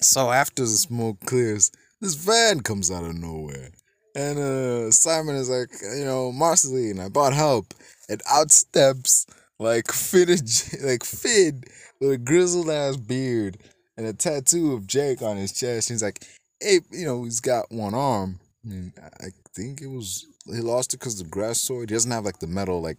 So 0.00 0.30
after 0.30 0.62
the 0.62 0.68
smoke 0.68 1.20
clears, 1.26 1.70
this 2.00 2.14
van 2.14 2.60
comes 2.60 2.90
out 2.90 3.04
of 3.04 3.14
nowhere. 3.14 3.70
And 4.14 4.38
uh, 4.38 4.90
Simon 4.90 5.36
is 5.36 5.50
like, 5.50 5.70
you 5.96 6.04
know, 6.04 6.32
Marceline, 6.32 7.00
I 7.00 7.08
bought 7.08 7.32
help 7.34 7.74
and 8.08 8.22
out 8.30 8.50
steps 8.50 9.26
like 9.58 9.90
fitted 9.92 10.48
like 10.82 11.04
Finn 11.04 11.62
with 12.00 12.12
a 12.12 12.18
grizzled 12.18 12.70
ass 12.70 12.96
beard 12.96 13.58
and 13.96 14.06
a 14.06 14.12
tattoo 14.12 14.74
of 14.74 14.86
Jake 14.86 15.22
on 15.22 15.36
his 15.36 15.52
chest. 15.52 15.88
He's 15.88 16.02
like, 16.02 16.24
hey, 16.60 16.80
you 16.90 17.04
know, 17.04 17.24
he's 17.24 17.40
got 17.40 17.70
one 17.70 17.94
arm. 17.94 18.38
I 18.66 19.28
think 19.54 19.80
it 19.80 19.88
was 19.88 20.26
he 20.46 20.60
lost 20.60 20.94
it 20.94 21.00
because 21.00 21.18
the 21.18 21.28
grass 21.28 21.60
sword. 21.60 21.90
He 21.90 21.94
doesn't 21.94 22.10
have 22.10 22.24
like 22.24 22.38
the 22.38 22.46
metal 22.46 22.80
like 22.80 22.98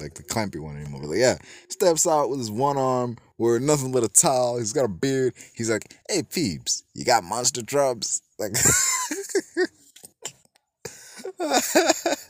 like 0.00 0.14
the 0.14 0.22
clampy 0.22 0.60
one 0.60 0.76
anymore. 0.76 1.00
But 1.02 1.10
like, 1.10 1.18
yeah, 1.18 1.38
steps 1.68 2.06
out 2.06 2.30
with 2.30 2.38
his 2.38 2.50
one 2.50 2.76
arm, 2.76 3.16
wearing 3.36 3.66
nothing 3.66 3.92
but 3.92 4.04
a 4.04 4.08
towel. 4.08 4.58
He's 4.58 4.72
got 4.72 4.84
a 4.84 4.88
beard. 4.88 5.34
He's 5.54 5.70
like, 5.70 5.94
hey, 6.08 6.22
peeps, 6.22 6.84
you 6.94 7.04
got 7.04 7.24
monster 7.24 7.62
drops? 7.62 8.22
Like. 8.38 8.52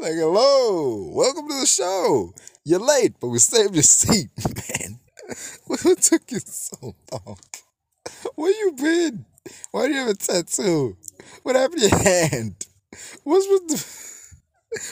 Like, 0.00 0.12
hello, 0.12 1.10
welcome 1.12 1.48
to 1.48 1.58
the 1.58 1.66
show. 1.66 2.32
You're 2.64 2.78
late, 2.78 3.14
but 3.20 3.30
we 3.30 3.40
saved 3.40 3.74
your 3.74 3.82
seat, 3.82 4.30
man. 4.46 5.00
What 5.66 5.98
took 6.00 6.30
you 6.30 6.38
so 6.38 6.94
long? 7.10 7.38
Where 8.36 8.52
you 8.52 8.72
been? 8.76 9.24
Why 9.72 9.88
do 9.88 9.94
you 9.94 9.98
have 9.98 10.08
a 10.10 10.14
tattoo? 10.14 10.96
What 11.42 11.56
happened 11.56 11.82
to 11.82 11.88
your 11.88 11.98
hand? 11.98 12.64
What's 13.24 13.48
with 13.48 13.68
the... 13.68 14.07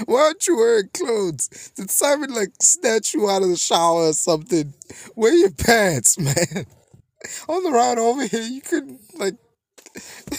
Why 0.06 0.20
aren't 0.22 0.46
you 0.46 0.56
wearing 0.56 0.88
clothes? 0.94 1.48
Did 1.76 1.90
Simon 1.90 2.32
like 2.34 2.50
snatch 2.60 3.14
you 3.14 3.28
out 3.30 3.42
of 3.42 3.48
the 3.50 3.56
shower 3.56 4.08
or 4.08 4.12
something? 4.12 4.74
Wear 5.14 5.34
your 5.34 5.50
pants, 5.50 6.18
man. 6.26 6.66
On 7.48 7.62
the 7.62 7.70
ride 7.70 7.98
over 7.98 8.26
here, 8.26 8.42
you 8.42 8.60
couldn't 8.60 9.00
like. 9.18 9.34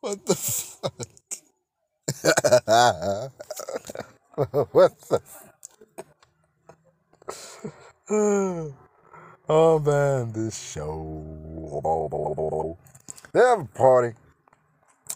what 0.00 0.24
the 0.26 0.34
fuck? 0.34 0.92
what 4.72 5.00
the? 5.08 5.20
oh 9.48 9.78
man, 9.80 10.32
this 10.32 10.72
show. 10.72 11.26
They 13.32 13.40
have 13.40 13.60
a 13.60 13.64
party. 13.66 14.14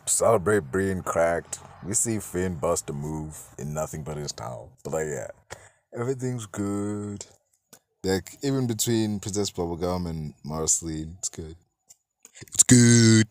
Celebrate 0.07 0.71
being 0.73 1.03
cracked. 1.03 1.59
We 1.85 1.95
see 1.95 2.19
Finn 2.19 2.57
bust 2.57 2.91
a 2.91 2.93
move 2.93 3.39
in 3.59 3.75
nothing 3.75 4.03
but 4.03 4.17
his 4.17 4.33
towel. 4.33 4.73
But 4.83 4.95
like, 4.95 5.07
yeah, 5.07 5.29
everything's 5.99 6.47
good. 6.47 7.27
Like 8.03 8.37
even 8.43 8.67
between 8.67 9.21
Princess 9.21 9.51
Bubblegum 9.51 10.09
and 10.09 10.35
Marceline, 10.45 11.17
it's 11.19 11.29
good. 11.29 11.57
It's 12.41 12.63
good. 12.65 13.27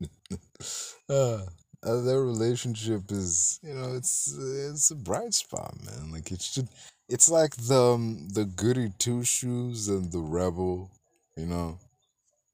uh, 1.08 1.42
uh, 1.86 2.00
their 2.02 2.22
relationship 2.22 3.10
is 3.10 3.60
you 3.62 3.74
know 3.74 3.94
it's 3.94 4.36
it's 4.38 4.90
a 4.90 4.96
bright 4.96 5.34
spot 5.34 5.74
man 5.84 6.10
like 6.10 6.32
it 6.32 6.42
should 6.42 6.68
it's 7.08 7.30
like 7.30 7.54
the 7.56 7.80
um, 7.80 8.28
the 8.34 8.44
goody 8.44 8.90
two 8.98 9.22
shoes 9.22 9.88
and 9.88 10.10
the 10.10 10.18
rebel 10.18 10.90
you 11.36 11.46
know 11.46 11.78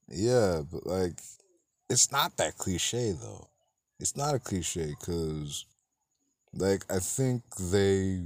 yeah 0.09 0.61
but 0.71 0.87
like 0.87 1.19
it's 1.93 2.11
not 2.11 2.37
that 2.37 2.57
cliche 2.57 3.13
though 3.13 3.47
it's 4.01 4.17
not 4.17 4.35
a 4.35 4.39
cliche 4.39 4.95
because 4.99 5.67
like 6.55 6.85
i 6.91 6.99
think 6.99 7.43
they 7.71 8.21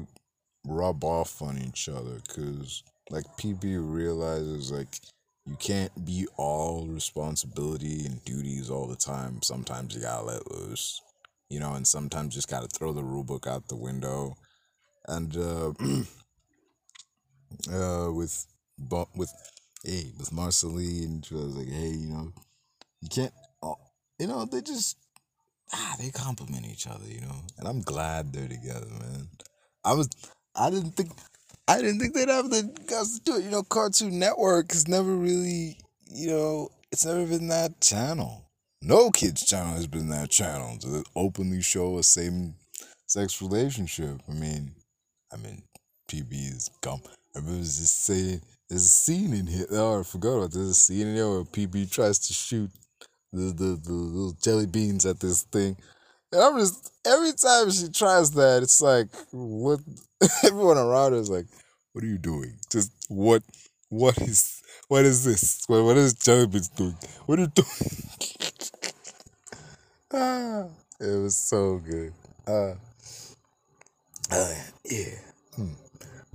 rub 0.66 1.04
off 1.04 1.42
on 1.42 1.58
each 1.58 1.88
other 1.88 2.18
because 2.26 2.82
like 3.10 3.24
pb 3.38 3.78
realizes 3.78 4.72
like 4.72 4.88
you 5.46 5.56
can't 5.56 6.04
be 6.04 6.26
all 6.36 6.86
responsibility 6.86 8.04
and 8.04 8.22
duties 8.24 8.68
all 8.68 8.88
the 8.88 8.96
time. 8.96 9.40
Sometimes 9.42 9.94
you 9.94 10.02
gotta 10.02 10.26
let 10.26 10.50
loose, 10.50 11.00
you 11.48 11.60
know, 11.60 11.74
and 11.74 11.86
sometimes 11.86 12.34
you 12.34 12.38
just 12.38 12.50
gotta 12.50 12.66
throw 12.66 12.92
the 12.92 13.04
rule 13.04 13.22
book 13.22 13.46
out 13.46 13.68
the 13.68 13.76
window. 13.76 14.34
And 15.06 15.36
uh, 15.36 15.68
uh, 17.72 18.12
with 18.12 18.44
with 19.14 19.32
hey 19.84 20.10
with 20.18 20.32
Marceline, 20.32 21.22
she 21.22 21.34
was 21.34 21.56
like, 21.56 21.68
hey, 21.68 21.90
you 21.90 22.08
know, 22.08 22.32
you 23.00 23.08
can't, 23.08 23.32
you 24.18 24.26
know, 24.26 24.44
they 24.44 24.60
just 24.60 24.96
ah 25.72 25.94
they 25.98 26.10
complement 26.10 26.66
each 26.66 26.86
other, 26.86 27.06
you 27.06 27.20
know, 27.20 27.40
and 27.58 27.68
I'm 27.68 27.82
glad 27.82 28.32
they're 28.32 28.48
together, 28.48 28.86
man. 28.86 29.28
I 29.84 29.94
was 29.94 30.08
I 30.54 30.70
didn't 30.70 30.92
think 30.92 31.10
I 31.68 31.78
didn't 31.78 32.00
think 32.00 32.14
they'd 32.14 32.28
have 32.28 32.50
the 32.50 32.62
guts 32.86 33.18
to 33.18 33.24
do 33.24 33.36
it. 33.36 33.44
You 33.44 33.50
know, 33.50 33.62
Cartoon 33.62 34.18
Network 34.18 34.72
has 34.72 34.86
never 34.86 35.14
really, 35.14 35.78
you 36.08 36.28
know, 36.28 36.70
it's 36.92 37.04
never 37.04 37.26
been 37.26 37.48
that 37.48 37.80
channel. 37.80 38.44
No 38.82 39.10
kids 39.10 39.44
channel 39.44 39.74
has 39.74 39.86
been 39.86 40.08
that 40.10 40.30
channel 40.30 40.78
to 40.78 41.04
openly 41.16 41.62
show 41.62 41.98
a 41.98 42.02
same 42.02 42.54
sex 43.06 43.42
relationship. 43.42 44.20
I 44.28 44.32
mean, 44.32 44.72
I 45.32 45.36
mean, 45.36 45.62
PB's 46.08 46.70
gum. 46.82 47.00
I 47.34 47.40
remember 47.40 47.62
just 47.62 48.04
saying, 48.04 48.40
there's 48.68 48.84
a 48.84 48.88
scene 48.88 49.32
in 49.34 49.46
here. 49.46 49.66
Oh, 49.72 50.00
I 50.00 50.02
forgot 50.02 50.36
about 50.36 50.52
There's 50.52 50.68
a 50.68 50.74
scene 50.74 51.08
in 51.08 51.16
here 51.16 51.28
where 51.28 51.44
PB 51.44 51.90
tries 51.90 52.18
to 52.20 52.32
shoot 52.32 52.70
the, 53.32 53.52
the, 53.52 53.80
the 53.82 53.92
little 53.92 54.36
jelly 54.42 54.66
beans 54.66 55.06
at 55.06 55.20
this 55.20 55.42
thing. 55.42 55.76
And 56.32 56.42
I'm 56.42 56.58
just, 56.58 56.92
every 57.06 57.32
time 57.32 57.70
she 57.70 57.88
tries 57.88 58.30
that, 58.32 58.62
it's 58.62 58.80
like, 58.80 59.08
what? 59.32 59.80
Everyone 60.44 60.78
around 60.78 61.12
her 61.12 61.18
is 61.18 61.30
like, 61.30 61.46
what 61.92 62.04
are 62.04 62.08
you 62.08 62.18
doing? 62.18 62.54
Just 62.70 62.92
what, 63.08 63.42
what 63.88 64.18
is, 64.18 64.62
what 64.88 65.04
is 65.04 65.24
this? 65.24 65.62
What, 65.66 65.84
what 65.84 65.96
is 65.96 66.14
jelly 66.14 66.46
beans 66.46 66.68
doing? 66.68 66.96
What 67.26 67.38
are 67.38 67.42
you 67.42 67.48
doing? 67.48 67.68
ah, 70.12 70.64
it 71.00 71.22
was 71.22 71.36
so 71.36 71.78
good. 71.78 72.12
Uh, 72.46 72.74
uh 74.30 74.54
yeah. 74.84 75.18
Hmm. 75.54 75.72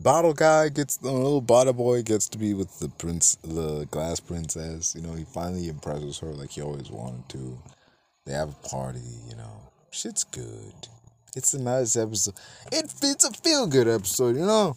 Bottle 0.01 0.33
guy 0.33 0.69
gets 0.69 0.97
the 0.97 1.11
little 1.11 1.41
bottle 1.41 1.73
boy 1.73 2.01
gets 2.01 2.27
to 2.29 2.39
be 2.39 2.55
with 2.55 2.79
the 2.79 2.89
prince, 2.89 3.35
the 3.43 3.87
glass 3.91 4.19
princess. 4.19 4.95
You 4.95 5.03
know, 5.03 5.13
he 5.13 5.25
finally 5.25 5.67
impresses 5.67 6.17
her 6.19 6.33
like 6.33 6.49
he 6.49 6.61
always 6.61 6.89
wanted 6.89 7.29
to. 7.29 7.59
They 8.25 8.33
have 8.33 8.49
a 8.49 8.67
party. 8.67 9.03
You 9.29 9.35
know, 9.35 9.69
shit's 9.91 10.23
good. 10.23 10.73
It's 11.35 11.53
a 11.53 11.61
nice 11.61 11.95
episode. 11.95 12.33
It 12.71 12.91
it's 13.03 13.25
a 13.25 13.31
feel 13.31 13.67
good 13.67 13.87
episode. 13.87 14.37
You 14.37 14.45
know, 14.45 14.75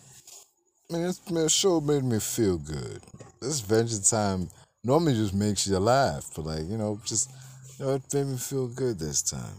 I 0.91 0.93
mean, 0.93 1.03
this, 1.05 1.31
man, 1.31 1.49
show 1.49 1.81
made 1.81 2.05
me 2.05 2.19
feel 2.19 2.59
good. 2.59 3.01
This 3.41 3.61
Adventure 3.61 4.03
Time 4.03 4.51
normally 4.85 5.15
just 5.15 5.33
makes 5.33 5.67
you 5.67 5.79
laugh, 5.79 6.31
but 6.37 6.45
like 6.45 6.69
you 6.69 6.77
know, 6.77 7.01
just 7.03 7.31
you 7.79 7.87
know, 7.87 7.95
it 7.95 8.03
made 8.13 8.27
me 8.27 8.37
feel 8.37 8.69
good 8.69 8.99
this 8.99 9.23
time. 9.23 9.57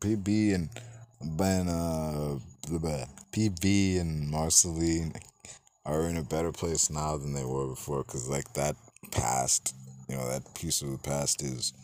PB 0.00 0.54
and 0.54 0.70
Ben, 1.36 1.68
uh, 1.68 2.38
the 2.68 3.06
PB 3.36 4.00
and 4.00 4.30
Marceline 4.30 5.12
are 5.84 6.08
in 6.08 6.16
a 6.16 6.22
better 6.22 6.52
place 6.52 6.88
now 6.88 7.18
than 7.18 7.34
they 7.34 7.44
were 7.44 7.66
before 7.66 8.02
because 8.02 8.30
like 8.30 8.50
that 8.54 8.76
past, 9.12 9.74
you 10.08 10.16
know, 10.16 10.26
that 10.26 10.54
piece 10.54 10.80
of 10.80 10.90
the 10.90 10.98
past 10.98 11.42
is, 11.42 11.74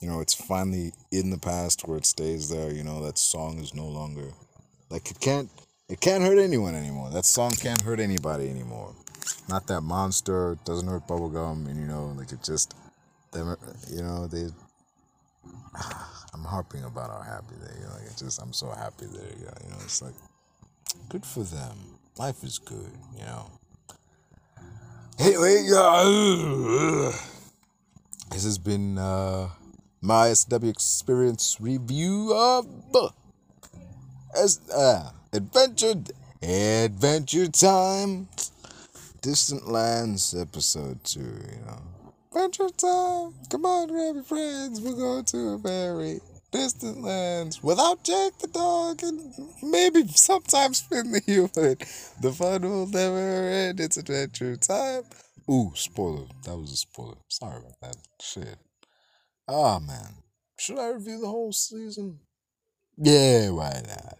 you 0.00 0.08
know, 0.08 0.20
it's 0.20 0.34
finally 0.34 0.92
in 1.10 1.30
the 1.30 1.38
past 1.38 1.88
where 1.88 1.98
it 1.98 2.06
stays 2.06 2.48
there. 2.48 2.72
You 2.72 2.84
know, 2.84 3.04
that 3.04 3.18
song 3.18 3.58
is 3.58 3.74
no 3.74 3.86
longer 3.86 4.30
like 4.90 5.10
it 5.10 5.18
can't 5.18 5.50
it 5.88 6.00
can't 6.00 6.22
hurt 6.22 6.38
anyone 6.38 6.76
anymore. 6.76 7.10
That 7.10 7.24
song 7.24 7.50
can't 7.50 7.82
hurt 7.82 7.98
anybody 7.98 8.48
anymore. 8.48 8.94
Not 9.48 9.66
that 9.66 9.80
monster 9.80 10.56
doesn't 10.64 10.86
hurt 10.86 11.08
bubblegum, 11.08 11.66
and 11.68 11.80
you 11.80 11.86
know, 11.86 12.14
like 12.16 12.30
it 12.30 12.44
just 12.44 12.74
them, 13.32 13.56
you 13.90 14.02
know, 14.02 14.28
they. 14.28 14.46
I'm 16.34 16.44
harping 16.44 16.84
about 16.84 17.10
how 17.10 17.20
happy 17.20 17.56
they, 17.60 17.80
you 17.80 17.86
know, 17.86 17.92
like 17.92 18.06
it 18.06 18.16
just 18.16 18.40
I'm 18.40 18.54
so 18.54 18.70
happy 18.70 19.06
they, 19.06 19.36
you 19.36 19.70
know, 19.70 19.76
it's 19.84 20.00
like 20.00 20.14
good 21.08 21.24
for 21.24 21.42
them. 21.42 21.76
Life 22.18 22.44
is 22.44 22.58
good, 22.58 22.92
you 23.16 23.24
know. 23.24 23.50
Anyway, 25.18 25.66
uh, 25.74 27.12
this 28.30 28.44
has 28.44 28.58
been 28.58 28.98
uh, 28.98 29.48
my 30.00 30.32
SW 30.32 30.68
experience 30.68 31.58
review 31.60 32.32
of 32.34 32.66
as 34.36 34.60
uh, 34.74 35.10
adventure 35.32 35.94
adventure 36.42 37.46
time. 37.48 38.28
Distant 39.20 39.68
lands 39.68 40.34
episode 40.34 41.04
two 41.04 41.20
you 41.20 41.60
know. 41.66 41.82
Adventure 42.32 42.70
time. 42.70 43.34
Come 43.50 43.64
on 43.64 43.88
grab 43.88 44.14
your 44.16 44.24
friends. 44.24 44.80
We're 44.80 44.94
going 44.96 45.24
to 45.26 45.38
a 45.50 45.58
very 45.58 46.20
distant 46.52 47.02
lands 47.02 47.62
without 47.62 48.04
Jake 48.04 48.38
the 48.38 48.46
dog 48.46 49.02
and 49.02 49.32
maybe 49.62 50.06
sometimes 50.08 50.80
Finn 50.80 51.10
the 51.10 51.20
human. 51.20 51.76
The 52.20 52.32
fun 52.32 52.62
will 52.62 52.86
never 52.86 53.48
end. 53.48 53.80
It's 53.80 53.96
adventure 53.96 54.56
time. 54.56 55.02
Ooh, 55.50 55.72
spoiler. 55.74 56.26
That 56.44 56.56
was 56.56 56.72
a 56.72 56.76
spoiler. 56.76 57.16
Sorry 57.28 57.58
about 57.58 57.80
that. 57.80 57.96
Shit. 58.20 58.58
Ah, 59.48 59.76
oh, 59.76 59.80
man. 59.80 60.14
Should 60.58 60.78
I 60.78 60.90
review 60.90 61.20
the 61.20 61.26
whole 61.26 61.52
season? 61.52 62.20
Yeah, 62.96 63.50
why 63.50 63.82
not? 63.88 64.18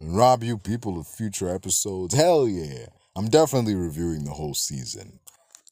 And 0.00 0.16
rob 0.16 0.42
you 0.42 0.56
people 0.56 0.98
of 0.98 1.06
future 1.06 1.54
episodes? 1.54 2.14
Hell 2.14 2.48
yeah. 2.48 2.86
I'm 3.14 3.28
definitely 3.28 3.74
reviewing 3.74 4.24
the 4.24 4.30
whole 4.30 4.54
season. 4.54 5.18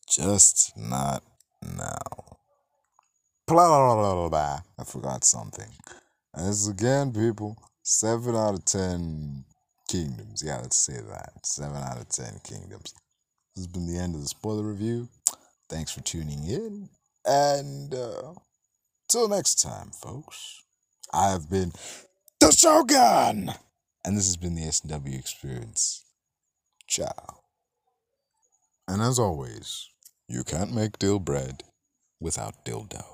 Just 0.08 0.76
not 0.76 1.22
now. 1.62 2.23
Blah, 3.46 3.94
blah, 3.94 4.14
blah, 4.14 4.28
blah, 4.30 4.60
I 4.78 4.84
forgot 4.84 5.22
something. 5.22 5.68
And 6.32 6.48
this 6.48 6.66
again, 6.66 7.12
people, 7.12 7.58
7 7.82 8.34
out 8.34 8.54
of 8.54 8.64
10 8.64 9.44
kingdoms. 9.86 10.42
Yeah, 10.42 10.60
let's 10.62 10.78
say 10.78 10.94
that. 11.10 11.44
7 11.44 11.76
out 11.76 12.00
of 12.00 12.08
10 12.08 12.40
kingdoms. 12.42 12.94
This 13.54 13.64
has 13.64 13.66
been 13.66 13.86
the 13.86 14.00
end 14.00 14.14
of 14.14 14.22
the 14.22 14.28
spoiler 14.28 14.62
review. 14.62 15.08
Thanks 15.68 15.92
for 15.92 16.00
tuning 16.00 16.46
in. 16.46 16.88
And 17.26 17.94
uh, 17.94 18.32
till 19.08 19.28
next 19.28 19.60
time, 19.60 19.90
folks, 19.90 20.62
I 21.12 21.30
have 21.30 21.50
been 21.50 21.72
the 22.40 22.50
Shogun. 22.50 23.52
And 24.06 24.16
this 24.16 24.26
has 24.26 24.38
been 24.38 24.54
the 24.54 24.64
S&W 24.64 25.18
Experience. 25.18 26.04
Ciao. 26.86 27.40
And 28.88 29.02
as 29.02 29.18
always, 29.18 29.90
you 30.28 30.44
can't 30.44 30.74
make 30.74 30.98
dill 30.98 31.18
bread 31.18 31.62
without 32.20 32.64
dildo. 32.64 33.13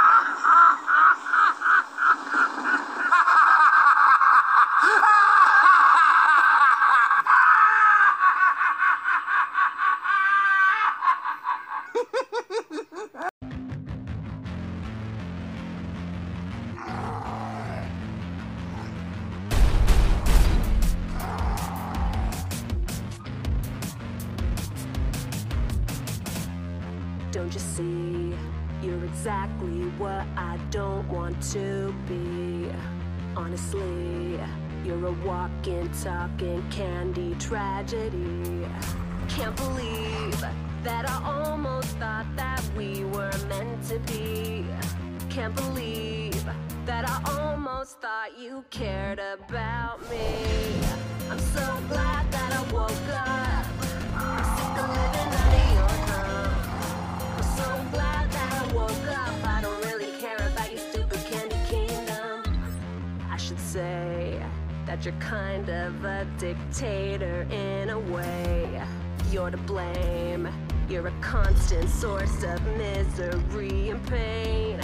dictator 66.41 67.45
in 67.51 67.91
a 67.91 67.99
way. 67.99 68.81
You're 69.29 69.51
to 69.51 69.57
blame. 69.57 70.49
You're 70.89 71.05
a 71.05 71.13
constant 71.21 71.87
source 71.87 72.41
of 72.41 72.59
misery 72.77 73.89
and 73.89 74.03
pain. 74.07 74.79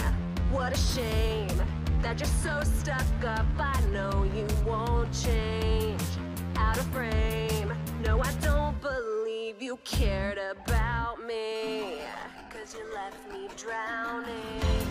What 0.52 0.72
a 0.72 0.76
shame 0.76 1.60
that 2.00 2.20
you're 2.20 2.28
so 2.28 2.60
stuck 2.62 3.24
up. 3.24 3.44
I 3.58 3.80
know 3.90 4.24
you 4.36 4.46
won't 4.64 5.12
change. 5.12 6.00
Out 6.54 6.78
of 6.78 6.86
frame. 6.92 7.72
No, 8.04 8.20
I 8.20 8.32
don't 8.34 8.80
believe 8.80 9.60
you 9.60 9.80
cared 9.82 10.38
about 10.38 11.26
me. 11.26 11.98
Cause 12.50 12.76
you 12.78 12.84
left 12.94 13.32
me 13.32 13.48
drowning. 13.56 14.86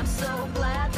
I'm 0.00 0.06
so 0.06 0.48
glad 0.54 0.91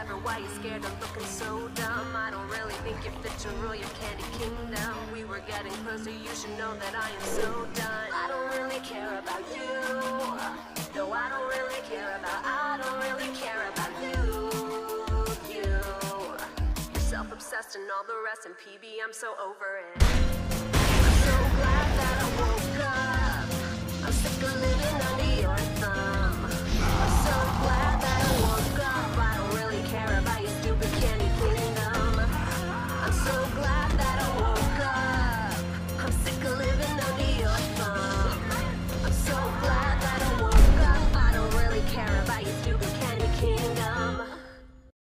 clever, 0.00 0.20
why 0.20 0.38
you 0.38 0.48
scared 0.48 0.84
of 0.84 1.00
looking 1.00 1.28
so 1.28 1.68
dumb? 1.74 2.08
I 2.14 2.30
don't 2.30 2.48
really 2.48 2.74
think 2.84 2.96
you 3.04 3.10
fit 3.22 3.36
to 3.40 3.48
rule 3.60 3.74
your 3.74 3.88
candy 4.00 4.24
kingdom. 4.38 4.94
We 5.12 5.24
were 5.24 5.42
getting 5.46 5.72
closer, 5.84 6.10
you 6.10 6.34
should 6.34 6.56
know 6.58 6.74
that 6.74 6.94
I 6.94 7.10
am 7.10 7.22
so 7.22 7.66
done. 7.74 8.08
I 8.12 8.28
don't 8.28 8.62
really 8.62 8.80
care 8.80 9.18
about 9.18 9.44
you. 9.54 9.68
No, 10.94 11.12
I 11.12 11.28
don't 11.28 11.48
really 11.48 11.80
care 11.88 12.16
about, 12.18 12.40
I 12.44 12.78
don't 12.82 12.98
really 13.08 13.34
care 13.36 13.68
about 13.72 13.92
you. 14.02 14.20
You. 15.54 15.68
You're 16.92 17.00
self-obsessed 17.00 17.76
and 17.76 17.84
all 17.90 18.04
the 18.06 18.20
rest, 18.24 18.46
and 18.46 18.54
PB, 18.54 19.04
I'm 19.04 19.12
so 19.12 19.34
over 19.42 19.80
it. 19.84 20.39